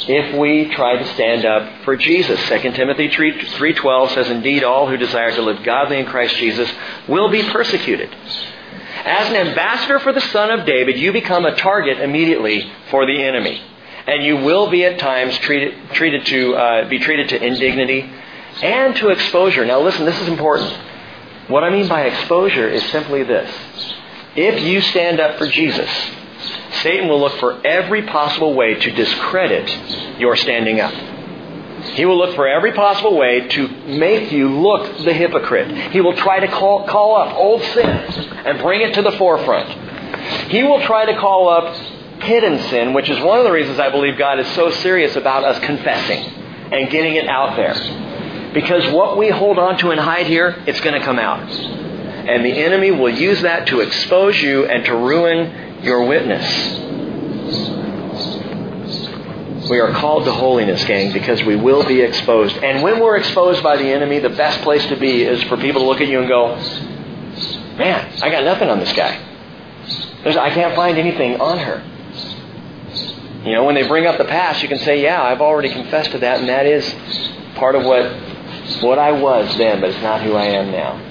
if 0.09 0.37
we 0.37 0.69
try 0.75 0.97
to 0.97 1.07
stand 1.15 1.45
up 1.45 1.85
for 1.85 1.97
Jesus. 1.97 2.41
2 2.49 2.73
Timothy 2.73 3.09
3:12 3.09 4.11
says 4.11 4.31
indeed 4.31 4.65
all 4.65 4.89
who 4.89 4.97
desire 4.97 5.33
to 5.33 5.43
live 5.43 5.63
godly 5.63 5.99
in 5.99 6.07
Christ 6.07 6.37
Jesus 6.37 6.71
will 7.09 7.29
be 7.29 7.43
persecuted. 7.43 8.11
As 9.05 9.31
an 9.31 9.37
ambassador 9.37 9.99
for 10.01 10.13
the 10.13 10.21
son 10.21 10.51
of 10.51 10.67
David, 10.67 10.99
you 10.99 11.13
become 11.13 11.47
a 11.47 11.55
target 11.55 12.01
immediately 12.01 12.71
for 12.91 13.07
the 13.07 13.23
enemy. 13.23 13.63
And 14.07 14.25
you 14.25 14.37
will 14.37 14.69
be 14.71 14.85
at 14.85 14.99
times 14.99 15.37
treated, 15.39 15.75
treated 15.93 16.27
to, 16.27 16.57
uh, 16.57 16.89
be 16.89 16.99
treated 16.99 17.29
to 17.31 17.45
indignity 17.45 18.11
and 18.63 18.97
to 18.97 19.09
exposure. 19.09 19.65
Now 19.65 19.81
listen, 19.81 20.05
this 20.05 20.21
is 20.21 20.29
important. 20.29 20.73
What 21.49 21.63
I 21.63 21.71
mean 21.71 21.89
by 21.89 22.03
exposure 22.03 22.69
is 22.69 22.85
simply 22.91 23.23
this. 23.23 23.51
If 24.37 24.63
you 24.63 24.81
stand 24.83 25.19
up 25.19 25.39
for 25.39 25.49
Jesus, 25.49 25.91
Satan 26.83 27.09
will 27.09 27.21
look 27.21 27.39
for 27.39 27.67
every 27.67 28.03
possible 28.03 28.55
way 28.55 28.75
to 28.75 28.91
discredit 28.91 30.19
your 30.19 30.37
standing 30.37 30.81
up. 30.81 30.93
He 31.95 32.05
will 32.05 32.19
look 32.19 32.35
for 32.35 32.47
every 32.47 32.73
possible 32.73 33.17
way 33.17 33.49
to 33.49 33.69
make 33.69 34.33
you 34.33 34.49
look 34.61 34.99
the 35.05 35.15
hypocrite. 35.15 35.93
He 35.93 36.01
will 36.01 36.17
try 36.17 36.41
to 36.41 36.49
call, 36.49 36.87
call 36.87 37.17
up 37.17 37.35
old 37.35 37.63
sin 37.63 37.87
and 37.87 38.59
bring 38.59 38.83
it 38.83 38.95
to 38.95 39.03
the 39.03 39.13
forefront. 39.13 40.51
He 40.51 40.63
will 40.63 40.83
try 40.83 41.07
to 41.07 41.19
call 41.19 41.49
up 41.49 41.75
hidden 42.23 42.59
sin, 42.71 42.93
which 42.93 43.09
is 43.09 43.19
one 43.21 43.39
of 43.39 43.45
the 43.45 43.53
reasons 43.53 43.79
I 43.79 43.91
believe 43.91 44.19
God 44.19 44.39
is 44.39 44.49
so 44.55 44.71
serious 44.71 45.17
about 45.17 45.45
us 45.45 45.59
confessing 45.65 46.25
and 46.73 46.91
getting 46.91 47.15
it 47.15 47.27
out 47.27 47.57
there. 47.57 48.53
Because 48.53 48.91
what 48.93 49.17
we 49.17 49.29
hold 49.29 49.59
on 49.59 49.79
to 49.79 49.91
and 49.91 50.01
hide 50.01 50.27
here, 50.27 50.63
it's 50.67 50.81
going 50.81 50.99
to 50.99 51.05
come 51.05 51.19
out. 51.19 51.86
And 52.29 52.45
the 52.45 52.53
enemy 52.53 52.91
will 52.91 53.11
use 53.11 53.43
that 53.43 53.69
to 53.69 53.81
expose 53.81 54.41
you 54.41 54.67
and 54.67 54.85
to 54.87 54.97
ruin 54.97 55.83
your 55.83 56.05
witness. 56.07 56.85
We 59.71 59.81
are 59.81 59.93
called 59.93 60.25
to 60.27 60.33
holiness, 60.33 60.85
gang, 60.85 61.13
because 61.13 61.43
we 61.43 61.57
will 61.57 61.85
be 61.85 62.01
exposed. 62.01 62.57
And 62.59 62.83
when 62.83 63.01
we're 63.01 63.17
exposed 63.17 63.63
by 63.63 63.77
the 63.77 63.87
enemy, 63.87 64.21
the 64.21 64.29
best 64.31 64.61
place 64.63 64.85
to 64.87 64.97
be 64.97 65.23
is 65.23 65.43
for 65.45 65.57
people 65.57 65.81
to 65.83 65.87
look 65.87 66.01
at 66.01 66.09
you 66.09 66.21
and 66.21 66.29
go, 66.29 66.55
Man, 67.77 68.23
I 68.23 68.31
got 68.31 68.45
nothing 68.45 68.71
on 68.71 68.79
this 68.79 68.93
guy. 68.93 69.21
There's, 70.23 70.37
I 70.37 70.51
can't 70.51 70.75
find 70.75 70.97
anything 70.99 71.41
on 71.41 71.59
her. 71.59 71.85
You 73.45 73.53
know, 73.53 73.65
when 73.65 73.75
they 73.75 73.87
bring 73.87 74.07
up 74.07 74.19
the 74.19 74.25
past, 74.25 74.63
you 74.63 74.69
can 74.69 74.79
say, 74.79 75.03
yeah, 75.03 75.23
I've 75.23 75.41
already 75.41 75.69
confessed 75.69 76.11
to 76.13 76.19
that, 76.19 76.41
and 76.41 76.49
that 76.49 76.67
is 76.67 76.85
part 77.55 77.75
of 77.77 77.85
what, 77.85 78.11
what 78.83 78.99
I 78.99 79.13
was 79.13 79.57
then, 79.57 79.81
but 79.81 79.91
it's 79.91 80.03
not 80.03 80.23
who 80.23 80.33
I 80.33 80.47
am 80.47 80.73
now. 80.73 81.06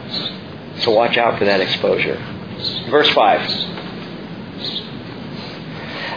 So 0.79 0.91
watch 0.91 1.17
out 1.17 1.39
for 1.39 1.45
that 1.45 1.61
exposure. 1.61 2.15
Verse 2.89 3.09
5. 3.09 3.75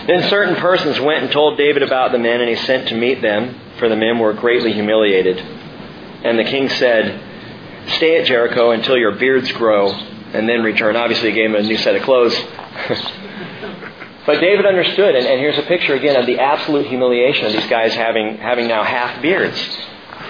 Then 0.07 0.29
certain 0.31 0.57
persons 0.57 0.99
went 1.01 1.23
and 1.23 1.31
told 1.31 1.59
David 1.59 1.83
about 1.83 2.13
the 2.13 2.19
men, 2.19 2.41
and 2.41 2.49
he 2.49 2.57
sent 2.57 2.89
to 2.89 2.95
meet 2.95 3.21
them, 3.21 3.61
for 3.79 3.89
the 3.89 3.97
men 3.97 4.19
were 4.19 4.33
greatly 4.33 4.73
humiliated. 4.73 5.39
And 5.39 6.39
the 6.39 6.45
king 6.45 6.69
said, 6.71 7.21
Stay 7.89 8.19
at 8.19 8.27
Jericho 8.27 8.71
until 8.71 8.97
your 8.97 9.13
beards 9.13 9.53
grow, 9.53 9.91
and 9.91 10.49
then 10.49 10.63
return. 10.63 10.97
Obviously, 10.97 11.29
he 11.31 11.35
gave 11.35 11.51
him 11.51 11.57
a 11.57 11.63
new 11.63 11.77
set 11.77 11.95
of 11.95 12.03
clothes. 12.03 12.35
but 14.27 14.41
David 14.41 14.67
understood, 14.67 15.15
and, 15.15 15.27
and 15.27 15.41
here's 15.41 15.59
a 15.59 15.63
picture 15.63 15.95
again 15.95 16.17
of 16.17 16.27
the 16.27 16.39
absolute 16.39 16.87
humiliation 16.87 17.47
of 17.47 17.53
these 17.53 17.67
guys 17.67 17.95
having, 17.95 18.39
having 18.39 18.67
now 18.67 18.83
half 18.83 19.21
beards. 19.23 19.59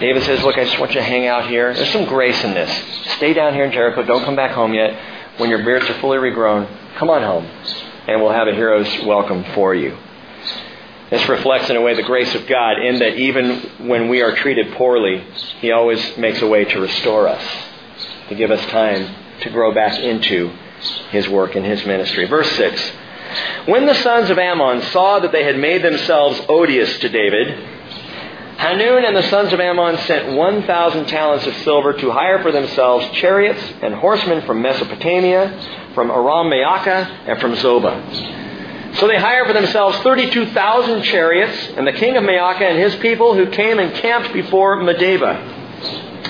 David 0.01 0.22
says, 0.22 0.42
Look, 0.44 0.57
I 0.57 0.64
just 0.64 0.78
want 0.78 0.94
you 0.94 1.01
to 1.01 1.07
hang 1.07 1.26
out 1.26 1.49
here. 1.49 1.74
There's 1.74 1.90
some 1.90 2.05
grace 2.05 2.42
in 2.44 2.55
this. 2.55 2.70
Stay 3.16 3.34
down 3.34 3.55
here 3.55 3.64
in 3.64 3.72
Jericho. 3.72 4.05
Don't 4.05 4.24
come 4.24 4.36
back 4.36 4.53
home 4.53 4.72
yet. 4.72 4.96
When 5.38 5.51
your 5.51 5.64
beards 5.64 5.88
are 5.90 6.01
fully 6.01 6.18
regrown, 6.18 6.68
come 6.96 7.11
on 7.11 7.22
home, 7.22 7.44
and 8.07 8.20
we'll 8.20 8.32
have 8.32 8.46
a 8.49 8.55
hero's 8.55 8.88
welcome 9.05 9.44
for 9.55 9.74
you. 9.74 9.96
This 11.11 11.28
reflects 11.28 11.70
in 11.70 11.76
a 11.76 11.80
way 11.80 11.94
the 11.94 12.03
grace 12.03 12.34
of 12.34 12.46
God 12.46 12.78
in 12.84 12.99
that 12.99 13.14
even 13.16 13.88
when 13.88 14.09
we 14.09 14.20
are 14.20 14.36
treated 14.36 14.72
poorly, 14.74 15.24
He 15.61 15.72
always 15.72 16.16
makes 16.16 16.42
a 16.42 16.46
way 16.46 16.64
to 16.64 16.80
restore 16.80 17.26
us, 17.26 17.42
to 18.28 18.34
give 18.34 18.51
us 18.51 18.64
time 18.66 19.14
to 19.40 19.51
grow 19.51 19.72
back 19.72 19.99
into 19.99 20.51
His 21.11 21.28
work 21.28 21.57
and 21.57 21.64
His 21.64 21.84
ministry. 21.86 22.26
Verse 22.26 22.51
6. 22.53 22.92
When 23.66 23.86
the 23.86 23.94
sons 23.94 24.30
of 24.30 24.38
Ammon 24.38 24.82
saw 24.90 25.18
that 25.20 25.32
they 25.32 25.44
had 25.44 25.59
made 25.59 25.82
themselves 25.82 26.40
odious 26.49 26.99
to 26.99 27.09
David, 27.09 27.78
Hanun 28.59 29.05
and 29.05 29.17
the 29.17 29.23
sons 29.31 29.53
of 29.53 29.61
Ammon 29.61 29.97
sent 29.99 30.37
1,000 30.37 31.07
talents 31.07 31.47
of 31.47 31.55
silver 31.59 31.93
to 31.93 32.11
hire 32.11 32.43
for 32.43 32.51
themselves 32.51 33.09
chariots 33.13 33.63
and 33.83 33.95
horsemen 33.95 34.45
from 34.47 34.61
Mesopotamia, 34.61 35.93
from 35.95 36.11
Aram 36.11 36.51
Maacah, 36.51 37.29
and 37.29 37.41
from 37.41 37.53
Zobah. 37.55 38.97
So 38.97 39.07
they 39.07 39.17
hired 39.17 39.47
for 39.47 39.53
themselves 39.53 39.99
32,000 39.99 41.03
chariots, 41.03 41.69
and 41.77 41.87
the 41.87 41.93
king 41.93 42.17
of 42.17 42.25
Maacah 42.25 42.63
and 42.63 42.79
his 42.79 42.97
people 42.97 43.37
who 43.37 43.49
came 43.49 43.79
and 43.79 43.95
camped 43.95 44.33
before 44.33 44.79
Medeba. 44.79 45.58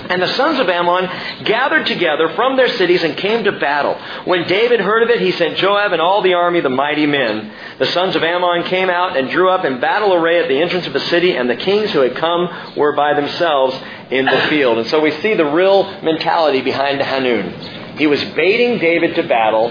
And 0.08 0.22
the 0.22 0.34
sons 0.34 0.58
of 0.58 0.68
Ammon 0.68 1.44
gathered 1.44 1.86
together 1.86 2.30
from 2.34 2.56
their 2.56 2.68
cities 2.68 3.04
and 3.04 3.16
came 3.16 3.44
to 3.44 3.52
battle. 3.52 3.94
When 4.24 4.48
David 4.48 4.80
heard 4.80 5.02
of 5.02 5.10
it, 5.10 5.20
he 5.20 5.32
sent 5.32 5.58
Joab 5.58 5.92
and 5.92 6.00
all 6.00 6.22
the 6.22 6.32
army, 6.32 6.60
the 6.60 6.70
mighty 6.70 7.04
men. 7.04 7.52
The 7.78 7.86
sons 7.86 8.16
of 8.16 8.22
Ammon 8.22 8.64
came 8.64 8.88
out 8.88 9.16
and 9.18 9.30
drew 9.30 9.50
up 9.50 9.66
in 9.66 9.80
battle 9.80 10.14
array 10.14 10.40
at 10.40 10.48
the 10.48 10.58
entrance 10.60 10.86
of 10.86 10.94
the 10.94 11.00
city, 11.00 11.36
and 11.36 11.48
the 11.48 11.56
kings 11.56 11.90
who 11.90 12.00
had 12.00 12.16
come 12.16 12.74
were 12.76 12.92
by 12.96 13.14
themselves 13.14 13.78
in 14.10 14.24
the 14.24 14.46
field. 14.48 14.78
And 14.78 14.88
so 14.88 15.00
we 15.00 15.10
see 15.20 15.34
the 15.34 15.44
real 15.44 15.84
mentality 16.02 16.62
behind 16.62 17.00
Hanun. 17.02 17.98
He 17.98 18.06
was 18.06 18.22
baiting 18.24 18.78
David 18.78 19.14
to 19.16 19.22
battle, 19.24 19.70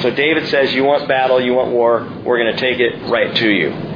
so 0.00 0.10
David 0.10 0.48
says, 0.48 0.72
You 0.74 0.84
want 0.84 1.08
battle, 1.08 1.40
you 1.40 1.54
want 1.54 1.70
war, 1.70 2.06
we're 2.24 2.38
going 2.38 2.54
to 2.54 2.60
take 2.60 2.78
it 2.78 3.08
right 3.10 3.34
to 3.36 3.50
you. 3.50 3.91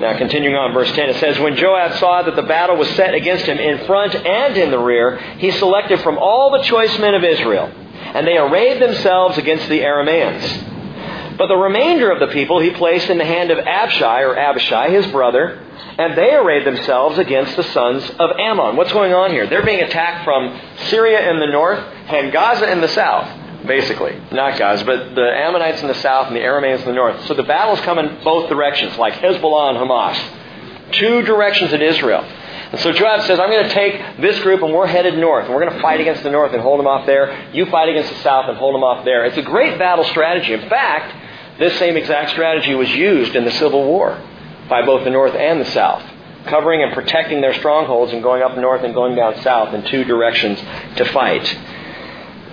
Now, 0.00 0.16
continuing 0.16 0.56
on, 0.56 0.72
verse 0.72 0.90
10, 0.92 1.10
it 1.10 1.16
says, 1.16 1.38
When 1.38 1.56
Joab 1.56 1.98
saw 1.98 2.22
that 2.22 2.34
the 2.34 2.42
battle 2.42 2.76
was 2.76 2.88
set 2.92 3.12
against 3.12 3.44
him 3.44 3.58
in 3.58 3.84
front 3.84 4.14
and 4.14 4.56
in 4.56 4.70
the 4.70 4.78
rear, 4.78 5.18
he 5.36 5.50
selected 5.50 6.00
from 6.00 6.16
all 6.16 6.50
the 6.50 6.62
choice 6.62 6.98
men 6.98 7.14
of 7.14 7.22
Israel, 7.22 7.66
and 7.66 8.26
they 8.26 8.38
arrayed 8.38 8.80
themselves 8.80 9.36
against 9.36 9.68
the 9.68 9.80
Arameans. 9.80 11.36
But 11.36 11.48
the 11.48 11.56
remainder 11.56 12.10
of 12.10 12.18
the 12.18 12.32
people 12.32 12.60
he 12.60 12.70
placed 12.70 13.10
in 13.10 13.18
the 13.18 13.26
hand 13.26 13.50
of 13.50 13.58
Abishai, 13.58 14.22
or 14.22 14.38
Abishai, 14.38 14.88
his 14.88 15.06
brother, 15.08 15.62
and 15.98 16.16
they 16.16 16.34
arrayed 16.34 16.66
themselves 16.66 17.18
against 17.18 17.56
the 17.56 17.64
sons 17.64 18.08
of 18.18 18.30
Ammon. 18.38 18.76
What's 18.76 18.92
going 18.94 19.12
on 19.12 19.32
here? 19.32 19.46
They're 19.46 19.64
being 19.64 19.82
attacked 19.82 20.24
from 20.24 20.58
Syria 20.88 21.30
in 21.30 21.40
the 21.40 21.46
north 21.46 21.78
and 22.08 22.32
Gaza 22.32 22.72
in 22.72 22.80
the 22.80 22.88
south 22.88 23.39
basically. 23.66 24.20
Not 24.32 24.58
Gaza, 24.58 24.84
but 24.84 25.14
the 25.14 25.22
Ammonites 25.22 25.82
in 25.82 25.88
the 25.88 25.94
south 25.94 26.28
and 26.28 26.36
the 26.36 26.40
Arameans 26.40 26.80
in 26.80 26.86
the 26.86 26.92
north. 26.92 27.26
So 27.26 27.34
the 27.34 27.42
battles 27.42 27.80
come 27.80 27.98
in 27.98 28.22
both 28.24 28.48
directions, 28.48 28.96
like 28.96 29.14
Hezbollah 29.14 29.70
and 29.70 29.78
Hamas. 29.78 30.92
Two 30.92 31.22
directions 31.22 31.72
in 31.72 31.82
Israel. 31.82 32.24
And 32.72 32.80
so 32.80 32.92
Joab 32.92 33.22
says, 33.22 33.40
I'm 33.40 33.50
going 33.50 33.66
to 33.66 33.74
take 33.74 34.18
this 34.18 34.38
group 34.40 34.62
and 34.62 34.72
we're 34.72 34.86
headed 34.86 35.18
north. 35.18 35.46
And 35.46 35.54
we're 35.54 35.64
going 35.64 35.74
to 35.74 35.82
fight 35.82 36.00
against 36.00 36.22
the 36.22 36.30
north 36.30 36.52
and 36.52 36.62
hold 36.62 36.78
them 36.78 36.86
off 36.86 37.04
there. 37.04 37.50
You 37.52 37.66
fight 37.66 37.88
against 37.88 38.10
the 38.10 38.20
south 38.20 38.48
and 38.48 38.56
hold 38.56 38.74
them 38.74 38.84
off 38.84 39.04
there. 39.04 39.24
It's 39.24 39.36
a 39.36 39.42
great 39.42 39.78
battle 39.78 40.04
strategy. 40.04 40.52
In 40.52 40.68
fact, 40.68 41.58
this 41.58 41.76
same 41.78 41.96
exact 41.96 42.30
strategy 42.30 42.74
was 42.74 42.88
used 42.90 43.34
in 43.34 43.44
the 43.44 43.50
Civil 43.50 43.84
War 43.84 44.22
by 44.68 44.86
both 44.86 45.02
the 45.02 45.10
north 45.10 45.34
and 45.34 45.60
the 45.60 45.70
south, 45.72 46.02
covering 46.46 46.82
and 46.82 46.92
protecting 46.92 47.40
their 47.40 47.54
strongholds 47.54 48.12
and 48.12 48.22
going 48.22 48.42
up 48.42 48.56
north 48.56 48.84
and 48.84 48.94
going 48.94 49.16
down 49.16 49.40
south 49.42 49.74
in 49.74 49.82
two 49.86 50.04
directions 50.04 50.58
to 50.96 51.04
fight. 51.12 51.44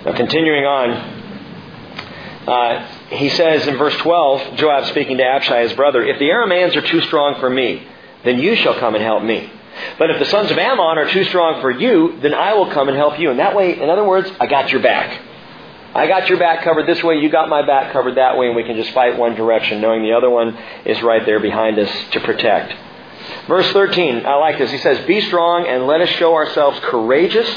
Now, 0.04 0.16
continuing 0.16 0.64
on, 0.64 0.90
uh, 2.48 2.86
he 3.08 3.30
says 3.30 3.66
in 3.66 3.76
verse 3.76 3.96
12, 3.96 4.56
Joab 4.56 4.86
speaking 4.86 5.18
to 5.18 5.24
Abishai, 5.24 5.62
his 5.62 5.72
brother, 5.72 6.02
If 6.04 6.20
the 6.20 6.28
Arameans 6.28 6.76
are 6.76 6.86
too 6.86 7.00
strong 7.02 7.40
for 7.40 7.50
me, 7.50 7.84
then 8.24 8.38
you 8.38 8.54
shall 8.54 8.78
come 8.78 8.94
and 8.94 9.02
help 9.02 9.24
me. 9.24 9.52
But 9.98 10.10
if 10.10 10.20
the 10.20 10.26
sons 10.26 10.50
of 10.50 10.58
Ammon 10.58 10.98
are 10.98 11.10
too 11.10 11.24
strong 11.24 11.60
for 11.60 11.70
you, 11.70 12.20
then 12.20 12.32
I 12.32 12.54
will 12.54 12.70
come 12.70 12.88
and 12.88 12.96
help 12.96 13.18
you. 13.18 13.30
And 13.30 13.40
that 13.40 13.56
way, 13.56 13.80
in 13.80 13.90
other 13.90 14.04
words, 14.04 14.30
I 14.40 14.46
got 14.46 14.70
your 14.70 14.82
back. 14.82 15.20
I 15.94 16.06
got 16.06 16.28
your 16.28 16.38
back 16.38 16.62
covered 16.62 16.86
this 16.86 17.02
way, 17.02 17.16
you 17.16 17.28
got 17.28 17.48
my 17.48 17.66
back 17.66 17.92
covered 17.92 18.16
that 18.16 18.38
way, 18.38 18.46
and 18.46 18.54
we 18.54 18.62
can 18.62 18.76
just 18.76 18.92
fight 18.92 19.18
one 19.18 19.34
direction, 19.34 19.80
knowing 19.80 20.02
the 20.02 20.12
other 20.12 20.30
one 20.30 20.56
is 20.84 21.02
right 21.02 21.24
there 21.26 21.40
behind 21.40 21.78
us 21.78 21.90
to 22.12 22.20
protect. 22.20 22.74
Verse 23.48 23.70
13, 23.72 24.26
I 24.26 24.34
like 24.34 24.58
this. 24.58 24.70
He 24.70 24.78
says, 24.78 25.04
Be 25.06 25.20
strong 25.22 25.66
and 25.66 25.86
let 25.86 26.00
us 26.00 26.08
show 26.10 26.34
ourselves 26.34 26.78
courageous 26.84 27.48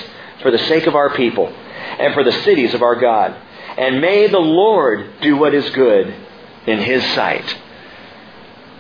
for 0.42 0.50
the 0.50 0.58
sake 0.58 0.88
of 0.88 0.96
our 0.96 1.14
people 1.14 1.54
and 2.00 2.14
for 2.14 2.24
the 2.24 2.32
cities 2.44 2.74
of 2.74 2.82
our 2.82 2.96
God. 2.96 3.36
And 3.78 4.02
may 4.02 4.28
the 4.28 4.40
Lord 4.40 5.22
do 5.22 5.38
what 5.38 5.54
is 5.54 5.70
good 5.72 6.14
in 6.68 6.80
his 6.80 7.04
sight. 7.14 7.58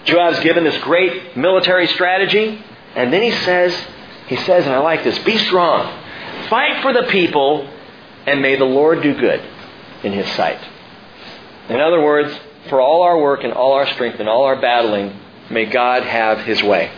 Joab's 0.05 0.39
given 0.41 0.64
this 0.64 0.78
great 0.80 1.38
military 1.38 1.88
strategy, 1.88 2.64
and 2.95 3.14
then 3.14 3.22
he 3.22 3.32
says, 3.32 3.76
he 4.28 4.36
says, 4.38 4.66
and 4.66 4.74
I 4.74 4.80
like 4.80 5.03
this, 5.03 5.18
be 5.20 5.38
strong. 5.38 5.86
Fight 6.49 6.82
for 6.82 6.93
the 6.93 7.03
people, 7.03 7.70
and 8.26 8.41
may 8.41 8.55
the 8.55 8.66
Lord 8.66 9.01
do 9.01 9.14
good 9.14 9.41
in 10.03 10.12
his 10.12 10.28
sight. 10.34 10.59
In 11.70 11.80
other 11.80 12.01
words, 12.01 12.38
for 12.70 12.82
all 12.82 13.03
our 13.03 13.20
work 13.20 13.43
and 13.43 13.53
all 13.53 13.74
our 13.74 13.88
strength 13.93 14.20
and 14.20 14.28
all 14.28 14.43
our 14.43 14.59
battling, 14.59 15.18
may 15.49 15.66
God 15.66 16.03
have 16.03 16.39
his 16.39 16.62
way. 16.62 16.91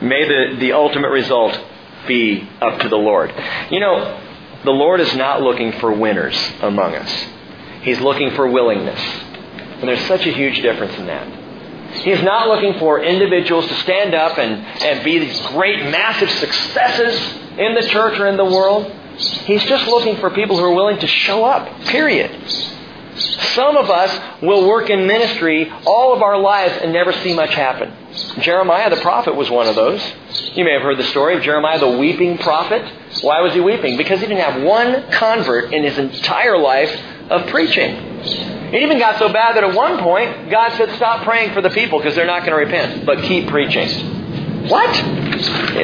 May 0.00 0.26
the, 0.26 0.56
the 0.60 0.72
ultimate 0.72 1.10
result 1.10 1.58
be 2.06 2.48
up 2.60 2.80
to 2.80 2.88
the 2.88 2.96
Lord. 2.96 3.32
You 3.70 3.80
know, 3.80 4.27
the 4.64 4.70
Lord 4.70 5.00
is 5.00 5.14
not 5.14 5.42
looking 5.42 5.72
for 5.72 5.92
winners 5.92 6.36
among 6.60 6.94
us. 6.94 7.26
He's 7.82 8.00
looking 8.00 8.32
for 8.32 8.48
willingness. 8.48 9.00
And 9.00 9.88
there's 9.88 10.04
such 10.06 10.26
a 10.26 10.32
huge 10.32 10.60
difference 10.62 10.96
in 10.98 11.06
that. 11.06 11.26
He's 12.02 12.22
not 12.22 12.48
looking 12.48 12.78
for 12.78 13.02
individuals 13.02 13.66
to 13.68 13.74
stand 13.76 14.14
up 14.14 14.36
and, 14.38 14.64
and 14.82 15.04
be 15.04 15.18
these 15.18 15.40
great, 15.48 15.84
massive 15.90 16.30
successes 16.30 17.18
in 17.56 17.74
the 17.74 17.82
church 17.82 18.18
or 18.18 18.26
in 18.26 18.36
the 18.36 18.44
world. 18.44 18.92
He's 19.16 19.64
just 19.64 19.86
looking 19.86 20.16
for 20.16 20.30
people 20.30 20.58
who 20.58 20.64
are 20.64 20.74
willing 20.74 20.98
to 20.98 21.06
show 21.06 21.44
up, 21.44 21.80
period. 21.86 22.30
Some 23.18 23.76
of 23.76 23.90
us 23.90 24.42
will 24.42 24.68
work 24.68 24.90
in 24.90 25.06
ministry 25.06 25.70
all 25.86 26.14
of 26.14 26.22
our 26.22 26.38
lives 26.38 26.78
and 26.80 26.92
never 26.92 27.12
see 27.12 27.34
much 27.34 27.54
happen. 27.54 27.92
Jeremiah 28.40 28.90
the 28.90 29.00
prophet 29.00 29.34
was 29.34 29.50
one 29.50 29.66
of 29.66 29.74
those. 29.74 30.02
You 30.54 30.64
may 30.64 30.72
have 30.72 30.82
heard 30.82 30.98
the 30.98 31.04
story 31.04 31.36
of 31.36 31.42
Jeremiah 31.42 31.78
the 31.78 31.98
weeping 31.98 32.38
prophet. 32.38 32.82
Why 33.22 33.40
was 33.40 33.54
he 33.54 33.60
weeping? 33.60 33.96
Because 33.96 34.20
he 34.20 34.26
didn't 34.26 34.42
have 34.42 34.62
one 34.62 35.10
convert 35.10 35.72
in 35.72 35.84
his 35.84 35.98
entire 35.98 36.58
life 36.58 36.94
of 37.30 37.48
preaching. 37.48 37.94
It 38.72 38.82
even 38.82 38.98
got 38.98 39.18
so 39.18 39.32
bad 39.32 39.56
that 39.56 39.64
at 39.64 39.74
one 39.74 39.98
point, 39.98 40.50
God 40.50 40.72
said, 40.76 40.94
Stop 40.96 41.24
praying 41.24 41.54
for 41.54 41.62
the 41.62 41.70
people 41.70 41.98
because 41.98 42.14
they're 42.14 42.26
not 42.26 42.40
going 42.40 42.52
to 42.52 42.56
repent, 42.56 43.06
but 43.06 43.22
keep 43.22 43.48
preaching. 43.48 44.17
What? 44.66 44.92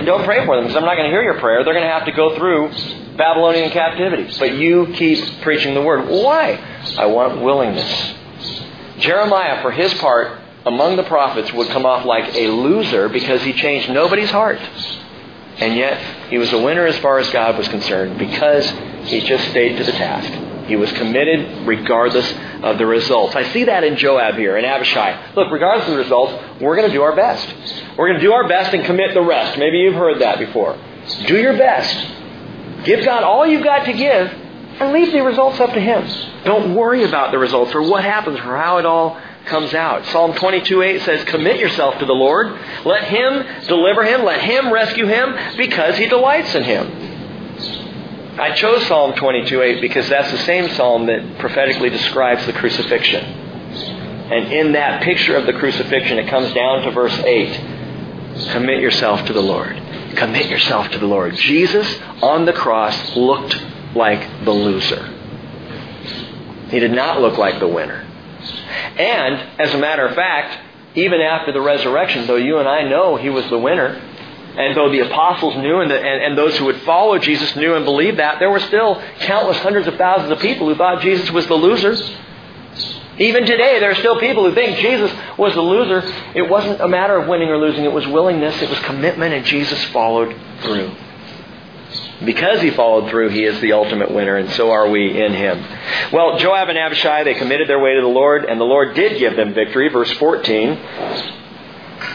Don't 0.05 0.25
pray 0.25 0.45
for 0.45 0.57
them 0.57 0.65
because 0.65 0.77
I'm 0.77 0.85
not 0.85 0.97
going 0.97 1.11
to 1.11 1.15
hear 1.15 1.23
your 1.23 1.39
prayer. 1.39 1.65
They're 1.65 1.75
going 1.75 1.87
to 1.87 1.93
have 1.93 2.07
to 2.07 2.13
go 2.13 2.37
through 2.37 2.71
Babylonian 3.17 3.71
captivity. 3.71 4.35
But 4.39 4.55
you 4.55 4.93
keep 4.95 5.43
preaching 5.43 5.75
the 5.75 5.83
word. 5.83 6.09
Why? 6.09 6.53
I 6.99 7.07
want 7.07 7.41
willingness. 7.41 8.15
Jeremiah, 8.99 9.63
for 9.63 9.71
his 9.71 9.95
part, 9.95 10.41
among 10.67 10.97
the 10.97 11.05
prophets, 11.05 11.53
would 11.53 11.69
come 11.69 11.87
off 11.87 12.05
like 12.05 12.35
a 12.35 12.49
loser 12.49 13.09
because 13.09 13.43
he 13.43 13.53
changed 13.53 13.91
nobody's 13.91 14.31
heart. 14.31 14.59
And 15.59 15.77
yet, 15.77 16.29
he 16.31 16.39
was 16.39 16.53
a 16.53 16.61
winner 16.61 16.87
as 16.87 16.99
far 16.99 17.19
as 17.19 17.31
God 17.31 17.57
was 17.57 17.69
concerned 17.69 18.19
because 18.19 18.69
he 19.05 19.21
just 19.21 19.49
stayed 19.51 19.77
to 19.77 19.85
the 19.85 19.93
task. 19.93 20.33
He 20.67 20.77
was 20.77 20.91
committed 20.93 21.67
regardless 21.67 22.33
of 22.63 22.79
the 22.79 22.87
results. 22.87 23.35
I 23.37 23.45
see 23.53 23.65
that 23.65 23.85
in 23.85 23.97
Joab 23.97 24.37
here, 24.37 24.57
in 24.57 24.65
Abishai. 24.65 25.33
Look, 25.35 25.51
regardless 25.51 25.89
of 25.89 25.95
the 25.95 26.01
results, 26.01 26.61
we're 26.61 26.77
going 26.77 26.89
to 26.89 26.95
do 26.95 27.03
our 27.03 27.15
best. 27.15 27.47
We're 27.97 28.09
going 28.09 28.21
to 28.21 28.27
do 28.27 28.33
our 28.33 28.49
best 28.49 28.75
and 28.75 28.85
commit 28.85 29.15
the 29.15 29.23
rest. 29.23 29.59
Maybe 29.59 29.79
you've 29.79 29.95
heard 29.95 30.21
that 30.21 30.39
before. 30.39 30.79
Do 31.27 31.37
your 31.37 31.57
best. 31.57 32.85
Give 32.85 33.05
God 33.05 33.23
all 33.25 33.47
you've 33.47 33.65
got 33.65 33.85
to 33.85 33.93
give 33.93 34.33
and 34.81 34.93
leave 34.93 35.13
the 35.13 35.23
results 35.23 35.61
up 35.61 35.73
to 35.73 35.81
Him. 35.81 36.05
Don't 36.45 36.75
worry 36.75 37.05
about 37.05 37.31
the 37.31 37.39
results 37.39 37.75
or 37.75 37.83
what 37.83 38.05
happens 38.05 38.39
or 38.39 38.57
how 38.57 38.79
it 38.79 38.87
all 38.87 39.21
comes 39.47 39.75
out. 39.75 40.07
Psalm 40.07 40.33
22:8 40.33 41.03
says, 41.03 41.25
"Commit 41.25 41.59
yourself 41.59 41.99
to 41.99 42.07
the 42.07 42.15
Lord. 42.15 42.53
Let 42.85 43.05
him 43.05 43.45
deliver 43.67 44.03
him, 44.03 44.25
let 44.25 44.41
him 44.41 44.73
rescue 44.73 45.07
him 45.07 45.35
because 45.57 45.97
he 45.99 46.07
delights 46.07 46.55
in 46.55 46.65
him." 46.65 47.04
I 48.39 48.51
chose 48.53 48.85
Psalm 48.87 49.13
22:8 49.13 49.81
because 49.81 50.09
that's 50.09 50.31
the 50.33 50.39
same 50.39 50.69
psalm 50.71 51.07
that 51.07 51.39
prophetically 51.39 51.89
describes 51.89 52.45
the 52.47 52.53
crucifixion. 52.53 53.25
And 53.25 54.53
in 54.53 54.73
that 54.73 55.03
picture 55.03 55.37
of 55.37 55.47
the 55.47 55.53
crucifixion, 55.53 56.19
it 56.19 56.29
comes 56.29 56.53
down 56.53 56.83
to 56.83 56.91
verse 56.91 57.17
8. 57.17 57.61
Commit 58.51 58.81
yourself 58.81 59.25
to 59.27 59.33
the 59.33 59.43
Lord. 59.43 59.81
Commit 60.17 60.47
yourself 60.47 60.91
to 60.91 60.99
the 60.99 61.07
Lord. 61.07 61.37
Jesus 61.37 61.87
on 62.23 62.45
the 62.45 62.53
cross 62.53 63.15
looked 63.15 63.57
like 63.95 64.45
the 64.45 64.51
loser. 64.51 65.11
He 66.71 66.81
did 66.81 66.93
not 66.93 67.21
look 67.21 67.39
like 67.39 67.61
the 67.61 67.69
winner. 67.69 68.05
And, 68.99 69.61
as 69.61 69.73
a 69.75 69.79
matter 69.79 70.07
of 70.07 70.17
fact, 70.17 70.59
even 70.97 71.21
after 71.21 71.53
the 71.53 71.61
resurrection, 71.61 72.27
though 72.27 72.37
you 72.37 72.59
and 72.59 72.69
I 72.69 72.83
know 72.83 73.17
he 73.17 73.31
was 73.31 73.49
the 73.49 73.59
winner, 73.59 74.01
and 74.57 74.77
though 74.77 74.91
the 74.91 75.01
apostles 75.01 75.57
knew 75.57 75.81
and, 75.81 75.91
the, 75.91 75.99
and, 75.99 76.23
and, 76.23 76.39
those 76.39 76.57
who 76.57 76.67
would 76.67 76.81
follow 76.83 77.19
Jesus 77.19 77.57
knew 77.57 77.75
and 77.75 77.85
believed 77.85 78.19
that, 78.19 78.39
there 78.39 78.51
were 78.51 78.61
still 78.61 79.03
countless 79.21 79.59
hundreds 79.59 79.89
of 79.89 79.97
thousands 79.97 80.31
of 80.31 80.39
people 80.39 80.69
who 80.69 80.77
thought 80.77 81.03
Jesus 81.03 81.31
was 81.31 81.47
the 81.47 81.55
loser. 81.55 81.97
Even 83.19 83.47
today, 83.47 83.79
there 83.81 83.91
are 83.91 83.97
still 83.97 84.19
people 84.19 84.49
who 84.49 84.55
think 84.55 84.79
Jesus 84.79 85.13
was 85.37 85.55
the 85.55 85.61
loser. 85.61 86.03
It 86.35 86.49
wasn't 86.49 86.81
a 86.81 86.89
matter 86.89 87.17
of 87.17 87.29
winning 87.29 87.49
or 87.49 87.59
losing, 87.59 87.85
it 87.85 87.93
was 87.93 88.07
willingness, 88.07 88.61
it 88.63 88.69
was 88.69 88.79
commitment, 88.81 89.35
and 89.35 89.45
Jesus 89.45 89.83
followed 89.87 90.37
through. 90.63 90.95
Because 92.25 92.61
he 92.61 92.71
followed 92.71 93.11
through, 93.11 93.31
he 93.31 93.45
is 93.45 93.61
the 93.61 93.73
ultimate 93.73 94.11
winner, 94.11 94.37
and 94.37 94.51
so 94.53 94.71
are 94.71 94.89
we 94.89 95.21
in 95.21 95.33
him. 95.33 95.65
Well, 96.13 96.39
Joab 96.39 96.69
and 96.69 96.79
Abishai, 96.79 97.25
they 97.25 97.35
committed 97.35 97.69
their 97.69 97.81
way 97.81 97.95
to 97.95 98.01
the 98.01 98.07
Lord, 98.07 98.45
and 98.45 98.61
the 98.61 98.65
Lord 98.65 98.95
did 98.95 99.19
give 99.19 99.37
them 99.37 99.53
victory. 99.53 99.89
Verse 99.89 100.13
14. 100.13 101.44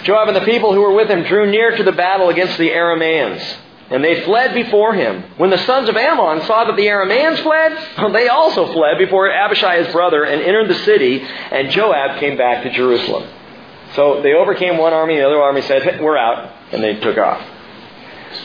Joab 0.03 0.27
and 0.27 0.35
the 0.35 0.41
people 0.41 0.73
who 0.73 0.81
were 0.81 0.93
with 0.93 1.09
him 1.09 1.23
drew 1.23 1.49
near 1.49 1.75
to 1.75 1.83
the 1.83 1.91
battle 1.91 2.29
against 2.29 2.57
the 2.57 2.69
Aramaeans, 2.69 3.57
and 3.89 4.03
they 4.03 4.23
fled 4.23 4.53
before 4.53 4.93
him. 4.93 5.23
When 5.37 5.49
the 5.49 5.57
sons 5.65 5.89
of 5.89 5.97
Ammon 5.97 6.45
saw 6.45 6.65
that 6.65 6.75
the 6.75 6.87
Aramaeans 6.87 7.41
fled, 7.41 8.13
they 8.13 8.27
also 8.27 8.71
fled 8.73 8.97
before 8.97 9.31
Abishai 9.31 9.83
his 9.83 9.91
brother 9.91 10.23
and 10.23 10.41
entered 10.41 10.69
the 10.69 10.83
city, 10.85 11.21
and 11.21 11.71
Joab 11.71 12.19
came 12.19 12.37
back 12.37 12.63
to 12.63 12.71
Jerusalem. 12.71 13.29
So 13.95 14.21
they 14.21 14.33
overcame 14.33 14.77
one 14.77 14.93
army, 14.93 15.15
the 15.15 15.25
other 15.25 15.41
army 15.41 15.61
said, 15.61 15.99
We're 15.99 16.17
out, 16.17 16.53
and 16.71 16.83
they 16.83 16.99
took 16.99 17.17
off. 17.17 17.41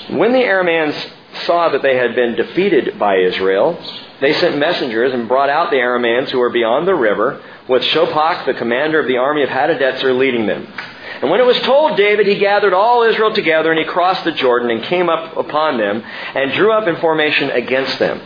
When 0.09 0.33
the 0.33 0.39
Aramaeans 0.39 1.11
saw 1.45 1.69
that 1.71 1.83
they 1.83 1.97
had 1.97 2.15
been 2.15 2.35
defeated 2.35 2.99
by 2.99 3.17
Israel, 3.17 3.79
they 4.21 4.33
sent 4.35 4.57
messengers 4.57 5.13
and 5.13 5.29
brought 5.29 5.51
out 5.51 5.71
the 5.71 5.77
Aramaeans 5.77 6.31
who 6.31 6.39
were 6.39 6.51
beyond 6.51 6.89
the 6.89 6.95
river, 6.95 7.43
with 7.69 7.83
Shophach, 7.83 8.47
the 8.47 8.55
commander 8.55 9.01
of 9.01 9.07
the 9.07 9.19
army 9.19 9.43
of 9.43 9.49
Hadadezer, 9.49 10.17
leading 10.17 10.47
them. 10.47 10.73
And 11.21 11.31
when 11.31 11.41
it 11.41 11.47
was 11.47 11.59
told 11.61 11.97
David, 11.97 12.27
he 12.27 12.39
gathered 12.39 12.75
all 12.75 13.03
Israel 13.03 13.33
together 13.33 13.71
and 13.71 13.79
he 13.79 13.85
crossed 13.85 14.25
the 14.25 14.33
Jordan 14.33 14.71
and 14.71 14.83
came 14.85 15.09
up 15.09 15.37
upon 15.37 15.79
them 15.79 16.03
and 16.03 16.53
drew 16.53 16.73
up 16.73 16.89
in 16.89 16.97
formation 16.97 17.51
against 17.51 17.99
them. 17.99 18.21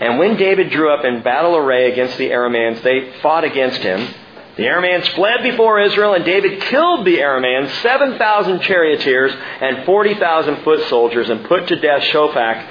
And 0.00 0.18
when 0.18 0.36
David 0.36 0.70
drew 0.70 0.92
up 0.92 1.04
in 1.04 1.22
battle 1.22 1.56
array 1.56 1.92
against 1.92 2.16
the 2.16 2.30
Aramaeans, 2.30 2.82
they 2.82 3.12
fought 3.20 3.44
against 3.44 3.80
him. 3.80 4.14
The 4.56 4.64
Aramaeans 4.64 5.14
fled 5.14 5.42
before 5.42 5.80
Israel, 5.80 6.14
and 6.14 6.24
David 6.24 6.60
killed 6.62 7.06
the 7.06 7.18
Aramaeans, 7.18 7.70
7,000 7.82 8.60
charioteers 8.60 9.32
and 9.60 9.84
40,000 9.84 10.62
foot 10.64 10.88
soldiers, 10.88 11.28
and 11.30 11.44
put 11.44 11.68
to 11.68 11.76
death 11.76 12.02
Shophach, 12.02 12.66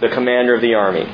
the 0.00 0.08
commander 0.08 0.54
of 0.54 0.60
the 0.60 0.74
army. 0.74 1.10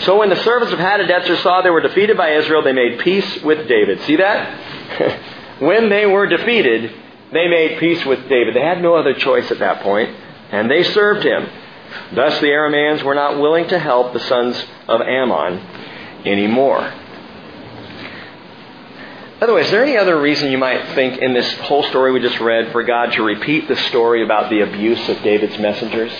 So 0.00 0.18
when 0.18 0.30
the 0.30 0.42
servants 0.44 0.72
of 0.72 0.78
Hadadezer 0.78 1.42
saw 1.42 1.62
they 1.62 1.70
were 1.70 1.82
defeated 1.82 2.16
by 2.16 2.34
Israel, 2.34 2.62
they 2.62 2.72
made 2.72 3.00
peace 3.00 3.42
with 3.42 3.68
David. 3.68 4.00
See 4.02 4.16
that? 4.16 5.18
when 5.60 5.88
they 5.88 6.06
were 6.06 6.26
defeated, 6.26 6.94
they 7.32 7.48
made 7.48 7.78
peace 7.78 8.04
with 8.04 8.28
David. 8.28 8.54
They 8.54 8.62
had 8.62 8.82
no 8.82 8.94
other 8.94 9.14
choice 9.14 9.50
at 9.50 9.58
that 9.60 9.82
point, 9.82 10.14
and 10.50 10.70
they 10.70 10.82
served 10.82 11.24
him. 11.24 11.48
Thus 12.14 12.40
the 12.40 12.46
Aramaeans 12.46 13.02
were 13.02 13.14
not 13.14 13.38
willing 13.40 13.68
to 13.68 13.78
help 13.78 14.12
the 14.12 14.20
sons 14.20 14.64
of 14.88 15.00
Ammon 15.00 15.58
anymore. 16.24 16.92
By 19.40 19.46
the 19.46 19.54
way, 19.54 19.62
is 19.62 19.70
there 19.70 19.82
any 19.82 19.96
other 19.96 20.20
reason 20.20 20.52
you 20.52 20.58
might 20.58 20.94
think 20.94 21.18
in 21.18 21.32
this 21.32 21.50
whole 21.60 21.82
story 21.84 22.12
we 22.12 22.20
just 22.20 22.38
read 22.40 22.72
for 22.72 22.82
God 22.82 23.12
to 23.12 23.22
repeat 23.22 23.68
the 23.68 23.76
story 23.88 24.22
about 24.22 24.50
the 24.50 24.60
abuse 24.60 25.08
of 25.08 25.22
David's 25.22 25.58
messengers? 25.58 26.12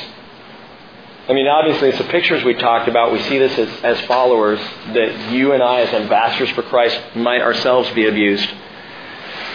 I 1.28 1.34
mean, 1.34 1.46
obviously, 1.46 1.90
it's 1.90 1.98
the 1.98 2.04
pictures 2.04 2.42
we 2.42 2.54
talked 2.54 2.88
about. 2.88 3.12
We 3.12 3.20
see 3.24 3.38
this 3.38 3.56
as, 3.58 3.84
as 3.84 4.00
followers, 4.06 4.58
that 4.94 5.30
you 5.30 5.52
and 5.52 5.62
I, 5.62 5.82
as 5.82 5.92
ambassadors 5.92 6.50
for 6.50 6.62
Christ, 6.62 6.98
might 7.14 7.42
ourselves 7.42 7.90
be 7.90 8.06
abused. 8.06 8.48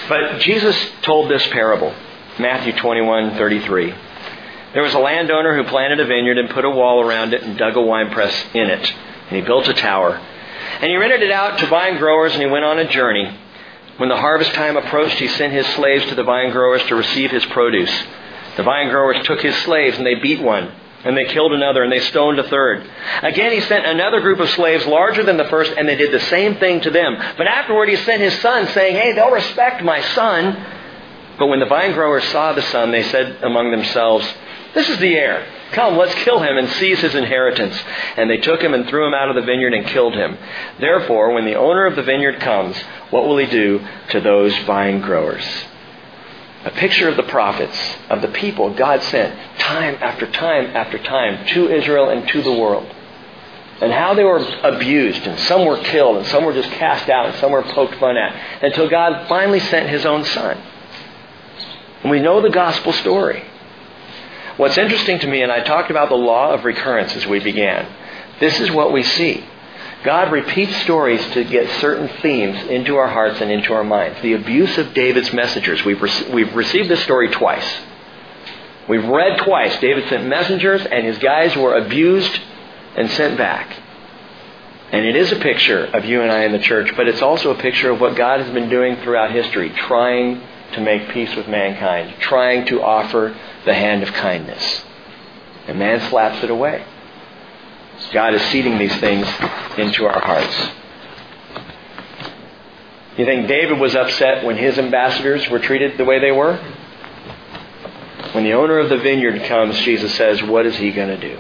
But 0.07 0.39
Jesus 0.39 0.75
told 1.01 1.29
this 1.29 1.45
parable, 1.47 1.93
Matthew 2.39 2.73
21, 2.73 3.35
33. 3.37 3.93
There 4.73 4.83
was 4.83 4.93
a 4.93 4.99
landowner 4.99 5.55
who 5.55 5.69
planted 5.69 5.99
a 5.99 6.05
vineyard 6.05 6.37
and 6.37 6.49
put 6.49 6.65
a 6.65 6.69
wall 6.69 7.01
around 7.01 7.33
it 7.33 7.41
and 7.43 7.57
dug 7.57 7.75
a 7.77 7.81
winepress 7.81 8.33
in 8.53 8.69
it. 8.69 8.93
And 9.29 9.39
he 9.39 9.41
built 9.41 9.67
a 9.67 9.73
tower. 9.73 10.15
And 10.81 10.91
he 10.91 10.97
rented 10.97 11.23
it 11.23 11.31
out 11.31 11.59
to 11.59 11.67
vine 11.67 11.97
growers 11.97 12.33
and 12.33 12.41
he 12.41 12.49
went 12.49 12.65
on 12.65 12.77
a 12.77 12.87
journey. 12.87 13.39
When 13.97 14.09
the 14.09 14.17
harvest 14.17 14.53
time 14.53 14.75
approached, 14.75 15.17
he 15.17 15.27
sent 15.29 15.53
his 15.53 15.65
slaves 15.67 16.05
to 16.07 16.15
the 16.15 16.23
vine 16.23 16.51
growers 16.51 16.83
to 16.87 16.95
receive 16.95 17.31
his 17.31 17.45
produce. 17.45 17.91
The 18.57 18.63
vine 18.63 18.89
growers 18.89 19.25
took 19.25 19.41
his 19.41 19.55
slaves 19.63 19.97
and 19.97 20.05
they 20.05 20.15
beat 20.15 20.41
one, 20.41 20.71
and 21.05 21.15
they 21.15 21.25
killed 21.25 21.53
another, 21.53 21.83
and 21.83 21.91
they 21.91 21.99
stoned 21.99 22.39
a 22.39 22.49
third. 22.49 22.89
Again, 23.21 23.51
he 23.51 23.61
sent 23.61 23.85
another 23.85 24.21
group 24.21 24.39
of 24.39 24.49
slaves 24.49 24.85
larger 24.87 25.23
than 25.23 25.37
the 25.37 25.45
first, 25.45 25.71
and 25.77 25.87
they 25.87 25.95
did 25.95 26.11
the 26.11 26.25
same 26.25 26.55
thing 26.55 26.81
to 26.81 26.89
them. 26.89 27.15
But 27.37 27.47
afterward, 27.47 27.89
he 27.89 27.95
sent 27.95 28.23
his 28.23 28.37
son, 28.39 28.67
saying, 28.69 28.95
Hey, 28.95 29.13
they'll 29.13 29.31
respect 29.31 29.83
my 29.83 30.01
son. 30.01 30.65
But 31.37 31.47
when 31.47 31.59
the 31.59 31.67
vine 31.67 31.93
growers 31.93 32.23
saw 32.25 32.53
the 32.53 32.63
son, 32.63 32.91
they 32.91 33.03
said 33.03 33.43
among 33.43 33.69
themselves, 33.69 34.27
This 34.73 34.89
is 34.89 34.97
the 34.97 35.13
heir. 35.13 35.47
Come, 35.73 35.95
let's 35.95 36.15
kill 36.23 36.39
him 36.39 36.57
and 36.57 36.69
seize 36.69 36.99
his 36.99 37.13
inheritance. 37.13 37.77
And 38.17 38.29
they 38.29 38.37
took 38.37 38.61
him 38.61 38.73
and 38.73 38.87
threw 38.87 39.05
him 39.05 39.13
out 39.13 39.29
of 39.29 39.35
the 39.35 39.41
vineyard 39.41 39.73
and 39.73 39.85
killed 39.85 40.15
him. 40.15 40.37
Therefore, 40.79 41.33
when 41.33 41.45
the 41.45 41.55
owner 41.55 41.85
of 41.85 41.95
the 41.95 42.03
vineyard 42.03 42.39
comes, 42.39 42.77
what 43.11 43.27
will 43.27 43.37
he 43.37 43.45
do 43.45 43.85
to 44.09 44.21
those 44.21 44.57
vine 44.59 45.01
growers? 45.01 45.45
A 46.65 46.71
picture 46.71 47.07
of 47.07 47.15
the 47.15 47.23
prophets, 47.23 47.77
of 48.09 48.21
the 48.21 48.27
people 48.27 48.73
God 48.73 49.03
sent 49.03 49.37
time 49.59 49.97
after 50.01 50.29
time 50.29 50.75
after 50.75 50.97
time 50.97 51.45
to 51.47 51.69
Israel 51.69 52.09
and 52.09 52.27
to 52.29 52.41
the 52.41 52.51
world. 52.51 52.91
And 53.81 53.91
how 53.91 54.13
they 54.13 54.23
were 54.23 54.43
abused, 54.63 55.27
and 55.27 55.37
some 55.41 55.65
were 55.65 55.77
killed, 55.77 56.17
and 56.17 56.25
some 56.27 56.43
were 56.43 56.53
just 56.53 56.71
cast 56.71 57.09
out, 57.09 57.27
and 57.27 57.35
some 57.35 57.51
were 57.51 57.61
poked 57.61 57.95
fun 57.95 58.17
at, 58.17 58.63
until 58.63 58.89
God 58.89 59.27
finally 59.27 59.59
sent 59.59 59.89
his 59.89 60.05
own 60.05 60.23
son. 60.23 60.57
And 62.01 62.09
we 62.09 62.19
know 62.19 62.41
the 62.41 62.49
gospel 62.49 62.93
story. 62.93 63.43
What's 64.57 64.77
interesting 64.77 65.19
to 65.19 65.27
me, 65.27 65.41
and 65.41 65.51
I 65.51 65.59
talked 65.59 65.91
about 65.91 66.09
the 66.09 66.15
law 66.15 66.53
of 66.53 66.63
recurrence 66.63 67.15
as 67.15 67.27
we 67.27 67.39
began, 67.39 67.85
this 68.39 68.59
is 68.59 68.71
what 68.71 68.93
we 68.93 69.03
see. 69.03 69.45
God 70.05 70.31
repeats 70.31 70.75
stories 70.83 71.25
to 71.33 71.43
get 71.43 71.81
certain 71.81 72.07
themes 72.21 72.69
into 72.69 72.95
our 72.95 73.09
hearts 73.09 73.41
and 73.41 73.51
into 73.51 73.73
our 73.73 73.83
minds. 73.83 74.21
The 74.21 74.33
abuse 74.33 74.77
of 74.77 74.93
David's 74.93 75.33
messengers. 75.33 75.83
We've, 75.83 76.01
re- 76.01 76.31
we've 76.31 76.55
received 76.55 76.89
this 76.89 77.03
story 77.03 77.29
twice. 77.29 77.67
We've 78.87 79.03
read 79.03 79.39
twice. 79.39 79.79
David 79.79 80.07
sent 80.07 80.27
messengers, 80.27 80.85
and 80.85 81.07
his 81.07 81.17
guys 81.17 81.55
were 81.55 81.75
abused 81.75 82.39
and 82.95 83.09
sent 83.11 83.35
back. 83.35 83.81
And 84.91 85.05
it 85.05 85.15
is 85.15 85.31
a 85.31 85.37
picture 85.37 85.85
of 85.85 86.05
you 86.05 86.21
and 86.21 86.31
I 86.31 86.43
in 86.43 86.51
the 86.51 86.59
church, 86.59 86.95
but 86.95 87.07
it's 87.07 87.23
also 87.23 87.49
a 87.49 87.59
picture 87.59 87.89
of 87.89 87.99
what 87.99 88.15
God 88.15 88.39
has 88.39 88.53
been 88.53 88.69
doing 88.69 88.97
throughout 88.97 89.31
history, 89.31 89.71
trying 89.71 90.39
to 90.73 90.81
make 90.81 91.09
peace 91.09 91.35
with 91.35 91.47
mankind, 91.47 92.13
trying 92.19 92.67
to 92.67 92.81
offer 92.83 93.35
the 93.65 93.73
hand 93.73 94.03
of 94.03 94.13
kindness. 94.13 94.83
And 95.67 95.79
man 95.79 95.99
slaps 96.11 96.43
it 96.43 96.51
away. 96.51 96.85
God 98.11 98.33
is 98.33 98.41
seeding 98.43 98.77
these 98.77 98.95
things 98.97 99.27
into 99.77 100.05
our 100.05 100.19
hearts. 100.19 100.71
You 103.17 103.25
think 103.25 103.47
David 103.47 103.79
was 103.79 103.95
upset 103.95 104.43
when 104.43 104.57
his 104.57 104.77
ambassadors 104.77 105.49
were 105.49 105.59
treated 105.59 105.97
the 105.97 106.03
way 106.03 106.19
they 106.19 106.31
were? 106.31 106.57
When 108.33 108.43
the 108.43 108.53
owner 108.53 108.79
of 108.79 108.89
the 108.89 108.97
vineyard 108.97 109.43
comes, 109.43 109.79
Jesus 109.79 110.13
says, 110.15 110.43
What 110.43 110.65
is 110.65 110.75
he 110.75 110.91
going 110.91 111.07
to 111.07 111.17
do? 111.17 111.39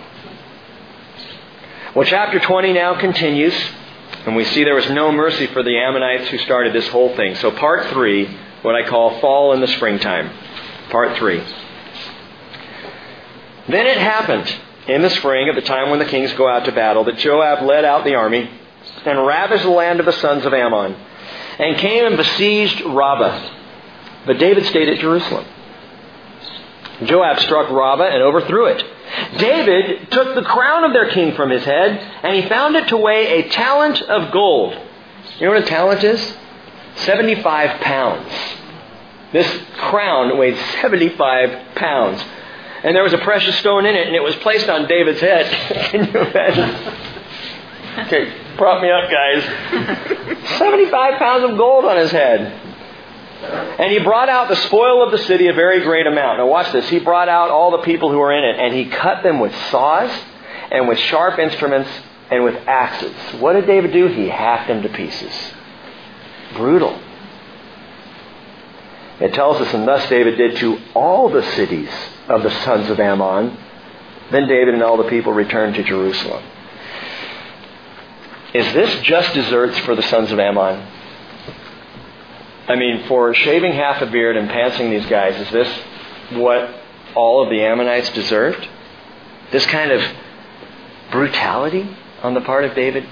Well, 1.93 2.05
chapter 2.05 2.39
20 2.39 2.73
now 2.73 2.99
continues, 2.99 3.53
and 4.25 4.35
we 4.35 4.45
see 4.45 4.63
there 4.63 4.75
was 4.75 4.89
no 4.89 5.11
mercy 5.11 5.47
for 5.47 5.63
the 5.63 5.77
Ammonites 5.77 6.29
who 6.29 6.37
started 6.37 6.73
this 6.73 6.87
whole 6.87 7.15
thing. 7.15 7.35
So, 7.35 7.51
part 7.51 7.87
3, 7.87 8.37
what 8.61 8.75
I 8.75 8.87
call 8.87 9.19
fall 9.19 9.53
in 9.53 9.59
the 9.59 9.67
springtime. 9.67 10.29
Part 10.89 11.17
3. 11.17 11.43
Then 13.67 13.87
it 13.87 13.97
happened 13.97 14.53
in 14.87 15.01
the 15.01 15.09
spring, 15.09 15.49
at 15.49 15.55
the 15.55 15.61
time 15.61 15.89
when 15.89 15.99
the 15.99 16.05
kings 16.05 16.31
go 16.33 16.47
out 16.47 16.65
to 16.65 16.71
battle, 16.71 17.03
that 17.05 17.17
Joab 17.17 17.63
led 17.63 17.85
out 17.85 18.03
the 18.03 18.15
army 18.15 18.49
and 19.05 19.25
ravaged 19.25 19.63
the 19.63 19.69
land 19.69 19.99
of 19.99 20.05
the 20.05 20.13
sons 20.13 20.45
of 20.45 20.53
Ammon, 20.53 20.95
and 21.59 21.77
came 21.77 22.05
and 22.05 22.17
besieged 22.17 22.81
Rabbah. 22.81 23.51
But 24.25 24.39
David 24.39 24.65
stayed 24.65 24.89
at 24.89 24.99
Jerusalem. 24.99 25.45
Joab 27.03 27.39
struck 27.39 27.69
Rabbah 27.69 28.07
and 28.07 28.21
overthrew 28.21 28.65
it. 28.67 28.83
David 29.37 30.11
took 30.11 30.35
the 30.35 30.43
crown 30.43 30.83
of 30.83 30.93
their 30.93 31.09
king 31.09 31.35
from 31.35 31.49
his 31.49 31.63
head, 31.63 31.91
and 32.23 32.35
he 32.35 32.47
found 32.49 32.75
it 32.75 32.87
to 32.89 32.97
weigh 32.97 33.43
a 33.43 33.49
talent 33.49 34.01
of 34.01 34.31
gold. 34.31 34.73
You 35.39 35.47
know 35.47 35.53
what 35.53 35.63
a 35.63 35.65
talent 35.65 36.03
is? 36.03 36.37
75 36.95 37.81
pounds. 37.81 38.31
This 39.33 39.61
crown 39.77 40.37
weighed 40.37 40.57
75 40.81 41.75
pounds. 41.75 42.23
And 42.85 42.95
there 42.95 43.01
was 43.01 43.13
a 43.13 43.17
precious 43.17 43.57
stone 43.57 43.87
in 43.87 43.95
it, 43.95 44.05
and 44.05 44.15
it 44.15 44.21
was 44.21 44.35
placed 44.35 44.69
on 44.69 44.87
David's 44.87 45.19
head. 45.19 45.47
Can 45.89 46.05
you 46.05 46.19
imagine? 46.19 46.69
Okay, 48.05 48.31
prop 48.57 48.79
me 48.79 48.91
up, 48.91 49.09
guys. 49.09 49.43
75 50.59 51.17
pounds 51.17 51.49
of 51.49 51.57
gold 51.57 51.85
on 51.85 51.97
his 51.97 52.11
head. 52.11 52.41
And 53.79 53.91
he 53.91 53.97
brought 53.99 54.29
out 54.29 54.49
the 54.49 54.55
spoil 54.55 55.03
of 55.03 55.11
the 55.11 55.17
city, 55.17 55.47
a 55.47 55.53
very 55.53 55.81
great 55.81 56.05
amount. 56.05 56.37
Now, 56.37 56.45
watch 56.45 56.71
this. 56.73 56.87
He 56.87 56.99
brought 56.99 57.27
out 57.27 57.49
all 57.49 57.71
the 57.71 57.81
people 57.81 58.11
who 58.11 58.19
were 58.19 58.31
in 58.31 58.43
it, 58.43 58.59
and 58.59 58.71
he 58.71 58.85
cut 58.85 59.23
them 59.23 59.39
with 59.39 59.55
saws 59.71 60.11
and 60.69 60.87
with 60.87 60.99
sharp 60.99 61.39
instruments 61.39 61.89
and 62.29 62.43
with 62.43 62.55
axes. 62.67 63.15
What 63.39 63.53
did 63.53 63.65
David 63.65 63.93
do? 63.93 64.09
He 64.09 64.27
hacked 64.29 64.67
them 64.67 64.83
to 64.83 64.89
pieces. 64.89 65.33
Brutal. 66.53 67.01
It 69.19 69.33
tells 69.33 69.61
us, 69.61 69.73
and 69.73 69.87
thus 69.87 70.09
David 70.09 70.37
did 70.37 70.57
to 70.57 70.77
all 70.93 71.29
the 71.29 71.43
cities 71.53 71.89
of 72.27 72.43
the 72.43 72.51
sons 72.63 72.89
of 72.89 72.99
Ammon. 72.99 73.57
Then 74.31 74.47
David 74.47 74.73
and 74.73 74.83
all 74.83 74.97
the 74.97 75.09
people 75.09 75.31
returned 75.31 75.75
to 75.75 75.83
Jerusalem. 75.83 76.43
Is 78.53 78.73
this 78.73 79.01
just 79.03 79.33
deserts 79.33 79.77
for 79.79 79.95
the 79.95 80.01
sons 80.03 80.31
of 80.31 80.39
Ammon? 80.39 80.85
I 82.67 82.75
mean, 82.75 83.05
for 83.07 83.33
shaving 83.33 83.73
half 83.73 84.01
a 84.01 84.07
beard 84.07 84.35
and 84.35 84.49
pantsing 84.49 84.89
these 84.89 85.05
guys, 85.05 85.39
is 85.39 85.51
this 85.51 85.79
what 86.31 86.73
all 87.15 87.43
of 87.43 87.49
the 87.49 87.61
Ammonites 87.61 88.09
deserved? 88.09 88.67
This 89.51 89.65
kind 89.67 89.91
of 89.91 90.01
brutality 91.11 91.87
on 92.23 92.33
the 92.33 92.41
part 92.41 92.65
of 92.65 92.75
David? 92.75 93.07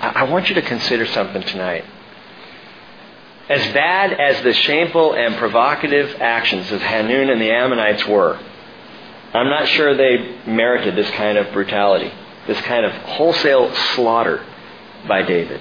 I 0.00 0.24
want 0.24 0.48
you 0.48 0.56
to 0.56 0.62
consider 0.62 1.06
something 1.06 1.42
tonight. 1.42 1.84
As 3.48 3.72
bad 3.72 4.12
as 4.12 4.42
the 4.42 4.52
shameful 4.52 5.14
and 5.14 5.36
provocative 5.36 6.16
actions 6.20 6.72
of 6.72 6.80
Hanun 6.80 7.30
and 7.30 7.40
the 7.40 7.50
Ammonites 7.50 8.04
were, 8.06 8.40
I'm 9.32 9.48
not 9.48 9.68
sure 9.68 9.94
they 9.94 10.36
merited 10.46 10.96
this 10.96 11.10
kind 11.10 11.38
of 11.38 11.52
brutality, 11.52 12.12
this 12.46 12.60
kind 12.62 12.84
of 12.84 12.92
wholesale 12.92 13.72
slaughter 13.94 14.44
by 15.06 15.22
David. 15.22 15.60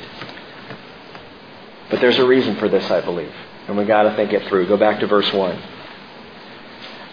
But 1.90 2.02
there's 2.02 2.18
a 2.18 2.26
reason 2.26 2.56
for 2.56 2.70
this, 2.70 2.90
I 2.90 3.02
believe. 3.02 3.34
And 3.68 3.78
we've 3.78 3.88
got 3.88 4.04
to 4.04 4.16
think 4.16 4.34
it 4.34 4.48
through. 4.48 4.68
Go 4.68 4.78
back 4.78 5.00
to 5.02 5.08
verse 5.08 5.32
1. 5.32 5.62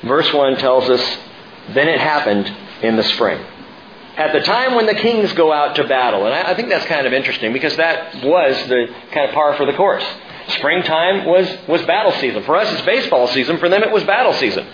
Verse 0.05 0.33
1 0.33 0.57
tells 0.57 0.89
us, 0.89 1.19
Then 1.75 1.89
it 1.89 2.01
happened 2.01 2.51
in 2.83 2.97
the 2.97 3.05
spring. 3.05 3.45
At 4.17 4.33
the 4.33 4.41
time 4.41 4.75
when 4.75 4.87
the 4.87 4.95
kings 4.95 5.33
go 5.33 5.53
out 5.53 5.77
to 5.77 5.85
battle. 5.87 6.27
And 6.27 6.35
I, 6.35 6.55
think 6.55 6.69
that's 6.69 6.85
kind 6.87 7.07
of 7.07 7.13
interesting 7.13 7.53
because 7.53 7.77
that 7.77 8.25
was 8.25 8.57
the 8.69 8.87
kind 9.13 9.29
of 9.29 9.35
par 9.35 9.57
for 9.57 9.65
the 9.67 9.73
course. 9.73 10.05
Springtime 10.49 11.25
was, 11.25 11.49
was 11.69 11.83
battle 11.83 12.13
season. 12.13 12.43
For 12.45 12.57
us, 12.57 12.73
it's 12.73 12.83
baseball 12.83 13.29
season. 13.29 13.59
For 13.59 13.69
them, 13.69 13.83
it 13.83 13.91
was 13.91 14.05
battle 14.05 14.33
season. 14.35 14.67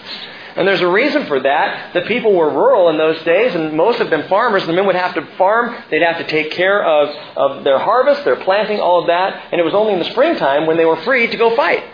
And 0.56 0.66
there's 0.66 0.80
a 0.80 0.88
reason 0.88 1.26
for 1.26 1.38
that. 1.38 1.94
The 1.94 2.00
people 2.02 2.34
were 2.34 2.50
rural 2.50 2.88
in 2.88 2.98
those 2.98 3.22
days, 3.22 3.54
and 3.54 3.74
most 3.74 4.00
of 4.00 4.10
them 4.10 4.28
farmers. 4.28 4.66
The 4.66 4.72
men 4.72 4.86
would 4.86 4.96
have 4.96 5.14
to 5.14 5.24
farm. 5.36 5.84
They'd 5.90 6.02
have 6.02 6.18
to 6.18 6.26
take 6.26 6.50
care 6.50 6.84
of, 6.84 7.08
of 7.36 7.64
their 7.64 7.78
harvest, 7.78 8.24
their 8.24 8.36
planting, 8.36 8.80
all 8.80 9.02
of 9.02 9.06
that. 9.06 9.50
And 9.52 9.60
it 9.60 9.64
was 9.64 9.74
only 9.74 9.92
in 9.92 10.00
the 10.00 10.10
springtime 10.10 10.66
when 10.66 10.76
they 10.76 10.84
were 10.84 11.00
free 11.02 11.28
to 11.28 11.36
go 11.36 11.54
fight. 11.54 11.84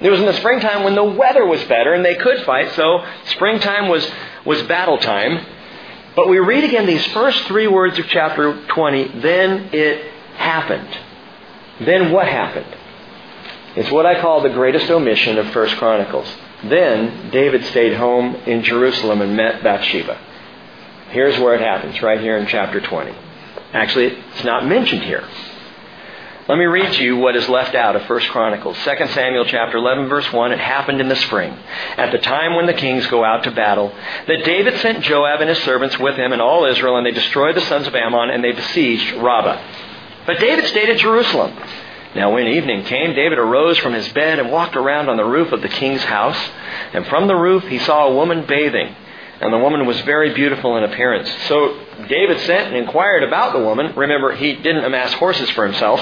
It 0.00 0.10
was 0.10 0.20
in 0.20 0.26
the 0.26 0.34
springtime 0.34 0.84
when 0.84 0.94
the 0.94 1.04
weather 1.04 1.46
was 1.46 1.62
better 1.64 1.94
and 1.94 2.04
they 2.04 2.16
could 2.16 2.44
fight. 2.44 2.72
So 2.74 3.04
springtime 3.26 3.88
was, 3.88 4.08
was 4.44 4.62
battle 4.64 4.98
time. 4.98 5.44
But 6.14 6.28
we 6.28 6.38
read 6.38 6.64
again 6.64 6.86
these 6.86 7.04
first 7.06 7.44
three 7.44 7.66
words 7.66 7.98
of 7.98 8.06
chapter 8.06 8.66
20. 8.66 9.20
Then 9.20 9.70
it 9.72 10.12
happened. 10.36 10.98
Then 11.80 12.12
what 12.12 12.26
happened? 12.26 12.66
It's 13.74 13.90
what 13.90 14.04
I 14.04 14.20
call 14.20 14.42
the 14.42 14.50
greatest 14.50 14.90
omission 14.90 15.38
of 15.38 15.48
First 15.50 15.76
Chronicles. 15.76 16.28
Then 16.64 17.30
David 17.30 17.64
stayed 17.66 17.94
home 17.94 18.34
in 18.46 18.62
Jerusalem 18.62 19.22
and 19.22 19.36
met 19.36 19.62
Bathsheba. 19.62 20.18
Here's 21.10 21.38
where 21.38 21.54
it 21.54 21.60
happens, 21.60 22.00
right 22.02 22.20
here 22.20 22.36
in 22.36 22.46
chapter 22.46 22.80
20. 22.80 23.14
Actually, 23.72 24.06
it's 24.06 24.44
not 24.44 24.66
mentioned 24.66 25.02
here. 25.02 25.26
Let 26.48 26.58
me 26.58 26.64
read 26.64 26.96
you 26.96 27.16
what 27.16 27.36
is 27.36 27.48
left 27.48 27.74
out 27.74 27.96
of 27.96 28.02
1 28.08 28.20
Chronicles. 28.22 28.76
2 28.84 29.06
Samuel 29.08 29.44
chapter 29.46 29.78
11 29.78 30.08
verse 30.08 30.30
1, 30.32 30.52
it 30.52 30.58
happened 30.58 31.00
in 31.00 31.08
the 31.08 31.16
spring, 31.16 31.56
at 31.96 32.10
the 32.10 32.18
time 32.18 32.56
when 32.56 32.66
the 32.66 32.74
kings 32.74 33.06
go 33.06 33.24
out 33.24 33.44
to 33.44 33.50
battle, 33.52 33.94
that 34.26 34.44
David 34.44 34.78
sent 34.80 35.04
Joab 35.04 35.40
and 35.40 35.48
his 35.48 35.62
servants 35.62 35.98
with 35.98 36.16
him 36.16 36.32
and 36.32 36.42
all 36.42 36.66
Israel, 36.66 36.96
and 36.96 37.06
they 37.06 37.12
destroyed 37.12 37.56
the 37.56 37.62
sons 37.62 37.86
of 37.86 37.94
Ammon, 37.94 38.30
and 38.30 38.42
they 38.42 38.52
besieged 38.52 39.14
Rabbah. 39.14 39.62
But 40.26 40.40
David 40.40 40.66
stayed 40.66 40.90
at 40.90 40.98
Jerusalem. 40.98 41.56
Now 42.14 42.34
when 42.34 42.46
evening 42.46 42.84
came, 42.84 43.14
David 43.14 43.38
arose 43.38 43.78
from 43.78 43.94
his 43.94 44.08
bed 44.12 44.38
and 44.38 44.50
walked 44.50 44.76
around 44.76 45.08
on 45.08 45.16
the 45.16 45.24
roof 45.24 45.52
of 45.52 45.62
the 45.62 45.68
king's 45.68 46.02
house. 46.02 46.38
And 46.92 47.06
from 47.06 47.26
the 47.26 47.34
roof 47.34 47.64
he 47.64 47.78
saw 47.78 48.08
a 48.08 48.14
woman 48.14 48.44
bathing. 48.46 48.94
And 49.40 49.52
the 49.52 49.58
woman 49.58 49.86
was 49.86 50.00
very 50.02 50.34
beautiful 50.34 50.76
in 50.76 50.84
appearance. 50.84 51.28
So 51.48 51.76
David 52.08 52.38
sent 52.40 52.68
and 52.68 52.76
inquired 52.76 53.24
about 53.24 53.54
the 53.54 53.58
woman. 53.58 53.92
Remember, 53.96 54.36
he 54.36 54.54
didn't 54.54 54.84
amass 54.84 55.12
horses 55.14 55.50
for 55.50 55.66
himself. 55.66 56.00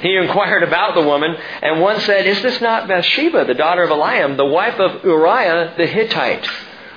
He 0.00 0.16
inquired 0.22 0.62
about 0.62 0.94
the 0.94 1.02
woman, 1.02 1.36
and 1.60 1.80
one 1.80 2.00
said, 2.00 2.26
Is 2.26 2.40
this 2.40 2.60
not 2.62 2.88
Bathsheba, 2.88 3.44
the 3.44 3.54
daughter 3.54 3.82
of 3.82 3.90
Eliam, 3.90 4.38
the 4.38 4.46
wife 4.46 4.80
of 4.80 5.04
Uriah 5.04 5.74
the 5.76 5.86
Hittite? 5.86 6.46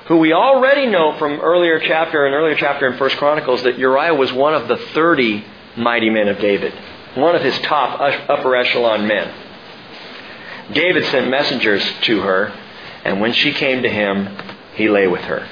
Who 0.07 0.17
we 0.17 0.31
already 0.31 0.87
know 0.87 1.17
from 1.17 1.41
earlier 1.41 1.79
chapter, 1.79 2.25
an 2.25 2.33
earlier 2.33 2.55
chapter 2.55 2.87
in 2.87 2.97
First 2.97 3.17
Chronicles, 3.17 3.63
that 3.63 3.77
Uriah 3.77 4.13
was 4.13 4.31
one 4.31 4.53
of 4.53 4.69
the 4.69 4.77
thirty 4.77 5.43
mighty 5.75 6.09
men 6.09 6.29
of 6.29 6.39
David 6.39 6.73
one 7.16 7.36
of 7.36 7.41
his 7.41 7.57
top 7.59 7.99
upper 8.30 8.55
echelon 8.55 9.07
men. 9.07 9.34
David 10.72 11.05
sent 11.05 11.30
messengers 11.30 11.84
to 12.03 12.22
her, 12.22 12.53
and 13.03 13.20
when 13.20 13.34
she 13.34 13.51
came 13.51 13.84
to 13.84 13.89
him, 13.89 14.38
he 14.76 14.89
lay 14.89 15.07
with 15.07 15.22
her. 15.22 15.47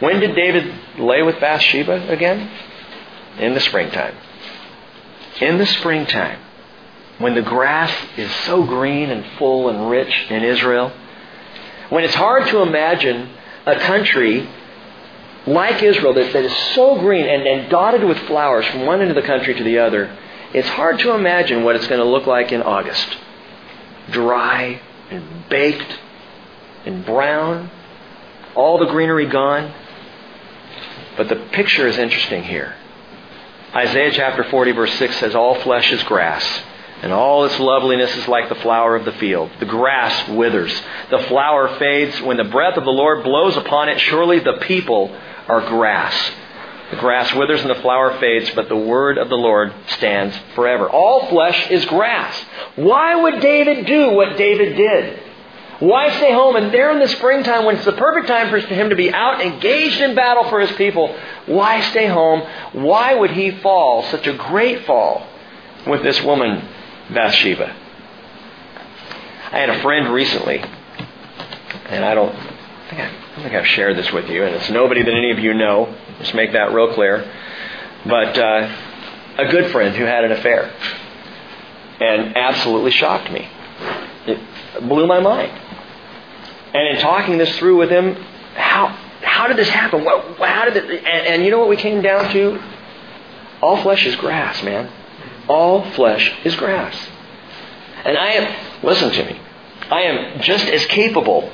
When 0.00 0.20
did 0.20 0.34
David 0.34 0.72
lay 0.98 1.22
with 1.22 1.40
Bathsheba 1.40 2.08
again? 2.08 2.50
In 3.38 3.54
the 3.54 3.60
springtime. 3.60 4.14
In 5.40 5.58
the 5.58 5.66
springtime, 5.66 6.38
when 7.18 7.34
the 7.34 7.42
grass 7.42 7.92
is 8.16 8.30
so 8.44 8.64
green 8.64 9.10
and 9.10 9.24
full 9.38 9.68
and 9.70 9.88
rich 9.88 10.12
in 10.28 10.44
Israel, 10.44 10.92
when 11.88 12.04
it's 12.04 12.14
hard 12.14 12.48
to 12.48 12.60
imagine 12.60 13.30
a 13.64 13.78
country 13.80 14.48
like 15.46 15.82
Israel, 15.82 16.14
that, 16.14 16.32
that 16.32 16.44
is 16.44 16.56
so 16.74 16.98
green 16.98 17.26
and, 17.26 17.46
and 17.46 17.70
dotted 17.70 18.04
with 18.04 18.18
flowers 18.20 18.66
from 18.66 18.86
one 18.86 19.00
end 19.00 19.10
of 19.10 19.16
the 19.16 19.22
country 19.22 19.54
to 19.54 19.64
the 19.64 19.78
other, 19.78 20.16
it's 20.54 20.68
hard 20.68 20.98
to 21.00 21.12
imagine 21.12 21.64
what 21.64 21.76
it's 21.76 21.86
going 21.86 22.00
to 22.00 22.06
look 22.06 22.26
like 22.26 22.52
in 22.52 22.62
August. 22.62 23.16
Dry 24.10 24.80
and 25.10 25.48
baked 25.48 25.98
and 26.84 27.04
brown, 27.04 27.70
all 28.54 28.78
the 28.78 28.86
greenery 28.86 29.26
gone. 29.26 29.72
But 31.16 31.28
the 31.28 31.36
picture 31.36 31.86
is 31.86 31.98
interesting 31.98 32.44
here. 32.44 32.74
Isaiah 33.74 34.12
chapter 34.12 34.44
40, 34.44 34.72
verse 34.72 34.92
6 34.94 35.16
says, 35.16 35.34
All 35.34 35.54
flesh 35.60 35.90
is 35.92 36.02
grass, 36.04 36.62
and 37.02 37.12
all 37.12 37.44
its 37.44 37.58
loveliness 37.58 38.16
is 38.16 38.28
like 38.28 38.48
the 38.48 38.54
flower 38.54 38.94
of 38.94 39.04
the 39.04 39.12
field. 39.12 39.50
The 39.58 39.66
grass 39.66 40.28
withers, 40.28 40.72
the 41.10 41.24
flower 41.24 41.76
fades. 41.76 42.20
When 42.22 42.36
the 42.36 42.44
breath 42.44 42.78
of 42.78 42.84
the 42.84 42.90
Lord 42.90 43.24
blows 43.24 43.56
upon 43.56 43.88
it, 43.88 43.98
surely 44.00 44.38
the 44.38 44.58
people 44.62 45.14
are 45.48 45.68
grass. 45.68 46.14
The 46.92 46.96
grass 46.98 47.34
withers 47.34 47.60
and 47.60 47.70
the 47.70 47.82
flower 47.82 48.18
fades, 48.20 48.50
but 48.54 48.68
the 48.68 48.76
word 48.76 49.18
of 49.18 49.28
the 49.28 49.34
Lord 49.34 49.72
stands 49.88 50.38
forever. 50.54 50.88
All 50.88 51.28
flesh 51.28 51.70
is 51.70 51.84
grass. 51.86 52.38
Why 52.76 53.16
would 53.16 53.40
David 53.40 53.86
do 53.86 54.10
what 54.10 54.36
David 54.36 54.76
did? 54.76 55.18
Why 55.80 56.16
stay 56.16 56.32
home? 56.32 56.54
And 56.54 56.72
there 56.72 56.92
in 56.92 57.00
the 57.00 57.08
springtime, 57.08 57.64
when 57.64 57.74
it's 57.74 57.84
the 57.84 57.92
perfect 57.92 58.28
time 58.28 58.50
for 58.50 58.58
him 58.60 58.90
to 58.90 58.94
be 58.94 59.12
out 59.12 59.40
engaged 59.40 60.00
in 60.00 60.14
battle 60.14 60.48
for 60.48 60.60
his 60.60 60.70
people, 60.76 61.16
why 61.46 61.80
stay 61.90 62.06
home? 62.06 62.42
Why 62.72 63.14
would 63.14 63.32
he 63.32 63.50
fall 63.50 64.04
such 64.04 64.28
a 64.28 64.34
great 64.34 64.84
fall 64.84 65.26
with 65.86 66.02
this 66.04 66.22
woman, 66.22 66.68
Bathsheba? 67.12 67.74
I 69.52 69.58
had 69.58 69.70
a 69.70 69.82
friend 69.82 70.12
recently, 70.12 70.58
and 71.88 72.04
I 72.04 72.14
don't 72.14 72.34
think 72.88 73.00
I 73.02 73.22
I 73.32 73.36
think 73.36 73.54
I've 73.54 73.66
shared 73.66 73.96
this 73.96 74.12
with 74.12 74.28
you, 74.28 74.44
and 74.44 74.54
it's 74.54 74.68
nobody 74.68 75.02
that 75.02 75.10
any 75.14 75.30
of 75.30 75.38
you 75.38 75.54
know. 75.54 75.94
Just 76.18 76.34
make 76.34 76.52
that 76.52 76.72
real 76.72 76.92
clear. 76.92 77.26
But 78.04 78.36
uh, 78.36 78.76
a 79.38 79.46
good 79.50 79.72
friend 79.72 79.96
who 79.96 80.04
had 80.04 80.24
an 80.24 80.32
affair 80.32 80.70
and 81.98 82.36
absolutely 82.36 82.90
shocked 82.90 83.32
me. 83.32 83.48
It 84.26 84.38
blew 84.86 85.06
my 85.06 85.20
mind. 85.20 85.50
And 86.74 86.94
in 86.94 87.00
talking 87.00 87.38
this 87.38 87.56
through 87.58 87.78
with 87.78 87.90
him, 87.90 88.16
how 88.54 88.88
how 89.22 89.46
did 89.46 89.56
this 89.56 89.70
happen? 89.70 90.04
What, 90.04 90.36
how 90.38 90.66
did 90.66 90.76
it? 90.76 90.90
And, 90.90 91.26
and 91.26 91.44
you 91.44 91.50
know 91.50 91.58
what 91.58 91.70
we 91.70 91.76
came 91.76 92.02
down 92.02 92.30
to? 92.32 92.62
All 93.62 93.80
flesh 93.82 94.04
is 94.04 94.14
grass, 94.16 94.62
man. 94.62 94.92
All 95.48 95.90
flesh 95.92 96.32
is 96.44 96.54
grass. 96.56 96.96
And 98.04 98.16
I 98.16 98.28
am. 98.32 98.84
Listen 98.84 99.10
to 99.12 99.24
me. 99.24 99.40
I 99.90 100.02
am 100.02 100.40
just 100.40 100.66
as 100.66 100.84
capable 100.86 101.52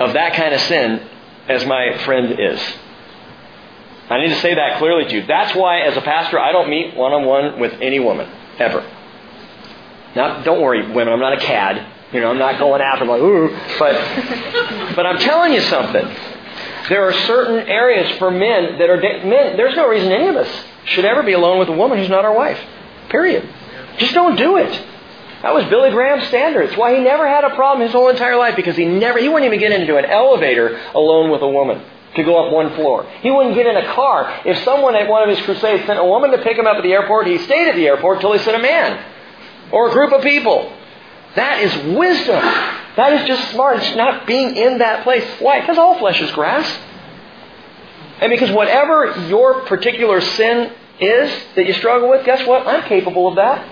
of 0.00 0.12
that 0.14 0.34
kind 0.34 0.54
of 0.54 0.60
sin 0.62 1.06
as 1.48 1.64
my 1.66 1.98
friend 2.04 2.38
is. 2.38 2.60
I 4.08 4.20
need 4.20 4.30
to 4.30 4.40
say 4.40 4.54
that 4.54 4.78
clearly 4.78 5.04
to 5.08 5.14
you. 5.14 5.26
That's 5.26 5.54
why, 5.56 5.80
as 5.80 5.96
a 5.96 6.00
pastor, 6.00 6.38
I 6.38 6.52
don't 6.52 6.68
meet 6.68 6.96
one 6.96 7.12
on 7.12 7.24
one 7.24 7.60
with 7.60 7.72
any 7.80 7.98
woman, 7.98 8.28
ever. 8.58 8.80
Now, 10.14 10.42
don't 10.42 10.60
worry, 10.60 10.90
women, 10.92 11.12
I'm 11.12 11.20
not 11.20 11.34
a 11.34 11.40
cad. 11.40 11.86
You 12.12 12.20
know, 12.20 12.30
I'm 12.30 12.38
not 12.38 12.58
going 12.58 12.82
after 12.82 13.06
them 13.06 13.08
like, 13.08 13.22
ooh. 13.22 13.48
But, 13.78 13.94
but 14.96 15.06
I'm 15.06 15.18
telling 15.18 15.54
you 15.54 15.60
something. 15.62 16.04
There 16.88 17.04
are 17.04 17.12
certain 17.26 17.66
areas 17.68 18.18
for 18.18 18.30
men 18.30 18.78
that 18.78 18.90
are, 18.90 18.98
men, 18.98 19.56
there's 19.56 19.76
no 19.76 19.88
reason 19.88 20.12
any 20.12 20.28
of 20.28 20.36
us 20.36 20.64
should 20.84 21.04
ever 21.04 21.22
be 21.22 21.32
alone 21.32 21.58
with 21.58 21.68
a 21.68 21.72
woman 21.72 21.98
who's 21.98 22.08
not 22.08 22.24
our 22.24 22.34
wife. 22.34 22.58
Period. 23.08 23.48
Just 23.98 24.14
don't 24.14 24.36
do 24.36 24.56
it. 24.56 24.72
That 25.42 25.54
was 25.54 25.64
Billy 25.66 25.90
Graham's 25.90 26.26
standard. 26.28 26.62
It's 26.62 26.76
why 26.76 26.94
he 26.94 27.02
never 27.02 27.26
had 27.28 27.44
a 27.44 27.54
problem 27.54 27.84
his 27.84 27.92
whole 27.92 28.08
entire 28.08 28.36
life 28.36 28.54
because 28.54 28.76
he 28.76 28.84
never, 28.84 29.18
he 29.18 29.28
wouldn't 29.28 29.46
even 29.46 29.58
get 29.58 29.72
into 29.72 29.96
an 29.96 30.04
elevator 30.04 30.80
alone 30.94 31.30
with 31.30 31.42
a 31.42 31.48
woman 31.48 31.82
to 32.14 32.22
go 32.22 32.44
up 32.44 32.52
one 32.52 32.74
floor. 32.74 33.04
He 33.22 33.30
wouldn't 33.30 33.54
get 33.54 33.66
in 33.66 33.76
a 33.76 33.92
car. 33.94 34.42
If 34.44 34.58
someone 34.64 34.94
at 34.94 35.08
one 35.08 35.28
of 35.28 35.36
his 35.36 35.44
crusades 35.44 35.84
sent 35.86 35.98
a 35.98 36.04
woman 36.04 36.30
to 36.30 36.38
pick 36.38 36.56
him 36.56 36.66
up 36.66 36.76
at 36.76 36.82
the 36.82 36.92
airport, 36.92 37.26
he 37.26 37.38
stayed 37.38 37.68
at 37.68 37.74
the 37.74 37.86
airport 37.86 38.16
until 38.16 38.32
he 38.32 38.38
sent 38.38 38.56
a 38.56 38.62
man 38.62 39.04
or 39.72 39.88
a 39.88 39.92
group 39.92 40.12
of 40.12 40.22
people. 40.22 40.72
That 41.34 41.60
is 41.62 41.96
wisdom. 41.96 42.42
That 42.96 43.14
is 43.14 43.26
just 43.26 43.50
smart. 43.52 43.78
It's 43.78 43.96
not 43.96 44.26
being 44.26 44.54
in 44.54 44.78
that 44.78 45.02
place. 45.02 45.24
Why? 45.40 45.60
Because 45.60 45.78
all 45.78 45.98
flesh 45.98 46.20
is 46.20 46.30
grass. 46.32 46.66
And 48.22 48.30
because 48.30 48.52
whatever 48.52 49.26
your 49.26 49.62
particular 49.62 50.20
sin 50.20 50.72
is 51.00 51.44
that 51.56 51.66
you 51.66 51.72
struggle 51.74 52.08
with, 52.08 52.24
guess 52.24 52.46
what? 52.46 52.68
I'm 52.68 52.84
capable 52.84 53.26
of 53.26 53.34
that. 53.34 53.68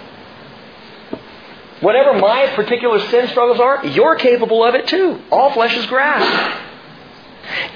Whatever 1.80 2.18
my 2.18 2.48
particular 2.56 2.98
sin 3.10 3.28
struggles 3.28 3.60
are, 3.60 3.86
you're 3.86 4.16
capable 4.16 4.64
of 4.64 4.74
it 4.74 4.88
too. 4.88 5.22
All 5.30 5.52
flesh 5.52 5.76
is 5.76 5.86
grass. 5.86 6.58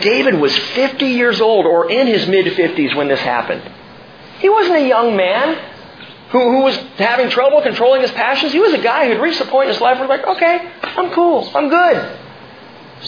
David 0.01 0.35
was 0.41 0.53
50 0.57 1.07
years 1.07 1.41
old 1.41 1.65
or 1.65 1.89
in 1.89 2.09
his 2.09 2.27
mid 2.27 2.47
50s 2.47 2.97
when 2.97 3.07
this 3.07 3.21
happened. 3.21 3.63
He 4.41 4.49
wasn't 4.49 4.75
a 4.75 4.89
young 4.89 5.17
man 5.17 5.57
who, 6.31 6.41
who 6.51 6.63
was 6.63 6.75
having 6.97 7.31
trouble 7.31 7.63
controlling 7.63 8.03
his 8.03 8.11
passions. 8.11 8.53
He 8.53 8.59
was 8.59 8.75
a 8.75 8.83
guy 8.83 9.07
who'd 9.07 9.23
reached 9.23 9.41
a 9.41 9.47
point 9.47 9.69
in 9.69 9.75
his 9.75 9.81
life 9.81 10.01
where 10.01 10.09
like, 10.09 10.27
okay, 10.27 10.73
I'm 10.83 11.13
cool, 11.13 11.49
I'm 11.55 11.69
good. 11.69 12.19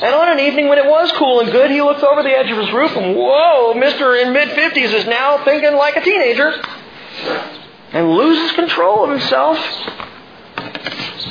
And 0.03 0.15
on 0.15 0.29
an 0.29 0.41
evening 0.41 0.69
when 0.69 0.79
it 0.79 0.85
was 0.85 1.11
cool 1.13 1.41
and 1.41 1.51
good, 1.51 1.71
he 1.71 1.81
looks 1.81 2.03
over 2.03 2.23
the 2.23 2.37
edge 2.37 2.51
of 2.51 2.59
his 2.59 2.71
roof 2.71 2.95
and 2.97 3.17
whoa, 3.17 3.73
Mr. 3.75 4.23
in 4.23 4.33
mid 4.33 4.51
50s 4.51 4.93
is 4.93 5.07
now 5.07 5.43
thinking 5.43 5.75
like 5.75 5.97
a 5.97 6.03
teenager 6.03 6.53
and 7.93 8.11
loses 8.11 8.53
control 8.53 9.05
of 9.05 9.11
himself. 9.11 9.59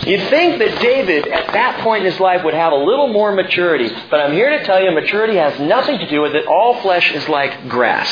You'd 0.05 0.29
think 0.29 0.59
that 0.59 0.81
David, 0.81 1.27
at 1.27 1.53
that 1.53 1.81
point 1.83 2.05
in 2.05 2.11
his 2.11 2.19
life, 2.19 2.43
would 2.43 2.53
have 2.55 2.73
a 2.73 2.77
little 2.77 3.07
more 3.07 3.31
maturity. 3.31 3.89
But 4.09 4.19
I'm 4.19 4.33
here 4.33 4.49
to 4.57 4.63
tell 4.63 4.83
you, 4.83 4.91
maturity 4.91 5.35
has 5.35 5.59
nothing 5.59 5.99
to 5.99 6.09
do 6.09 6.21
with 6.21 6.35
it. 6.35 6.47
All 6.47 6.81
flesh 6.81 7.11
is 7.11 7.27
like 7.29 7.69
grass. 7.69 8.09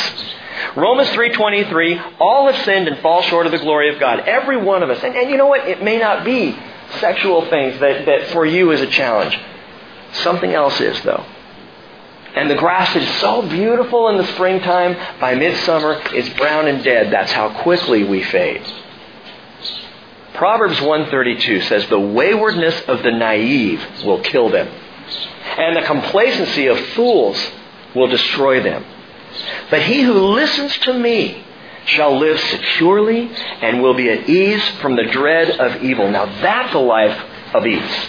Romans 0.76 1.10
3.23, 1.10 2.16
all 2.20 2.52
have 2.52 2.64
sinned 2.64 2.88
and 2.88 2.98
fall 3.00 3.22
short 3.24 3.46
of 3.46 3.52
the 3.52 3.60
glory 3.60 3.94
of 3.94 4.00
God. 4.00 4.22
Every 4.22 4.58
one 4.58 4.82
of 4.84 4.90
us. 4.90 5.04
And, 5.04 5.16
and 5.16 5.30
you 5.30 5.38
know 5.38 5.48
what? 5.48 5.68
It 5.68 5.84
may 5.84 5.98
not 5.98 6.24
be 6.24 6.58
sexual 7.00 7.46
things 7.50 7.80
that, 7.80 8.06
that 8.06 8.28
for 8.32 8.46
you 8.46 8.72
is 8.72 8.82
a 8.82 8.88
challenge. 8.88 9.40
Something 10.14 10.54
else 10.54 10.80
is, 10.80 11.02
though. 11.04 11.26
And 12.36 12.50
the 12.50 12.56
grass 12.56 12.96
is 12.96 13.08
so 13.20 13.48
beautiful 13.48 14.10
in 14.10 14.18
the 14.18 14.26
springtime. 14.34 14.98
By 15.20 15.36
midsummer, 15.36 16.02
it's 16.14 16.30
brown 16.38 16.68
and 16.68 16.84
dead. 16.84 17.12
That's 17.12 17.32
how 17.32 17.62
quickly 17.62 18.04
we 18.04 18.24
fade. 18.24 18.64
Proverbs 20.34 20.82
132 20.82 21.62
says, 21.62 21.88
The 21.88 22.00
waywardness 22.00 22.82
of 22.88 23.04
the 23.04 23.12
naive 23.12 23.82
will 24.04 24.22
kill 24.22 24.50
them, 24.50 24.68
and 24.68 25.78
the 25.78 25.84
complacency 25.84 26.68
of 26.68 26.80
fools 26.96 27.38
will 27.94 28.08
destroy 28.08 28.62
them. 28.64 28.84
But 29.70 29.84
he 29.84 30.02
who 30.02 30.14
listens 30.14 30.76
to 30.80 30.94
me 30.94 31.44
shall 31.86 32.18
live 32.18 32.40
securely 32.40 33.30
and 33.62 33.82
will 33.82 33.94
be 33.94 34.10
at 34.10 34.28
ease 34.28 34.68
from 34.82 34.96
the 34.96 35.06
dread 35.06 35.52
of 35.52 35.84
evil. 35.84 36.10
Now 36.10 36.26
that's 36.42 36.74
a 36.74 36.80
life 36.80 37.20
of 37.54 37.68
ease. 37.68 38.08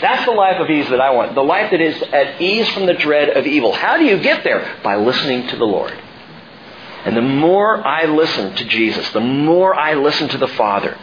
That's 0.00 0.24
the 0.24 0.32
life 0.32 0.60
of 0.60 0.70
ease 0.70 0.88
that 0.90 1.00
I 1.00 1.10
want. 1.10 1.34
The 1.34 1.42
life 1.42 1.70
that 1.70 1.80
is 1.80 2.00
at 2.02 2.40
ease 2.40 2.68
from 2.70 2.86
the 2.86 2.94
dread 2.94 3.30
of 3.30 3.46
evil. 3.46 3.72
How 3.72 3.96
do 3.96 4.04
you 4.04 4.18
get 4.20 4.44
there? 4.44 4.78
By 4.82 4.96
listening 4.96 5.48
to 5.48 5.56
the 5.56 5.64
Lord. 5.64 5.92
And 7.04 7.16
the 7.16 7.22
more 7.22 7.86
I 7.86 8.04
listen 8.04 8.54
to 8.54 8.64
Jesus, 8.64 9.08
the 9.10 9.20
more 9.20 9.74
I 9.74 9.94
listen 9.94 10.28
to 10.28 10.38
the 10.38 10.48
Father, 10.48 10.98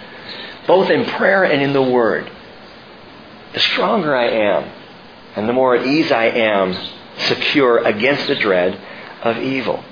both 0.68 0.90
in 0.90 1.06
prayer 1.06 1.44
and 1.44 1.62
in 1.62 1.74
the 1.74 1.82
Word, 1.82 2.30
the 3.54 3.60
stronger 3.60 4.16
I 4.16 4.28
am, 4.28 4.72
and 5.36 5.50
the 5.50 5.54
more 5.54 5.76
at 5.76 5.86
ease 5.86 6.12
I 6.12 6.26
am, 6.26 6.74
secure 7.18 7.80
against 7.80 8.28
the 8.28 8.36
dread 8.36 8.80
of 9.24 9.38
evil. 9.38 9.84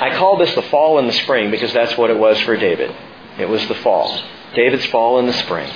I 0.00 0.16
call 0.16 0.36
this 0.36 0.54
the 0.54 0.62
fall 0.62 0.98
and 0.98 1.08
the 1.08 1.12
spring 1.12 1.50
because 1.50 1.72
that's 1.72 1.96
what 1.98 2.10
it 2.10 2.18
was 2.18 2.38
for 2.42 2.56
David. 2.56 2.94
It 3.38 3.48
was 3.48 3.66
the 3.66 3.74
fall. 3.76 4.22
David's 4.54 4.86
fall 4.86 5.18
in 5.18 5.26
the 5.26 5.32
spring. 5.32 5.70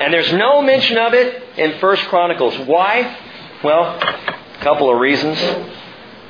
And 0.00 0.12
there's 0.12 0.32
no 0.32 0.62
mention 0.62 0.98
of 0.98 1.14
it 1.14 1.42
in 1.58 1.78
First 1.78 2.02
Chronicles. 2.04 2.56
Why? 2.66 3.16
Well, 3.62 3.84
a 3.84 4.58
couple 4.60 4.92
of 4.92 4.98
reasons. 4.98 5.38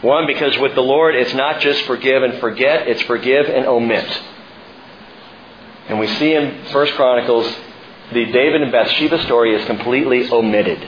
One, 0.03 0.27
because 0.27 0.59
with 0.59 0.75
the 0.75 0.83
Lord, 0.83 1.15
it's 1.15 1.33
not 1.35 1.61
just 1.61 1.85
forgive 1.85 2.23
and 2.23 2.41
forget, 2.41 2.89
it's 2.89 3.03
forgive 3.03 3.47
and 3.47 3.67
omit. 3.67 4.23
And 5.89 5.99
we 5.99 6.09
see 6.09 6.35
in 6.35 6.65
First 6.67 6.95
Chronicles, 6.95 7.47
the 8.13 8.27
David 8.27 8.63
and 8.63 8.73
Bathsheba 8.73 9.23
story 9.25 9.55
is 9.55 9.65
completely 9.67 10.31
omitted. 10.31 10.87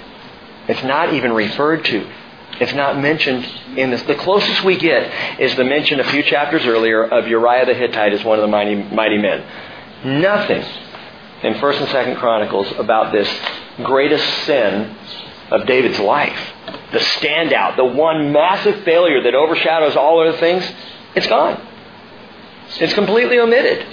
It's 0.69 0.83
not 0.83 1.15
even 1.15 1.33
referred 1.33 1.85
to. 1.87 2.11
It's 2.61 2.75
not 2.75 3.01
mentioned 3.01 3.45
in 3.77 3.91
this. 3.91 4.03
The 4.03 4.15
closest 4.15 4.63
we 4.65 4.77
get 4.79 5.41
is 5.41 5.55
the 5.57 5.65
mention 5.65 6.01
a 6.01 6.05
few 6.05 6.23
chapters 6.23 6.65
earlier 6.65 7.03
of 7.05 7.27
Uriah 7.27 7.67
the 7.67 7.75
Hittite 7.75 8.13
as 8.13 8.25
one 8.25 8.39
of 8.39 8.43
the 8.43 8.49
mighty, 8.49 8.77
mighty 8.77 9.19
men. 9.19 9.45
Nothing 10.05 10.63
in 11.43 11.55
1st 11.55 11.81
and 11.81 11.89
2nd 11.89 12.19
Chronicles 12.19 12.71
about 12.79 13.13
this 13.13 13.29
greatest 13.83 14.27
sin 14.45 14.97
of 15.51 15.67
David's 15.67 15.99
life. 15.99 16.39
The 16.93 16.99
standout, 16.99 17.77
the 17.77 17.85
one 17.85 18.33
massive 18.33 18.85
failure 18.85 19.23
that 19.23 19.35
overshadows 19.35 19.97
all 19.97 20.21
other 20.21 20.39
things, 20.39 20.71
it's 21.15 21.27
gone. 21.27 21.61
It's 22.81 22.95
completely 22.95 23.39
omitted. 23.39 23.87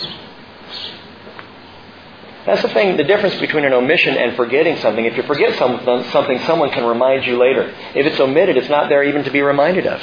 That's 2.46 2.62
the 2.64 2.70
thing, 2.70 2.98
the 2.98 3.04
difference 3.04 3.36
between 3.36 3.66
an 3.66 3.74
omission 3.74 4.18
and 4.18 4.36
forgetting 4.36 4.78
something. 4.78 5.06
If 5.06 5.16
you 5.16 5.24
forget 5.24 5.58
something, 5.58 6.40
someone 6.40 6.72
can 6.72 6.86
remind 6.86 7.26
you 7.26 7.38
later. 7.38 7.74
If 7.94 8.06
it's 8.06 8.20
omitted, 8.20 8.58
it's 8.58 8.70
not 8.70 8.90
there 8.90 9.04
even 9.04 9.24
to 9.26 9.32
be 9.32 9.42
reminded 9.42 9.86
of. 9.86 10.02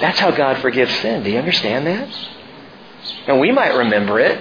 That's 0.00 0.18
how 0.18 0.30
God 0.30 0.58
forgives 0.58 0.94
sin. 1.00 1.22
Do 1.22 1.30
you 1.30 1.38
understand 1.38 1.86
that? 1.86 2.08
And 3.26 3.38
we 3.38 3.52
might 3.52 3.74
remember 3.74 4.18
it. 4.18 4.38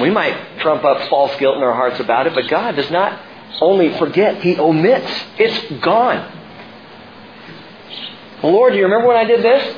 We 0.00 0.10
might 0.10 0.58
trump 0.60 0.84
up 0.84 1.08
false 1.08 1.36
guilt 1.38 1.56
in 1.56 1.62
our 1.62 1.74
hearts 1.74 2.00
about 2.00 2.26
it, 2.26 2.34
but 2.34 2.48
God 2.48 2.76
does 2.76 2.90
not 2.90 3.20
only 3.60 3.96
forget, 3.98 4.42
He 4.42 4.58
omits. 4.58 5.10
It's 5.38 5.82
gone. 5.82 6.38
Lord, 8.42 8.72
do 8.72 8.78
you 8.78 8.84
remember 8.84 9.08
when 9.08 9.16
I 9.16 9.24
did 9.24 9.42
this? 9.42 9.76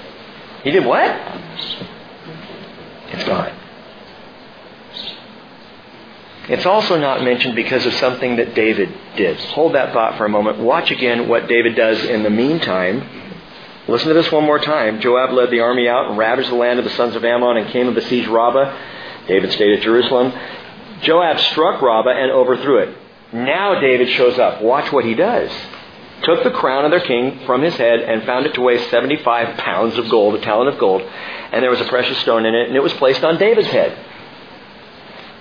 He 0.63 0.71
did 0.71 0.85
what? 0.87 1.11
It's 3.13 3.25
gone. 3.25 3.53
It's 6.49 6.67
also 6.67 6.99
not 6.99 7.23
mentioned 7.23 7.57
because 7.57 7.87
of 7.87 7.95
something 7.95 8.37
that 8.37 8.55
David 8.55 8.93
did. 9.17 9.39
Hold 9.39 9.75
that 9.75 9.93
thought 9.93 10.19
for 10.19 10.27
a 10.27 10.29
moment. 10.29 10.59
Watch 10.59 10.91
again 10.91 11.29
what 11.29 11.49
David 11.49 11.75
does 11.75 12.05
in 12.05 12.23
the 12.23 12.31
meantime. 12.31 13.09
Listen 13.89 14.09
to 14.09 14.15
this 14.15 14.31
one 14.31 14.45
more 14.45 14.59
time. 14.59 15.01
Joab 15.01 15.33
led 15.33 15.51
the 15.51 15.61
army 15.61 15.89
out 15.89 16.09
and 16.09 16.19
ravaged 16.19 16.51
the 16.51 16.55
land 16.55 16.79
of 16.79 16.85
the 16.85 16.91
sons 16.93 17.17
of 17.17 17.25
Ammon 17.25 17.57
and 17.57 17.71
came 17.71 17.87
and 17.87 17.95
besieged 17.95 18.29
Rabbah. 18.29 18.75
David 19.27 19.53
stayed 19.53 19.79
at 19.79 19.83
Jerusalem. 19.83 20.33
Joab 21.03 21.39
struck 21.39 21.81
Rabbah 21.83 22.11
and 22.11 22.31
overthrew 22.31 22.79
it. 22.79 22.97
Now 23.33 23.81
David 23.81 24.09
shows 24.11 24.39
up. 24.39 24.63
Watch 24.63 24.93
what 24.93 25.05
he 25.05 25.15
does. 25.15 25.51
Took 26.23 26.45
the 26.45 26.51
crown 26.51 26.85
of 26.85 26.91
their 26.91 27.01
king 27.01 27.45
from 27.45 27.63
his 27.63 27.75
head 27.75 28.01
and 28.01 28.25
found 28.25 28.47
it 28.47 28.55
to 28.55 28.61
weigh 28.61 28.89
75 28.89 29.59
pounds 29.59 29.99
of 29.99 30.09
gold, 30.09 30.35
a 30.37 30.41
talent 30.41 30.73
of 30.73 30.79
gold, 30.79 31.03
and 31.03 31.63
there 31.63 31.71
was 31.71 31.81
a 31.81 31.89
precious 31.89 32.19
stone 32.19 32.47
in 32.47 32.55
it, 32.55 32.69
and 32.69 32.77
it 32.77 32.83
was 32.83 32.93
placed 32.95 33.25
on 33.25 33.37
David's 33.37 33.69
head. 33.69 33.99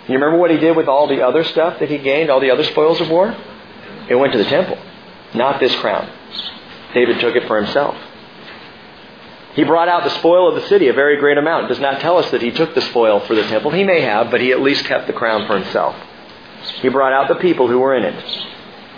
You 0.08 0.16
remember 0.16 0.38
what 0.38 0.52
he 0.52 0.58
did 0.58 0.76
with 0.76 0.88
all 0.88 1.08
the 1.08 1.22
other 1.22 1.44
stuff 1.46 1.80
that 1.80 1.90
he 1.90 2.00
gained, 2.00 2.30
all 2.30 2.42
the 2.42 2.52
other 2.52 2.66
spoils 2.66 3.00
of 3.00 3.10
war? 3.10 3.34
It 4.10 4.16
went 4.16 4.34
to 4.34 4.38
the 4.38 4.46
temple, 4.46 4.78
not 5.34 5.62
this 5.62 5.74
crown. 5.76 6.12
David 6.94 7.22
took 7.22 7.36
it 7.36 7.48
for 7.48 7.62
himself. 7.62 7.96
He 9.56 9.64
brought 9.64 9.88
out 9.88 10.04
the 10.04 10.18
spoil 10.18 10.50
of 10.50 10.56
the 10.56 10.68
city, 10.68 10.88
a 10.88 10.94
very 10.94 11.18
great 11.18 11.38
amount. 11.38 11.66
It 11.66 11.70
does 11.70 11.80
not 11.80 12.02
tell 12.02 12.18
us 12.18 12.30
that 12.32 12.42
he 12.42 12.52
took 12.52 12.74
the 12.74 12.82
spoil 12.82 13.20
for 13.22 13.36
the 13.36 13.44
temple. 13.44 13.72
He 13.72 13.84
may 13.84 14.02
have, 14.02 14.32
but 14.32 14.42
he 14.42 14.52
at 14.52 14.62
least 14.62 14.86
kept 14.86 15.06
the 15.06 15.14
crown 15.14 15.46
for 15.46 15.58
himself. 15.58 15.96
He 16.82 16.90
brought 16.90 17.14
out 17.14 17.28
the 17.28 17.36
people 17.36 17.68
who 17.68 17.80
were 17.80 17.96
in 17.96 18.04
it 18.04 18.48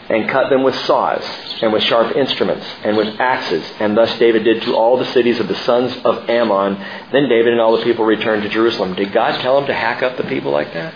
and 0.09 0.29
cut 0.29 0.49
them 0.49 0.63
with 0.63 0.75
saws 0.85 1.23
and 1.61 1.73
with 1.73 1.83
sharp 1.83 2.15
instruments 2.15 2.65
and 2.83 2.95
with 2.95 3.19
axes. 3.19 3.65
And 3.79 3.97
thus 3.97 4.17
David 4.17 4.43
did 4.43 4.61
to 4.63 4.75
all 4.75 4.97
the 4.97 5.11
cities 5.11 5.39
of 5.39 5.47
the 5.47 5.55
sons 5.55 5.95
of 6.05 6.29
Ammon. 6.29 6.75
Then 7.11 7.27
David 7.27 7.53
and 7.53 7.59
all 7.59 7.75
the 7.77 7.83
people 7.83 8.05
returned 8.05 8.43
to 8.43 8.49
Jerusalem. 8.49 8.93
Did 8.93 9.11
God 9.11 9.41
tell 9.41 9.57
him 9.57 9.65
to 9.67 9.73
hack 9.73 10.03
up 10.03 10.15
the 10.15 10.23
people 10.23 10.51
like 10.51 10.73
that? 10.73 10.93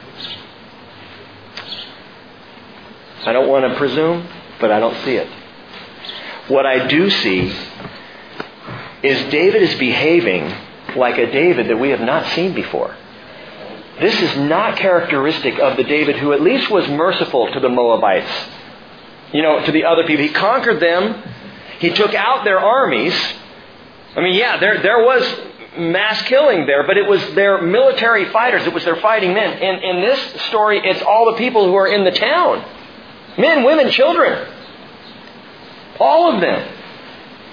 I 3.25 3.33
don't 3.33 3.49
want 3.49 3.69
to 3.69 3.77
presume, 3.77 4.27
but 4.61 4.71
I 4.71 4.79
don't 4.79 4.95
see 5.03 5.15
it. 5.15 5.27
What 6.47 6.65
I 6.65 6.87
do 6.87 7.09
see 7.09 7.53
is 9.03 9.31
David 9.31 9.61
is 9.61 9.75
behaving 9.75 10.53
like 10.95 11.17
a 11.17 11.31
David 11.31 11.67
that 11.67 11.77
we 11.77 11.89
have 11.89 12.01
not 12.01 12.27
seen 12.33 12.53
before. 12.53 12.95
This 13.99 14.19
is 14.21 14.37
not 14.37 14.77
characteristic 14.77 15.59
of 15.59 15.77
the 15.77 15.83
David 15.83 16.17
who 16.17 16.31
at 16.33 16.41
least 16.41 16.69
was 16.69 16.87
merciful 16.87 17.51
to 17.51 17.59
the 17.59 17.69
Moabites. 17.69 18.31
You 19.33 19.41
know, 19.41 19.63
to 19.63 19.71
the 19.71 19.85
other 19.85 20.05
people. 20.07 20.25
He 20.25 20.31
conquered 20.31 20.79
them. 20.79 21.21
He 21.79 21.91
took 21.91 22.13
out 22.13 22.43
their 22.43 22.59
armies. 22.59 23.13
I 24.15 24.21
mean, 24.21 24.35
yeah, 24.35 24.57
there, 24.57 24.81
there 24.81 25.03
was 25.03 25.23
mass 25.77 26.21
killing 26.23 26.65
there, 26.65 26.85
but 26.87 26.97
it 26.97 27.07
was 27.07 27.21
their 27.35 27.61
military 27.61 28.25
fighters. 28.31 28.65
It 28.65 28.73
was 28.73 28.83
their 28.85 28.95
fighting 28.95 29.33
men. 29.33 29.57
In, 29.59 29.83
in 29.83 30.01
this 30.01 30.43
story, 30.47 30.81
it's 30.83 31.01
all 31.03 31.31
the 31.31 31.37
people 31.37 31.65
who 31.65 31.75
are 31.75 31.87
in 31.87 32.03
the 32.05 32.11
town. 32.11 32.65
Men, 33.37 33.63
women, 33.63 33.91
children. 33.91 34.51
All 35.99 36.33
of 36.33 36.41
them. 36.41 36.78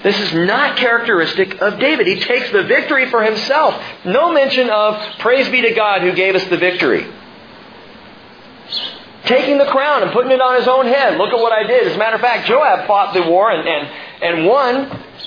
This 0.07 0.21
is 0.21 0.33
not 0.35 0.77
characteristic 0.77 1.59
of 1.59 1.79
David. 1.79 2.07
He 2.07 2.15
takes 2.21 2.49
the 2.51 2.63
victory 2.63 3.09
for 3.09 3.21
himself. 3.21 3.75
No 4.05 4.31
mention 4.31 4.69
of 4.69 5.19
praise 5.19 5.49
be 5.49 5.63
to 5.63 5.73
God 5.73 6.01
who 6.01 6.13
gave 6.13 6.33
us 6.33 6.45
the 6.45 6.55
victory. 6.55 7.05
Taking 9.25 9.57
the 9.57 9.65
crown 9.65 10.03
and 10.03 10.13
putting 10.13 10.31
it 10.31 10.39
on 10.39 10.57
his 10.57 10.65
own 10.65 10.85
head. 10.85 11.17
Look 11.17 11.33
at 11.33 11.39
what 11.39 11.51
I 11.51 11.63
did. 11.63 11.87
As 11.87 11.95
a 11.95 11.97
matter 11.97 12.15
of 12.15 12.21
fact, 12.21 12.47
Joab 12.47 12.87
fought 12.87 13.15
the 13.15 13.23
war 13.23 13.51
and, 13.51 13.67
and, 13.67 13.87
and 14.23 14.45
won. 14.45 14.75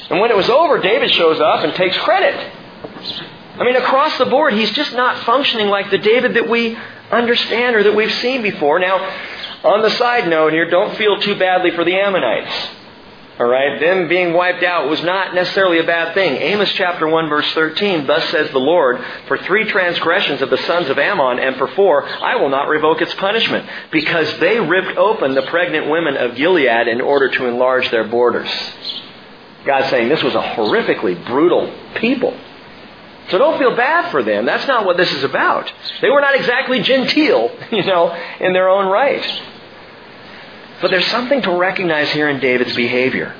And 0.08 0.18
when 0.18 0.30
it 0.30 0.36
was 0.38 0.48
over, 0.48 0.78
David 0.78 1.10
shows 1.10 1.40
up 1.40 1.62
and 1.62 1.74
takes 1.74 1.98
credit. 1.98 2.34
I 3.58 3.64
mean, 3.64 3.76
across 3.76 4.16
the 4.16 4.24
board, 4.24 4.54
he's 4.54 4.70
just 4.70 4.94
not 4.94 5.26
functioning 5.26 5.68
like 5.68 5.90
the 5.90 5.98
David 5.98 6.32
that 6.36 6.48
we 6.48 6.78
understand 7.10 7.76
or 7.76 7.82
that 7.82 7.94
we've 7.94 8.14
seen 8.14 8.40
before. 8.40 8.78
Now, 8.78 8.96
on 9.62 9.82
the 9.82 9.90
side 9.90 10.26
note 10.26 10.54
here, 10.54 10.70
don't 10.70 10.96
feel 10.96 11.20
too 11.20 11.34
badly 11.34 11.70
for 11.72 11.84
the 11.84 11.96
Ammonites. 11.96 12.79
All 13.40 13.46
right, 13.46 13.80
them 13.80 14.06
being 14.06 14.34
wiped 14.34 14.62
out 14.62 14.90
was 14.90 15.02
not 15.02 15.34
necessarily 15.34 15.78
a 15.78 15.84
bad 15.84 16.12
thing. 16.12 16.36
Amos 16.36 16.70
chapter 16.74 17.08
1 17.08 17.30
verse 17.30 17.50
13, 17.54 18.06
thus 18.06 18.28
says 18.28 18.50
the 18.50 18.58
Lord, 18.58 19.02
for 19.28 19.38
three 19.38 19.64
transgressions 19.64 20.42
of 20.42 20.50
the 20.50 20.58
sons 20.58 20.90
of 20.90 20.98
Ammon 20.98 21.38
and 21.38 21.56
for 21.56 21.68
four, 21.68 22.06
I 22.06 22.36
will 22.36 22.50
not 22.50 22.68
revoke 22.68 23.00
its 23.00 23.14
punishment, 23.14 23.66
because 23.90 24.38
they 24.40 24.60
ripped 24.60 24.98
open 24.98 25.34
the 25.34 25.46
pregnant 25.46 25.88
women 25.88 26.18
of 26.18 26.36
Gilead 26.36 26.86
in 26.86 27.00
order 27.00 27.30
to 27.30 27.46
enlarge 27.46 27.90
their 27.90 28.04
borders. 28.06 28.50
God's 29.64 29.88
saying 29.88 30.10
this 30.10 30.22
was 30.22 30.34
a 30.34 30.42
horrifically 30.42 31.24
brutal 31.24 31.74
people. 31.94 32.38
So 33.30 33.38
don't 33.38 33.58
feel 33.58 33.74
bad 33.74 34.10
for 34.10 34.22
them. 34.22 34.44
That's 34.44 34.66
not 34.66 34.84
what 34.84 34.98
this 34.98 35.10
is 35.12 35.24
about. 35.24 35.72
They 36.02 36.10
were 36.10 36.20
not 36.20 36.34
exactly 36.34 36.82
genteel, 36.82 37.56
you 37.72 37.84
know, 37.84 38.14
in 38.38 38.52
their 38.52 38.68
own 38.68 38.84
right. 38.86 39.24
But 40.80 40.90
there's 40.90 41.06
something 41.06 41.42
to 41.42 41.52
recognize 41.52 42.10
here 42.10 42.28
in 42.28 42.40
David's 42.40 42.74
behavior. 42.74 43.34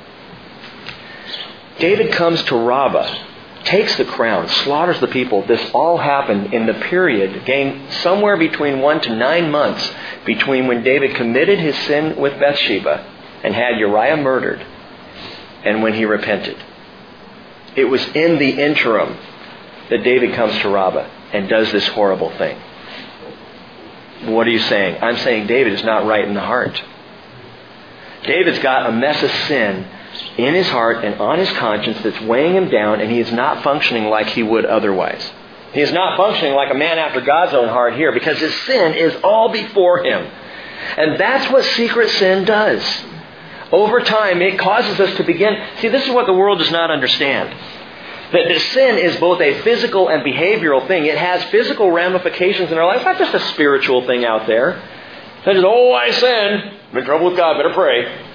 David 1.79 2.13
comes 2.13 2.43
to 2.45 2.57
Rabbah, 2.57 3.65
takes 3.65 3.97
the 3.97 4.05
crown, 4.05 4.49
slaughters 4.49 5.01
the 5.01 5.09
people. 5.09 5.47
This 5.47 5.71
all 5.73 5.97
happened 5.97 6.53
in 6.53 6.67
the 6.67 6.75
period, 6.75 7.35
again, 7.37 7.91
somewhere 8.03 8.37
between 8.37 8.81
one 8.81 9.01
to 9.01 9.17
nine 9.17 9.51
months 9.51 9.91
between 10.27 10.67
when 10.67 10.83
David 10.83 11.17
committed 11.17 11.59
his 11.59 11.77
sin 11.87 12.17
with 12.17 12.39
Bathsheba 12.39 13.07
and 13.43 13.55
had 13.55 13.79
Uriah 13.79 14.19
murdered 14.19 14.65
and 15.65 15.83
when 15.83 15.95
he 15.95 16.05
repented. 16.05 16.63
It 17.77 17.85
was 17.85 18.05
in 18.09 18.39
the 18.39 18.51
interim 18.51 19.17
that 19.89 20.05
David 20.05 20.35
comes 20.35 20.59
to 20.61 20.69
Rabbah 20.69 21.09
and 21.33 21.49
does 21.49 21.73
this 21.73 21.87
horrible 21.89 22.31
thing. 22.37 22.61
What 24.27 24.47
are 24.47 24.51
you 24.51 24.59
saying? 24.59 25.03
I'm 25.03 25.17
saying 25.19 25.47
David 25.47 25.73
is 25.73 25.85
not 25.85 26.05
right 26.05 26.27
in 26.27 26.35
the 26.35 26.41
heart. 26.41 26.83
David's 28.25 28.59
got 28.59 28.89
a 28.89 28.93
mess 28.93 29.23
of 29.23 29.31
sin 29.49 29.87
in 30.37 30.55
his 30.55 30.69
heart 30.69 31.05
and 31.05 31.21
on 31.21 31.39
his 31.39 31.51
conscience 31.53 31.99
that's 32.03 32.21
weighing 32.23 32.55
him 32.55 32.69
down, 32.69 33.01
and 33.01 33.11
he 33.11 33.21
is 33.21 33.33
not 33.33 33.63
functioning 33.63 34.07
like 34.07 34.29
he 34.29 34.43
would 34.43 34.65
otherwise. 34.65 35.31
He 35.73 35.81
is 35.81 35.93
not 35.93 36.17
functioning 36.17 36.55
like 36.55 36.71
a 36.71 36.75
man 36.75 36.99
after 36.99 37.21
God's 37.21 37.55
own 37.55 37.69
heart 37.69 37.95
here 37.95 38.13
because 38.13 38.39
his 38.39 38.55
sin 38.63 38.95
is 38.95 39.15
all 39.23 39.53
before 39.53 40.05
him. 40.05 40.31
And 40.97 41.21
that's 41.21 41.51
what 41.53 41.65
secret 41.65 42.11
sin 42.11 42.45
does. 42.45 42.83
Over 43.71 44.01
time, 44.01 44.43
it 44.43 44.59
causes 44.59 44.99
us 44.99 45.17
to 45.17 45.23
begin. 45.23 45.55
See, 45.81 45.89
this 45.89 46.05
is 46.05 46.11
what 46.11 46.27
the 46.27 46.33
world 46.33 46.59
does 46.59 46.73
not 46.73 46.91
understand. 46.91 47.55
That 48.33 48.61
sin 48.73 48.99
is 48.99 49.17
both 49.17 49.41
a 49.41 49.61
physical 49.63 50.09
and 50.09 50.23
behavioral 50.25 50.87
thing. 50.87 51.07
It 51.07 51.19
has 51.19 51.43
physical 51.45 51.91
ramifications 51.91 52.73
in 52.73 52.79
our 52.79 52.87
life. 52.87 52.97
It's 52.97 53.05
not 53.05 53.19
just 53.19 53.35
a 53.35 53.41
spiritual 53.53 54.07
thing 54.07 54.25
out 54.25 54.47
there. 54.47 54.83
It's 55.45 55.65
oh, 55.65 55.93
I 55.93 56.11
sinned. 56.91 56.97
I'm 56.97 56.99
in 56.99 57.05
trouble 57.05 57.27
with 57.27 57.37
God. 57.37 57.57
Better 57.57 57.75
pray. 57.75 58.27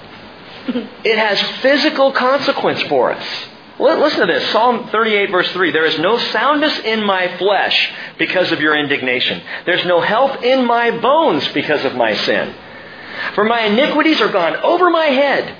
it 1.03 1.17
has 1.17 1.41
physical 1.61 2.11
consequence 2.11 2.81
for 2.83 3.11
us. 3.11 3.47
Listen 3.77 4.27
to 4.27 4.33
this. 4.33 4.51
Psalm 4.51 4.87
38 4.89 5.31
verse 5.31 5.51
3. 5.51 5.71
There 5.71 5.85
is 5.85 5.99
no 5.99 6.17
soundness 6.17 6.79
in 6.79 7.05
my 7.05 7.37
flesh 7.37 7.91
because 8.17 8.51
of 8.51 8.61
your 8.61 8.75
indignation. 8.77 9.41
There's 9.65 9.85
no 9.85 9.99
health 10.01 10.43
in 10.43 10.65
my 10.65 10.97
bones 10.97 11.47
because 11.49 11.83
of 11.83 11.95
my 11.95 12.13
sin. 12.15 12.55
For 13.33 13.43
my 13.43 13.61
iniquities 13.61 14.21
are 14.21 14.31
gone 14.31 14.55
over 14.57 14.89
my 14.89 15.05
head. 15.05 15.57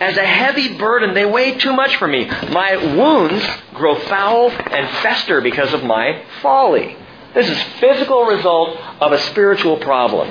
As 0.00 0.16
a 0.16 0.26
heavy 0.26 0.76
burden, 0.76 1.14
they 1.14 1.24
weigh 1.24 1.56
too 1.56 1.72
much 1.72 1.96
for 1.96 2.08
me. 2.08 2.26
My 2.50 2.76
wounds 2.76 3.44
grow 3.74 3.98
foul 4.00 4.50
and 4.50 4.88
fester 4.98 5.40
because 5.40 5.72
of 5.72 5.84
my 5.84 6.22
folly. 6.42 6.96
This 7.32 7.48
is 7.48 7.62
physical 7.80 8.24
result 8.24 8.76
of 9.00 9.12
a 9.12 9.20
spiritual 9.30 9.78
problem. 9.78 10.30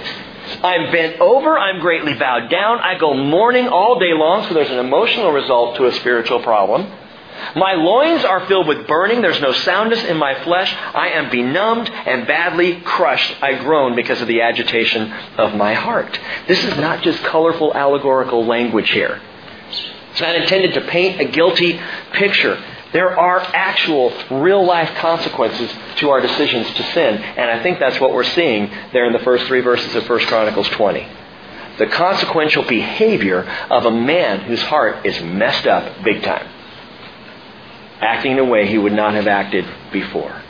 I'm 0.64 0.92
bent 0.92 1.20
over, 1.20 1.58
I'm 1.58 1.80
greatly 1.80 2.14
bowed 2.14 2.50
down, 2.50 2.80
I 2.80 2.98
go 2.98 3.14
mourning 3.14 3.68
all 3.68 4.00
day 4.00 4.14
long, 4.14 4.48
so 4.48 4.54
there's 4.54 4.70
an 4.70 4.80
emotional 4.80 5.32
result 5.32 5.78
to 5.78 5.86
a 5.88 5.94
spiritual 5.94 6.42
problem. 6.42 6.92
My 7.56 7.74
loins 7.74 8.24
are 8.24 8.46
filled 8.48 8.68
with 8.68 8.88
burning. 8.88 9.22
There's 9.22 9.42
no 9.42 9.54
soundness 9.54 10.04
in 10.04 10.18
my 10.18 10.44
flesh. 10.44 10.74
I 10.94 11.10
am 11.10 11.30
benumbed 11.30 11.90
and 11.90 12.28
badly 12.28 12.80
crushed. 12.82 13.36
I 13.42 13.56
groan 13.56 13.96
because 13.96 14.22
of 14.22 14.28
the 14.28 14.42
agitation 14.42 15.12
of 15.38 15.56
my 15.56 15.74
heart. 15.74 16.20
This 16.48 16.64
is 16.64 16.78
not 16.78 17.04
just 17.04 17.22
colorful 17.24 17.74
allegorical 17.74 18.46
language 18.46 18.90
here. 18.90 19.22
It's 20.12 20.22
not 20.22 20.36
intended 20.36 20.76
to 20.76 20.82
paint 20.82 21.20
a 21.20 21.26
guilty 21.26 21.80
picture. 22.14 22.64
There 22.94 23.20
are 23.20 23.40
actual, 23.40 24.14
real 24.30 24.64
life 24.64 24.94
consequences 25.00 25.72
to 25.98 26.12
our 26.12 26.22
decisions 26.22 26.72
to 26.76 26.84
sin. 26.94 27.18
And 27.18 27.50
I 27.50 27.64
think 27.64 27.80
that's 27.80 28.00
what 28.00 28.14
we're 28.14 28.24
seeing 28.24 28.70
there 28.94 29.06
in 29.06 29.14
the 29.14 29.20
first 29.20 29.46
three 29.46 29.62
verses 29.62 29.96
of 29.96 30.08
1 30.08 30.20
Chronicles 30.28 30.70
20. 30.70 31.08
The 31.80 31.88
consequential 31.88 32.64
behavior 32.64 33.44
of 33.72 33.86
a 33.86 33.92
man 33.92 34.42
whose 34.42 34.62
heart 34.62 35.08
is 35.08 35.20
messed 35.24 35.66
up 35.66 36.04
big 36.04 36.22
time. 36.22 36.48
Acting 38.00 38.34
in 38.34 38.40
a 38.40 38.46
way 38.46 38.68
he 38.68 38.78
would 38.78 38.94
not 38.94 39.16
have 39.16 39.28
acted 39.28 39.66
before. 39.92 40.44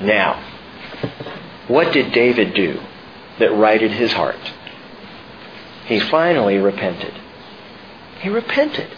Now, 0.00 0.40
what 1.66 1.92
did 1.92 2.12
David 2.12 2.54
do 2.54 2.80
that 3.40 3.52
righted 3.52 3.90
his 3.90 4.12
heart? 4.12 4.52
He 5.86 5.98
finally 5.98 6.58
repented. 6.58 7.14
He 8.20 8.28
repented. 8.28 8.88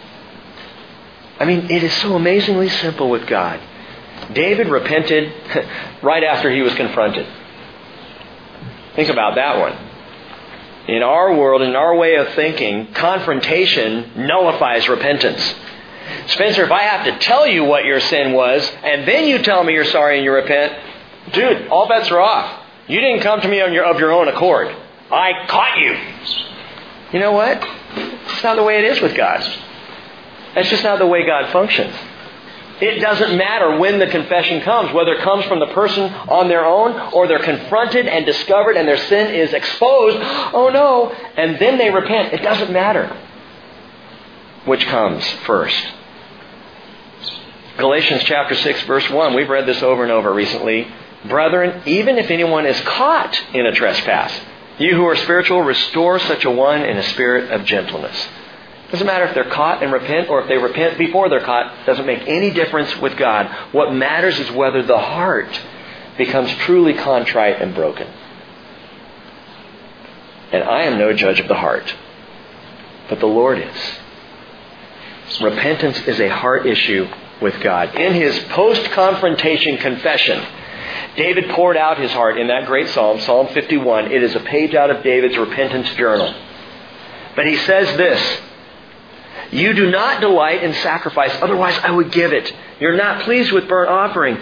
I 1.42 1.44
mean, 1.44 1.72
it 1.72 1.82
is 1.82 1.92
so 1.94 2.14
amazingly 2.14 2.68
simple 2.68 3.10
with 3.10 3.26
God. 3.26 3.60
David 4.32 4.68
repented 4.68 5.32
right 6.02 6.22
after 6.22 6.48
he 6.48 6.62
was 6.62 6.72
confronted. 6.74 7.26
Think 8.94 9.08
about 9.08 9.34
that 9.34 9.58
one. 9.58 9.76
In 10.86 11.02
our 11.02 11.34
world, 11.34 11.62
in 11.62 11.74
our 11.74 11.96
way 11.96 12.14
of 12.14 12.28
thinking, 12.34 12.92
confrontation 12.92 14.12
nullifies 14.24 14.88
repentance. 14.88 15.42
Spencer, 16.28 16.62
if 16.62 16.70
I 16.70 16.82
have 16.82 17.06
to 17.06 17.18
tell 17.26 17.44
you 17.44 17.64
what 17.64 17.86
your 17.86 17.98
sin 17.98 18.34
was, 18.34 18.70
and 18.84 19.08
then 19.08 19.26
you 19.26 19.38
tell 19.42 19.64
me 19.64 19.72
you're 19.72 19.84
sorry 19.84 20.18
and 20.18 20.24
you 20.24 20.30
repent, 20.30 20.72
dude, 21.32 21.66
all 21.66 21.88
bets 21.88 22.08
are 22.12 22.20
off. 22.20 22.66
You 22.86 23.00
didn't 23.00 23.22
come 23.22 23.40
to 23.40 23.48
me 23.48 23.56
your, 23.56 23.84
of 23.84 23.98
your 23.98 24.12
own 24.12 24.28
accord. 24.28 24.68
I 25.10 25.44
caught 25.48 25.76
you. 25.78 25.98
You 27.12 27.18
know 27.18 27.32
what? 27.32 27.58
It's 27.96 28.44
not 28.44 28.54
the 28.54 28.62
way 28.62 28.78
it 28.78 28.84
is 28.84 29.00
with 29.00 29.16
God. 29.16 29.42
That's 30.54 30.68
just 30.68 30.84
not 30.84 30.98
the 30.98 31.06
way 31.06 31.26
God 31.26 31.50
functions. 31.52 31.94
It 32.80 33.00
doesn't 33.00 33.36
matter 33.36 33.78
when 33.78 34.00
the 34.00 34.08
confession 34.08 34.60
comes, 34.62 34.92
whether 34.92 35.12
it 35.12 35.22
comes 35.22 35.44
from 35.44 35.60
the 35.60 35.68
person 35.68 36.12
on 36.28 36.48
their 36.48 36.64
own 36.64 37.12
or 37.12 37.28
they're 37.28 37.38
confronted 37.38 38.08
and 38.08 38.26
discovered 38.26 38.76
and 38.76 38.88
their 38.88 38.96
sin 38.96 39.32
is 39.34 39.52
exposed. 39.52 40.18
Oh 40.52 40.68
no. 40.72 41.10
And 41.36 41.60
then 41.60 41.78
they 41.78 41.90
repent. 41.90 42.32
It 42.32 42.42
doesn't 42.42 42.72
matter 42.72 43.16
which 44.64 44.84
comes 44.86 45.24
first. 45.44 45.80
Galatians 47.78 48.22
chapter 48.24 48.54
6 48.54 48.82
verse 48.82 49.08
1. 49.08 49.34
We've 49.34 49.48
read 49.48 49.66
this 49.66 49.82
over 49.82 50.02
and 50.02 50.12
over 50.12 50.32
recently. 50.32 50.86
Brethren, 51.24 51.82
even 51.86 52.18
if 52.18 52.30
anyone 52.30 52.66
is 52.66 52.80
caught 52.80 53.40
in 53.54 53.64
a 53.64 53.72
trespass, 53.72 54.32
you 54.78 54.96
who 54.96 55.04
are 55.04 55.16
spiritual, 55.16 55.62
restore 55.62 56.18
such 56.18 56.44
a 56.44 56.50
one 56.50 56.82
in 56.82 56.96
a 56.96 57.02
spirit 57.04 57.52
of 57.52 57.64
gentleness. 57.64 58.26
Doesn't 58.92 59.06
matter 59.06 59.24
if 59.24 59.34
they're 59.34 59.48
caught 59.48 59.82
and 59.82 59.90
repent 59.90 60.28
or 60.28 60.42
if 60.42 60.48
they 60.48 60.58
repent 60.58 60.98
before 60.98 61.30
they're 61.30 61.40
caught. 61.40 61.86
Doesn't 61.86 62.04
make 62.04 62.28
any 62.28 62.50
difference 62.50 62.94
with 62.98 63.16
God. 63.16 63.46
What 63.72 63.94
matters 63.94 64.38
is 64.38 64.50
whether 64.50 64.82
the 64.82 64.98
heart 64.98 65.58
becomes 66.18 66.52
truly 66.66 66.92
contrite 66.92 67.62
and 67.62 67.74
broken. 67.74 68.06
And 70.52 70.62
I 70.62 70.82
am 70.82 70.98
no 70.98 71.14
judge 71.14 71.40
of 71.40 71.48
the 71.48 71.54
heart, 71.54 71.94
but 73.08 73.18
the 73.18 73.26
Lord 73.26 73.58
is. 73.58 73.76
Repentance 75.40 75.98
is 76.06 76.20
a 76.20 76.28
heart 76.28 76.66
issue 76.66 77.08
with 77.40 77.58
God. 77.62 77.94
In 77.94 78.12
his 78.12 78.38
post 78.50 78.90
confrontation 78.90 79.78
confession, 79.78 80.44
David 81.16 81.48
poured 81.48 81.78
out 81.78 81.98
his 81.98 82.12
heart 82.12 82.36
in 82.38 82.48
that 82.48 82.66
great 82.66 82.90
psalm, 82.90 83.20
Psalm 83.20 83.48
51. 83.48 84.12
It 84.12 84.22
is 84.22 84.34
a 84.34 84.40
page 84.40 84.74
out 84.74 84.90
of 84.90 85.02
David's 85.02 85.38
repentance 85.38 85.88
journal. 85.94 86.34
But 87.34 87.46
he 87.46 87.56
says 87.56 87.96
this 87.96 88.40
You 89.52 89.74
do 89.74 89.90
not 89.90 90.22
delight 90.22 90.64
in 90.64 90.72
sacrifice, 90.72 91.30
otherwise 91.42 91.78
I 91.82 91.90
would 91.90 92.10
give 92.10 92.32
it. 92.32 92.52
You're 92.80 92.96
not 92.96 93.22
pleased 93.22 93.52
with 93.52 93.68
burnt 93.68 93.90
offering. 93.90 94.38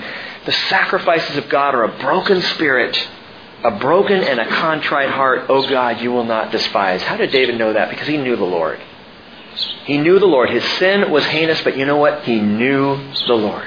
The 0.46 0.52
sacrifices 0.52 1.36
of 1.36 1.48
God 1.48 1.74
are 1.74 1.82
a 1.82 1.98
broken 1.98 2.40
spirit, 2.40 2.96
a 3.64 3.72
broken 3.72 4.22
and 4.22 4.38
a 4.38 4.46
contrite 4.46 5.10
heart. 5.10 5.46
Oh 5.48 5.68
God, 5.68 6.00
you 6.00 6.12
will 6.12 6.24
not 6.24 6.52
despise. 6.52 7.02
How 7.02 7.16
did 7.16 7.32
David 7.32 7.58
know 7.58 7.72
that? 7.72 7.90
Because 7.90 8.06
he 8.06 8.18
knew 8.18 8.36
the 8.36 8.44
Lord. 8.44 8.80
He 9.84 9.98
knew 9.98 10.20
the 10.20 10.26
Lord. 10.26 10.48
His 10.48 10.64
sin 10.78 11.10
was 11.10 11.24
heinous, 11.26 11.60
but 11.62 11.76
you 11.76 11.84
know 11.84 11.96
what? 11.96 12.22
He 12.22 12.40
knew 12.40 12.96
the 13.26 13.34
Lord. 13.34 13.66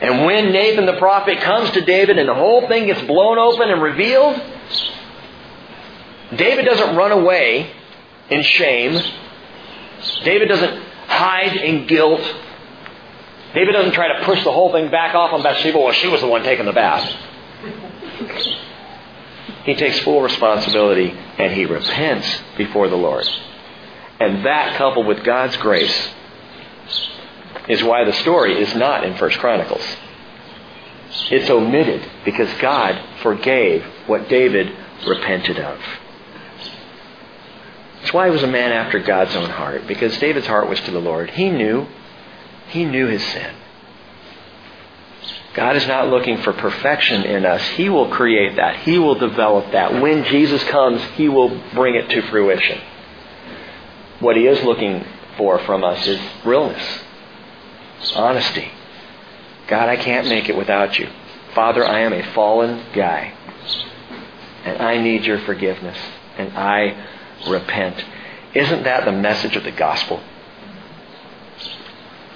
And 0.00 0.24
when 0.24 0.50
Nathan 0.50 0.86
the 0.86 0.96
prophet 0.96 1.40
comes 1.42 1.70
to 1.72 1.82
David 1.82 2.18
and 2.18 2.28
the 2.28 2.34
whole 2.34 2.66
thing 2.66 2.86
gets 2.86 3.02
blown 3.02 3.38
open 3.38 3.68
and 3.68 3.82
revealed, 3.82 4.40
David 6.34 6.64
doesn't 6.64 6.96
run 6.96 7.12
away 7.12 7.70
in 8.30 8.42
shame. 8.42 8.98
David 10.24 10.48
doesn't 10.48 10.82
hide 11.06 11.56
in 11.56 11.86
guilt. 11.86 12.20
David 13.54 13.72
doesn't 13.72 13.92
try 13.92 14.18
to 14.18 14.24
push 14.24 14.42
the 14.44 14.52
whole 14.52 14.72
thing 14.72 14.90
back 14.90 15.14
off 15.14 15.32
on 15.32 15.42
Bathsheba. 15.42 15.78
Well, 15.78 15.92
she 15.92 16.08
was 16.08 16.20
the 16.20 16.26
one 16.26 16.42
taking 16.42 16.66
the 16.66 16.72
bath. 16.72 17.10
He 19.64 19.74
takes 19.76 19.98
full 20.00 20.20
responsibility 20.22 21.16
and 21.38 21.52
he 21.52 21.66
repents 21.66 22.42
before 22.56 22.88
the 22.88 22.96
Lord. 22.96 23.28
And 24.18 24.44
that 24.44 24.76
coupled 24.76 25.06
with 25.06 25.24
God's 25.24 25.56
grace 25.56 26.08
is 27.68 27.82
why 27.82 28.04
the 28.04 28.12
story 28.12 28.60
is 28.60 28.74
not 28.74 29.04
in 29.04 29.16
First 29.16 29.38
Chronicles. 29.38 29.84
It's 31.30 31.48
omitted 31.48 32.08
because 32.24 32.52
God 32.60 33.00
forgave 33.22 33.84
what 34.06 34.28
David 34.28 34.74
repented 35.06 35.58
of. 35.58 35.78
That's 38.02 38.12
why 38.12 38.26
he 38.26 38.32
was 38.32 38.42
a 38.42 38.48
man 38.48 38.72
after 38.72 38.98
God's 38.98 39.34
own 39.34 39.48
heart, 39.48 39.86
because 39.86 40.18
David's 40.18 40.46
heart 40.46 40.68
was 40.68 40.80
to 40.80 40.90
the 40.90 41.00
Lord. 41.00 41.30
He 41.30 41.48
knew, 41.48 41.86
he 42.68 42.84
knew 42.84 43.06
his 43.06 43.24
sin. 43.24 43.54
God 45.54 45.76
is 45.76 45.86
not 45.86 46.08
looking 46.08 46.38
for 46.42 46.52
perfection 46.52 47.22
in 47.22 47.44
us. 47.44 47.62
He 47.76 47.88
will 47.88 48.08
create 48.08 48.56
that. 48.56 48.76
He 48.80 48.98
will 48.98 49.14
develop 49.14 49.70
that. 49.72 50.00
When 50.00 50.24
Jesus 50.24 50.62
comes, 50.64 51.02
He 51.16 51.28
will 51.28 51.60
bring 51.74 51.94
it 51.94 52.08
to 52.08 52.22
fruition. 52.30 52.80
What 54.20 54.36
He 54.36 54.46
is 54.46 54.64
looking 54.64 55.04
for 55.36 55.58
from 55.60 55.84
us 55.84 56.06
is 56.06 56.20
realness, 56.44 56.82
honesty. 58.14 58.70
God, 59.68 59.88
I 59.88 59.96
can't 59.96 60.26
make 60.26 60.48
it 60.48 60.56
without 60.56 60.98
you. 60.98 61.08
Father, 61.54 61.86
I 61.86 62.00
am 62.00 62.12
a 62.12 62.32
fallen 62.32 62.84
guy. 62.94 63.34
And 64.64 64.80
I 64.80 64.98
need 64.98 65.24
your 65.24 65.38
forgiveness. 65.40 65.98
And 66.38 66.56
I 66.56 66.96
repent. 67.48 68.04
Isn't 68.54 68.84
that 68.84 69.04
the 69.04 69.12
message 69.12 69.56
of 69.56 69.64
the 69.64 69.70
gospel? 69.70 70.20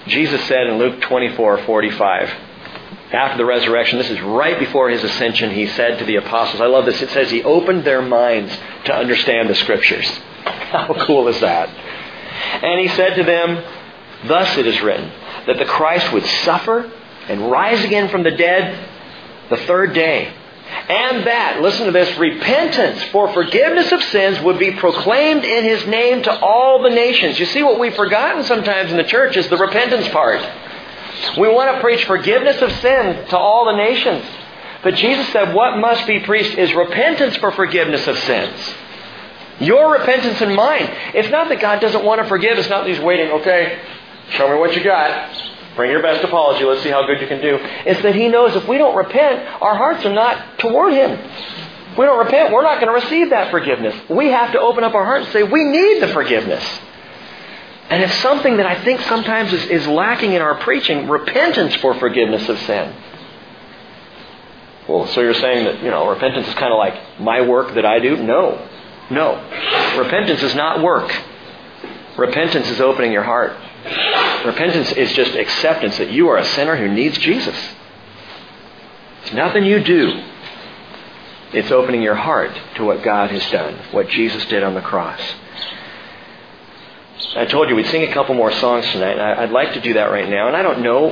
Jesus 0.07 0.43
said 0.45 0.67
in 0.69 0.79
Luke 0.79 1.01
24 1.03 1.65
45, 1.65 2.31
after 3.13 3.39
the 3.39 3.45
resurrection, 3.45 3.99
this 3.99 4.11
is 4.11 4.21
right 4.21 4.59
before 4.59 4.89
his 4.91 5.03
ascension, 5.03 5.51
he 5.51 5.67
said 5.67 5.99
to 5.99 6.05
the 6.05 6.17
apostles, 6.17 6.61
I 6.61 6.67
love 6.67 6.87
this, 6.87 7.01
it 7.03 7.11
says 7.11 7.31
he 7.31 7.43
opened 7.43 7.85
their 7.85 8.03
minds 8.03 8.57
to 8.85 8.95
understand 8.95 9.49
the 9.49 9.55
scriptures. 9.55 10.09
How 10.45 10.95
cool 11.07 11.29
is 11.29 11.41
that? 11.41 11.69
And 11.69 12.81
he 12.81 12.89
said 12.97 13.15
to 13.15 13.25
them, 13.25 13.63
Thus 14.27 14.57
it 14.59 14.67
is 14.67 14.81
written, 14.81 15.11
that 15.47 15.59
the 15.59 15.65
Christ 15.65 16.13
would 16.13 16.25
suffer 16.45 16.91
and 17.29 17.51
rise 17.51 17.85
again 17.85 18.09
from 18.09 18.23
the 18.23 18.31
dead 18.33 18.89
the 19.51 19.57
third 19.59 19.95
day. 19.95 20.33
And 20.69 21.27
that, 21.27 21.61
listen 21.63 21.87
to 21.87 21.93
this, 21.93 22.17
repentance 22.19 23.03
for 23.05 23.33
forgiveness 23.33 23.91
of 23.93 24.03
sins 24.05 24.41
would 24.41 24.59
be 24.59 24.73
proclaimed 24.73 25.45
in 25.45 25.65
his 25.65 25.87
name 25.87 26.23
to 26.25 26.41
all 26.41 26.83
the 26.83 26.91
nations. 26.91 27.39
You 27.39 27.47
see, 27.47 27.63
what 27.63 27.79
we've 27.79 27.95
forgotten 27.95 28.45
sometimes 28.45 28.91
in 28.91 28.97
the 28.97 29.05
church 29.05 29.37
is 29.37 29.49
the 29.49 29.57
repentance 29.57 30.09
part. 30.09 30.41
We 31.39 31.49
want 31.49 31.75
to 31.75 31.81
preach 31.81 32.05
forgiveness 32.05 32.61
of 32.63 32.71
sin 32.81 33.27
to 33.29 33.39
all 33.39 33.65
the 33.67 33.77
nations. 33.77 34.25
But 34.83 34.95
Jesus 34.95 35.27
said 35.33 35.55
what 35.55 35.79
must 35.79 36.07
be 36.07 36.21
preached 36.21 36.57
is 36.57 36.73
repentance 36.75 37.37
for 37.37 37.51
forgiveness 37.53 38.07
of 38.07 38.19
sins. 38.19 38.75
Your 39.59 39.93
repentance 39.93 40.41
and 40.41 40.55
mine. 40.55 40.89
It's 41.15 41.31
not 41.31 41.49
that 41.49 41.61
God 41.61 41.81
doesn't 41.81 42.05
want 42.05 42.23
to 42.23 42.29
forgive. 42.29 42.59
It's 42.59 42.69
not 42.69 42.85
that 42.85 42.91
He's 42.91 43.01
waiting, 43.01 43.31
okay, 43.33 43.81
show 44.31 44.49
me 44.49 44.59
what 44.59 44.77
you 44.77 44.85
got. 44.85 45.56
Bring 45.77 45.91
your 45.91 46.03
best 46.03 46.25
apology. 46.25 46.65
Let's 46.65 46.83
see 46.83 46.89
how 46.89 47.07
good 47.07 47.21
you 47.21 47.29
can 47.29 47.41
do. 47.41 47.59
It's 47.61 48.03
that 48.03 48.15
He 48.15 48.29
knows 48.29 48.57
if 48.57 48.67
we 48.67 48.79
don't 48.79 48.97
repent, 48.97 49.47
our 49.63 49.77
hearts 49.77 50.05
are 50.07 50.13
not 50.13 50.59
toward 50.59 50.95
Him. 50.95 51.11
If 51.13 51.99
we 51.99 52.07
don't 52.07 52.19
repent, 52.19 52.53
we're 52.53 52.63
not 52.63 52.81
going 52.81 52.89
to 52.89 53.05
receive 53.05 53.31
that 53.31 53.51
forgiveness. 53.51 53.95
We 54.09 54.29
have 54.29 54.53
to 54.53 54.61
open 54.61 54.85
up 54.85 54.95
our 54.95 55.05
hearts 55.05 55.27
and 55.27 55.33
say, 55.33 55.43
we 55.43 55.65
need 55.65 56.03
the 56.03 56.09
forgiveness. 56.09 56.65
And 57.89 58.03
it's 58.03 58.15
something 58.15 58.57
that 58.57 58.67
I 58.67 58.83
think 58.83 59.01
sometimes 59.03 59.53
is, 59.53 59.65
is 59.67 59.87
lacking 59.87 60.33
in 60.33 60.43
our 60.43 60.57
preaching 60.57 61.09
repentance 61.09 61.77
for 61.77 61.95
forgiveness 61.95 62.49
of 62.49 62.59
sin. 62.61 62.95
Well, 64.89 65.07
so 65.09 65.21
you're 65.21 65.35
saying 65.35 65.65
that, 65.65 65.83
you 65.83 65.91
know, 65.91 66.09
repentance 66.09 66.49
is 66.49 66.55
kind 66.55 66.73
of 66.73 66.79
like 66.79 67.21
my 67.21 67.43
work 67.43 67.75
that 67.75 67.85
I 67.85 67.99
do? 67.99 68.17
No. 68.17 68.67
No. 69.11 69.37
Repentance 69.99 70.43
is 70.43 70.55
not 70.55 70.83
work. 70.83 71.13
Repentance 72.17 72.69
is 72.71 72.81
opening 72.81 73.13
your 73.13 73.23
heart. 73.23 73.57
Repentance 74.45 74.93
is 74.93 75.13
just 75.13 75.35
acceptance 75.35 75.99
that 75.99 76.11
you 76.11 76.29
are 76.29 76.37
a 76.37 76.45
sinner 76.45 76.77
who 76.77 76.89
needs 76.89 77.19
Jesus. 77.19 77.57
It's 79.23 79.33
nothing 79.33 79.65
you 79.65 79.83
do. 79.83 80.23
It's 81.53 81.71
opening 81.71 82.03
your 82.03 82.15
heart 82.15 82.57
to 82.77 82.85
what 82.85 83.03
God 83.03 83.31
has 83.31 83.51
done, 83.51 83.79
what 83.93 84.09
Jesus 84.09 84.45
did 84.47 84.63
on 84.63 84.75
the 84.75 84.81
cross. 84.81 85.21
I 87.37 87.45
told 87.45 87.69
you 87.69 87.77
we'd 87.77 87.87
sing 87.87 88.03
a 88.03 88.13
couple 88.13 88.35
more 88.35 88.53
songs 88.53 88.85
tonight. 88.93 89.19
I'd 89.19 89.51
like 89.51 89.75
to 89.75 89.81
do 89.81 89.95
that 89.95 90.11
right 90.11 90.29
now. 90.29 90.49
And 90.49 90.57
I 90.57 90.63
don't 90.63 90.83
know, 90.83 91.11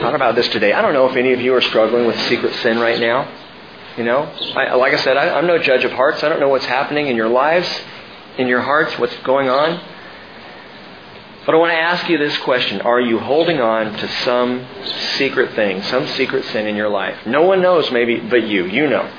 thought 0.00 0.14
about 0.14 0.34
this 0.34 0.48
today. 0.48 0.72
I 0.72 0.82
don't 0.82 0.92
know 0.92 1.08
if 1.08 1.16
any 1.16 1.32
of 1.32 1.40
you 1.40 1.54
are 1.54 1.60
struggling 1.60 2.06
with 2.06 2.18
secret 2.22 2.54
sin 2.56 2.78
right 2.78 3.00
now. 3.00 3.30
You 3.96 4.04
know, 4.04 4.22
I, 4.56 4.74
like 4.74 4.92
I 4.92 4.96
said, 4.96 5.16
I, 5.16 5.38
I'm 5.38 5.46
no 5.46 5.58
judge 5.58 5.84
of 5.84 5.92
hearts. 5.92 6.24
I 6.24 6.28
don't 6.28 6.40
know 6.40 6.48
what's 6.48 6.64
happening 6.64 7.06
in 7.06 7.16
your 7.16 7.28
lives, 7.28 7.68
in 8.38 8.48
your 8.48 8.60
hearts, 8.60 8.98
what's 8.98 9.16
going 9.18 9.48
on. 9.48 9.80
But 11.46 11.54
I 11.54 11.58
want 11.58 11.72
to 11.72 11.78
ask 11.78 12.08
you 12.08 12.16
this 12.16 12.36
question. 12.38 12.80
Are 12.80 13.00
you 13.00 13.18
holding 13.18 13.60
on 13.60 13.92
to 13.92 14.08
some 14.24 14.66
secret 15.16 15.54
thing, 15.54 15.82
some 15.82 16.06
secret 16.08 16.44
sin 16.46 16.66
in 16.66 16.74
your 16.74 16.88
life? 16.88 17.26
No 17.26 17.42
one 17.42 17.60
knows 17.60 17.90
maybe 17.90 18.18
but 18.18 18.46
you. 18.46 18.64
You 18.64 18.88
know. 18.88 19.10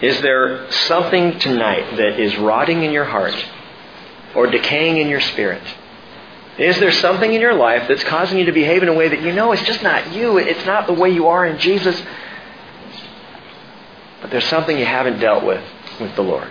Is 0.00 0.20
there 0.22 0.70
something 0.70 1.38
tonight 1.38 1.96
that 1.96 2.18
is 2.18 2.34
rotting 2.38 2.82
in 2.82 2.92
your 2.92 3.04
heart 3.04 3.34
or 4.34 4.46
decaying 4.46 4.96
in 4.96 5.08
your 5.08 5.20
spirit? 5.20 5.62
Is 6.58 6.78
there 6.80 6.92
something 6.92 7.32
in 7.32 7.40
your 7.40 7.54
life 7.54 7.86
that's 7.86 8.04
causing 8.04 8.38
you 8.38 8.46
to 8.46 8.52
behave 8.52 8.82
in 8.82 8.88
a 8.88 8.94
way 8.94 9.08
that 9.08 9.20
you 9.20 9.32
know 9.32 9.52
it's 9.52 9.62
just 9.62 9.82
not 9.82 10.12
you? 10.14 10.38
It's 10.38 10.64
not 10.64 10.86
the 10.86 10.94
way 10.94 11.10
you 11.10 11.28
are 11.28 11.44
in 11.44 11.58
Jesus. 11.58 12.00
But 14.22 14.30
there's 14.30 14.46
something 14.46 14.78
you 14.78 14.86
haven't 14.86 15.20
dealt 15.20 15.44
with 15.44 15.62
with 16.00 16.14
the 16.16 16.22
Lord. 16.22 16.50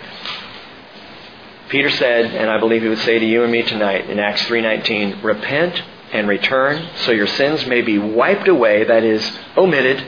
Peter 1.69 1.89
said, 1.91 2.25
and 2.25 2.49
I 2.49 2.59
believe 2.59 2.81
he 2.81 2.89
would 2.89 2.97
say 2.99 3.19
to 3.19 3.25
you 3.25 3.43
and 3.43 3.51
me 3.51 3.61
tonight 3.61 4.09
in 4.09 4.19
Acts 4.19 4.43
3:19, 4.45 5.23
repent 5.23 5.81
and 6.11 6.27
return 6.27 6.89
so 6.97 7.11
your 7.11 7.27
sins 7.27 7.65
may 7.67 7.81
be 7.81 7.99
wiped 7.99 8.47
away, 8.47 8.83
that 8.83 9.03
is 9.03 9.37
omitted, 9.55 10.03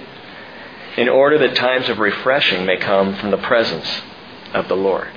in 0.97 1.07
order 1.07 1.37
that 1.37 1.55
times 1.55 1.87
of 1.87 1.99
refreshing 1.99 2.65
may 2.65 2.77
come 2.77 3.15
from 3.15 3.29
the 3.29 3.37
presence 3.37 4.01
of 4.53 4.67
the 4.67 4.75
Lord. 4.75 5.07